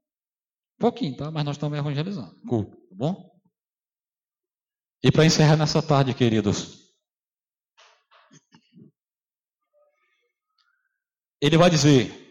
pouquinho, 0.78 1.16
tá? 1.16 1.30
Mas 1.30 1.44
nós 1.44 1.56
estamos 1.56 1.78
evangelizando. 1.78 2.40
Cool, 2.46 2.66
tá 2.66 2.94
bom? 2.94 3.32
E 5.02 5.10
para 5.10 5.26
encerrar 5.26 5.56
nessa 5.56 5.82
tarde, 5.82 6.14
queridos. 6.14 6.82
Ele 11.40 11.58
vai 11.58 11.68
dizer: 11.68 12.21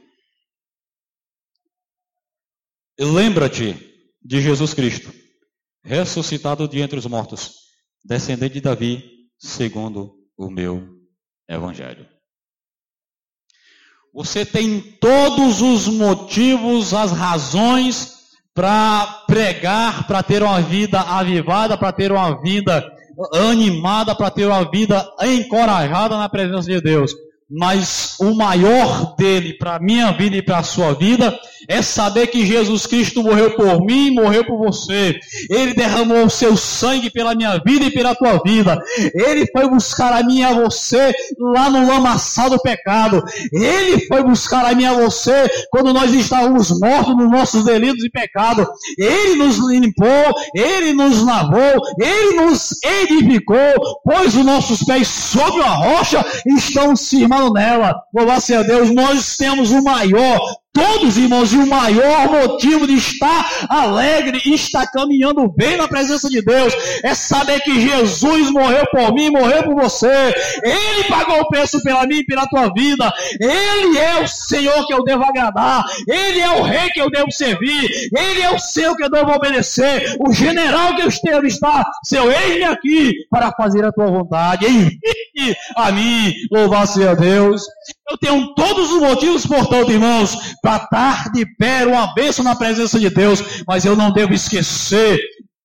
Lembra-te 3.04 3.76
de 4.24 4.42
Jesus 4.42 4.76
Cristo, 4.76 5.12
ressuscitado 5.84 6.68
de 6.68 6.82
entre 6.82 7.00
os 7.00 7.08
mortos, 7.08 7.54
descendente 8.06 8.54
de 8.54 8.62
Davi, 8.62 9.04
segundo 9.40 10.14
o 10.38 10.52
meu 10.52 10.88
evangelho. 11.50 12.06
Você 14.14 14.46
tem 14.46 14.80
todos 15.00 15.64
os 15.64 15.88
motivos, 15.88 16.94
as 16.94 17.12
razões 17.12 18.20
para 18.54 19.08
pregar, 19.26 20.06
para 20.06 20.22
ter 20.22 20.44
uma 20.44 20.62
vida 20.62 21.00
avivada, 21.02 21.76
para 21.76 21.92
ter 21.92 22.12
uma 22.12 22.40
vida 22.40 22.88
animada, 23.34 24.14
para 24.14 24.30
ter 24.30 24.46
uma 24.46 24.70
vida 24.70 25.12
encorajada 25.24 26.18
na 26.18 26.30
presença 26.30 26.70
de 26.70 26.80
Deus. 26.80 27.16
mas 27.52 28.16
o 28.20 28.34
maior 28.34 29.14
dele 29.18 29.54
para 29.58 29.78
minha 29.78 30.12
vida 30.14 30.38
e 30.38 30.42
para 30.42 30.60
a 30.60 30.64
sua 30.64 30.94
vida 30.94 31.38
é 31.68 31.82
saber 31.82 32.28
que 32.28 32.46
Jesus 32.46 32.86
Cristo 32.86 33.24
morreu 33.24 33.56
por 33.56 33.84
mim 33.84 34.08
e 34.08 34.12
morreu 34.12 34.46
por 34.46 34.58
você. 34.58 35.20
Ele 35.50 35.74
derramou 35.74 36.26
o 36.26 36.30
seu 36.30 36.58
sangue 36.58 37.10
pela 37.10 37.36
minha 37.36 37.60
vida 37.66 37.86
e 37.86 37.92
pela 37.92 38.16
tua 38.16 38.42
vida. 38.44 38.82
Ele 39.14 39.46
foi 39.52 39.70
buscar 39.70 40.14
a 40.14 40.24
mim 40.24 40.40
e 40.40 40.44
a 40.44 40.54
você 40.54 41.14
lá 41.40 41.70
no 41.70 41.88
lamaçal 41.88 42.50
do 42.50 42.62
pecado. 42.62 43.24
Ele 43.52 44.06
foi 44.08 44.24
buscar 44.24 44.66
a 44.66 44.74
mim 44.74 44.84
e 44.84 44.88
a 44.88 44.94
você 44.94 45.50
quando 45.70 45.94
nós 45.94 46.14
estávamos 46.14 46.72
mortos 46.80 47.16
nos 47.16 47.30
nossos 47.30 47.64
delitos 47.66 48.04
e 48.04 48.10
pecados. 48.10 48.68
Ele 48.98 49.36
nos 49.36 49.58
limpou, 49.58 50.34
ele 50.56 50.94
nos 50.94 51.24
lavou, 51.24 51.82
ele 52.00 52.42
nos 52.42 52.72
edificou, 52.84 54.02
pôs 54.04 54.36
os 54.36 54.46
nossos 54.46 54.84
pés 54.84 55.08
sobre 55.08 55.62
a 55.62 55.70
rocha 55.70 56.26
estão 56.46 56.96
firmados 56.96 57.54
nela. 57.54 57.96
Louvado 58.14 58.42
a 58.58 58.64
Deus, 58.64 58.90
nós 58.92 59.38
temos 59.38 59.72
o 59.72 59.84
maior 59.84 60.40
Todos, 60.74 61.18
irmãos, 61.18 61.52
e 61.52 61.58
o 61.58 61.68
maior 61.68 62.30
motivo 62.30 62.88
de 62.88 62.94
estar 62.94 63.68
alegre 63.68 64.42
e 64.46 64.54
estar 64.54 64.88
caminhando 64.88 65.52
bem 65.52 65.76
na 65.76 65.86
presença 65.86 66.30
de 66.30 66.42
Deus 66.42 66.74
é 67.04 67.14
saber 67.14 67.60
que 67.60 67.82
Jesus 67.82 68.50
morreu 68.52 68.86
por 68.90 69.14
mim, 69.14 69.30
morreu 69.30 69.64
por 69.64 69.76
você. 69.76 70.34
Ele 70.64 71.04
pagou 71.10 71.42
o 71.42 71.48
preço 71.50 71.84
pela 71.84 72.08
mim 72.08 72.20
e 72.20 72.26
pela 72.26 72.48
tua 72.48 72.72
vida. 72.74 73.12
Ele 73.38 73.98
é 73.98 74.22
o 74.22 74.28
Senhor 74.28 74.88
que 74.88 74.94
eu 74.94 75.04
devo 75.04 75.26
agradar. 75.26 75.84
Ele 76.08 76.40
é 76.40 76.52
o 76.52 76.64
rei 76.64 76.90
que 76.92 77.02
eu 77.02 77.12
devo 77.12 77.32
servir. 77.32 77.90
Ele 78.18 78.42
é 78.42 78.52
o 78.52 78.60
Senhor 78.60 78.96
que 78.96 79.04
eu 79.04 79.10
devo 79.10 79.30
obedecer. 79.30 80.16
O 80.26 80.32
general 80.32 80.96
que 80.96 81.02
eu 81.02 81.10
devo 81.22 81.48
estar. 81.48 81.84
Seu 82.06 82.32
eis-me 82.32 82.64
aqui 82.64 83.14
para 83.30 83.52
fazer 83.52 83.84
a 83.84 83.92
tua 83.92 84.08
vontade. 84.08 84.66
Envie 84.68 85.02
a 85.76 85.92
mim. 85.92 86.34
Louvar 86.52 86.88
seja 86.88 87.16
Deus. 87.16 87.64
Eu 88.10 88.18
tenho 88.18 88.54
todos 88.56 88.92
os 88.92 89.02
motivos, 89.02 89.46
portanto, 89.46 89.92
irmãos, 89.92 90.36
para 90.62 90.84
estar 90.84 91.32
de 91.32 91.46
pé, 91.58 91.86
uma 91.86 92.14
bênção 92.14 92.44
na 92.44 92.56
presença 92.56 93.00
de 93.00 93.10
Deus, 93.10 93.64
mas 93.68 93.86
eu 93.86 93.96
não 93.96 94.12
devo 94.12 94.34
esquecer 94.34 95.20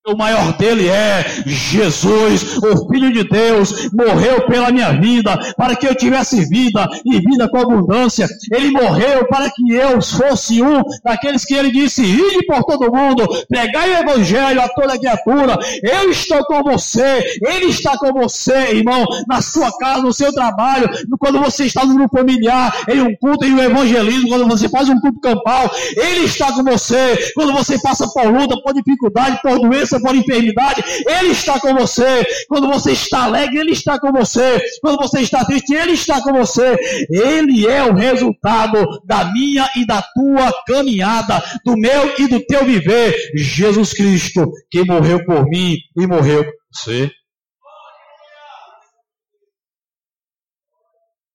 o 0.07 0.17
maior 0.17 0.57
dele 0.57 0.89
é 0.89 1.25
Jesus, 1.45 2.59
o 2.59 2.89
Filho 2.89 3.13
de 3.13 3.29
Deus, 3.29 3.91
morreu 3.93 4.47
pela 4.47 4.71
minha 4.71 4.93
vida, 4.93 5.37
para 5.57 5.75
que 5.75 5.87
eu 5.87 5.95
tivesse 5.97 6.45
vida 6.49 6.89
e 7.05 7.19
vida 7.19 7.49
com 7.49 7.59
abundância. 7.59 8.29
Ele 8.53 8.71
morreu 8.71 9.27
para 9.27 9.51
que 9.51 9.73
eu 9.73 10.01
fosse 10.01 10.63
um 10.63 10.83
daqueles 11.05 11.45
que 11.45 11.55
ele 11.55 11.73
disse: 11.73 12.03
ide 12.03 12.47
por 12.47 12.63
todo 12.65 12.95
mundo, 12.95 13.27
pregai 13.49 13.91
o 13.91 13.99
evangelho 13.99 14.61
a 14.61 14.69
toda 14.69 14.99
criatura. 14.99 15.59
Eu 15.83 16.11
estou 16.11 16.45
com 16.45 16.63
você, 16.63 17.25
ele 17.43 17.67
está 17.67 17.99
com 17.99 18.13
você, 18.13 18.77
irmão, 18.77 19.05
na 19.29 19.43
sua 19.43 19.77
casa, 19.77 20.03
no 20.03 20.13
seu 20.13 20.33
trabalho, 20.33 20.89
quando 21.19 21.41
você 21.41 21.65
está 21.65 21.85
no 21.85 21.95
grupo 21.95 22.17
familiar, 22.17 22.73
em 22.89 23.01
um 23.01 23.17
culto, 23.17 23.45
em 23.45 23.55
um 23.55 23.61
evangelismo, 23.61 24.29
quando 24.29 24.47
você 24.47 24.69
faz 24.69 24.89
um 24.89 25.01
culto 25.01 25.19
campal, 25.21 25.69
ele 25.97 26.27
está 26.27 26.53
com 26.53 26.63
você. 26.63 27.33
Quando 27.35 27.53
você 27.53 27.81
passa 27.81 28.07
por 28.09 28.27
luta, 28.27 28.57
por 28.63 28.73
dificuldade, 28.73 29.41
por 29.43 29.59
doença, 29.59 29.96
por 30.01 30.15
enfermidade, 30.15 30.83
Ele 31.07 31.29
está 31.29 31.61
com 31.61 31.75
você. 31.75 32.25
Quando 32.49 32.69
você 32.69 32.93
está 32.93 33.25
alegre, 33.25 33.59
Ele 33.59 33.73
está 33.73 33.99
com 33.99 34.13
você. 34.13 34.61
Quando 34.81 34.99
você 34.99 35.21
está 35.21 35.45
triste, 35.45 35.75
Ele 35.75 35.93
está 35.93 36.23
com 36.23 36.33
você. 36.33 36.77
Ele 37.11 37.67
é 37.67 37.85
o 37.85 37.95
resultado 37.95 38.85
da 39.05 39.33
minha 39.33 39.69
e 39.77 39.87
da 39.87 40.03
tua 40.03 40.53
caminhada, 40.67 41.43
do 41.65 41.77
meu 41.77 42.15
e 42.19 42.29
do 42.29 42.45
teu 42.47 42.65
viver. 42.65 43.15
Jesus 43.37 43.93
Cristo, 43.93 44.51
que 44.71 44.85
morreu 44.85 45.25
por 45.25 45.45
mim 45.47 45.77
e 45.97 46.07
morreu 46.07 46.45
por 46.45 46.55
você. 46.73 47.11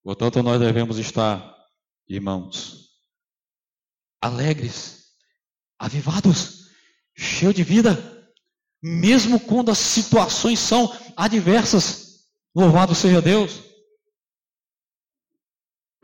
Portanto, 0.04 0.42
nós 0.42 0.60
devemos 0.60 0.98
estar, 0.98 1.56
irmãos, 2.08 2.90
alegres, 4.20 5.02
avivados, 5.78 6.70
cheios 7.16 7.54
de 7.54 7.64
vida 7.64 8.21
mesmo 8.82 9.40
quando 9.40 9.72
as 9.72 9.78
situações 9.78 10.60
são 10.60 10.92
adversas. 11.16 12.26
Louvado 12.56 12.96
seja 12.96 13.22
Deus. 13.22 13.62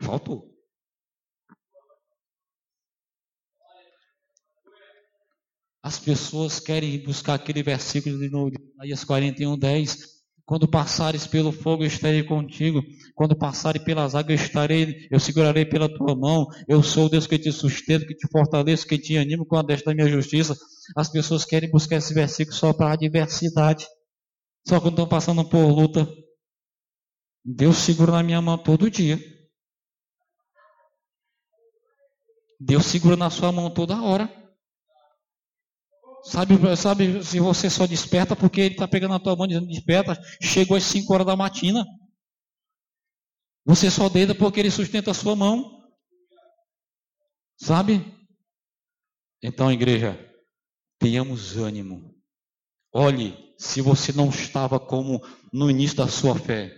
Faltou. 0.00 0.48
As 5.82 5.98
pessoas 5.98 6.60
querem 6.60 7.02
buscar 7.02 7.34
aquele 7.34 7.62
versículo 7.62 8.18
de 8.18 8.26
Isaías 8.74 9.04
41, 9.04 9.58
10. 9.58 10.17
Quando 10.48 10.66
passares 10.66 11.26
pelo 11.26 11.52
fogo, 11.52 11.84
estarei 11.84 12.22
contigo. 12.22 12.82
Quando 13.14 13.36
passares 13.36 13.82
pelas 13.82 14.14
águas, 14.14 14.40
estarei, 14.40 15.06
eu 15.10 15.20
segurarei 15.20 15.66
pela 15.66 15.94
tua 15.94 16.16
mão. 16.16 16.46
Eu 16.66 16.82
sou 16.82 17.04
o 17.04 17.08
Deus 17.10 17.26
que 17.26 17.38
te 17.38 17.52
sustento, 17.52 18.06
que 18.06 18.14
te 18.14 18.26
fortaleço, 18.32 18.86
que 18.86 18.96
te 18.96 19.18
animo 19.18 19.44
com 19.44 19.56
a 19.56 19.62
destra 19.62 19.92
da 19.92 19.96
minha 19.96 20.08
justiça. 20.08 20.56
As 20.96 21.10
pessoas 21.10 21.44
querem 21.44 21.70
buscar 21.70 21.96
esse 21.96 22.14
versículo 22.14 22.56
só 22.56 22.72
para 22.72 22.86
a 22.86 22.92
adversidade. 22.94 23.86
Só 24.66 24.80
quando 24.80 24.94
estão 24.94 25.06
passando 25.06 25.46
por 25.46 25.66
luta. 25.66 26.08
Deus 27.44 27.76
segura 27.76 28.12
na 28.12 28.22
minha 28.22 28.40
mão 28.40 28.56
todo 28.56 28.90
dia. 28.90 29.20
Deus 32.58 32.86
segura 32.86 33.16
na 33.16 33.28
sua 33.28 33.52
mão 33.52 33.68
toda 33.68 34.00
hora. 34.00 34.37
Sabe, 36.28 36.76
sabe 36.76 37.24
se 37.24 37.40
você 37.40 37.70
só 37.70 37.86
desperta 37.86 38.36
porque 38.36 38.60
ele 38.60 38.74
está 38.74 38.86
pegando 38.86 39.14
a 39.14 39.18
tua 39.18 39.34
mão 39.34 39.46
dizendo 39.46 39.66
desperta, 39.66 40.20
chegou 40.42 40.76
às 40.76 40.84
5 40.84 41.10
horas 41.12 41.26
da 41.26 41.34
matina. 41.34 41.86
Você 43.64 43.90
só 43.90 44.10
deita 44.10 44.34
porque 44.34 44.60
ele 44.60 44.70
sustenta 44.70 45.10
a 45.10 45.14
sua 45.14 45.34
mão. 45.34 45.88
Sabe? 47.56 48.04
Então, 49.42 49.72
igreja, 49.72 50.18
tenhamos 50.98 51.56
ânimo. 51.56 52.14
Olhe, 52.92 53.34
se 53.58 53.80
você 53.80 54.12
não 54.12 54.28
estava 54.28 54.78
como 54.78 55.22
no 55.50 55.70
início 55.70 55.96
da 55.96 56.08
sua 56.08 56.38
fé, 56.38 56.70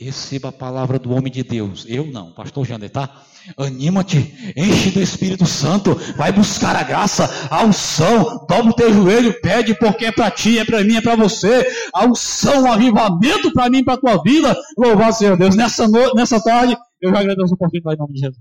receba 0.00 0.48
a 0.48 0.52
palavra 0.52 0.98
do 0.98 1.12
homem 1.12 1.32
de 1.32 1.42
Deus. 1.42 1.86
Eu 1.88 2.06
não, 2.06 2.32
pastor 2.32 2.66
Jander, 2.66 2.90
tá? 2.90 3.22
Anima-te, 3.58 4.34
enche 4.56 4.90
do 4.90 5.02
Espírito 5.02 5.44
Santo, 5.44 5.94
vai 6.16 6.32
buscar 6.32 6.74
a 6.74 6.82
graça, 6.82 7.28
a 7.50 7.62
unção, 7.62 8.46
dobra 8.48 8.70
o 8.70 8.74
teu 8.74 8.92
joelho, 8.92 9.38
pede 9.42 9.74
porque 9.78 10.06
é 10.06 10.12
para 10.12 10.30
ti, 10.30 10.58
é 10.58 10.64
para 10.64 10.82
mim, 10.82 10.96
é 10.96 11.02
para 11.02 11.14
você, 11.14 11.66
a 11.94 12.06
unção, 12.06 12.62
o 12.62 12.72
avivamento 12.72 13.52
para 13.52 13.68
mim, 13.68 13.84
para 13.84 13.98
tua 13.98 14.22
vida, 14.22 14.56
louvado 14.78 15.14
seja 15.14 15.36
Deus. 15.36 15.54
Nessa, 15.54 15.86
no... 15.86 16.14
Nessa 16.14 16.42
tarde, 16.42 16.74
eu 17.02 17.10
já 17.10 17.20
agradeço 17.20 17.52
a 17.52 17.54
oportunidade 17.54 17.96
em 17.96 17.98
nome 17.98 18.14
de 18.14 18.20
Jesus. 18.20 18.38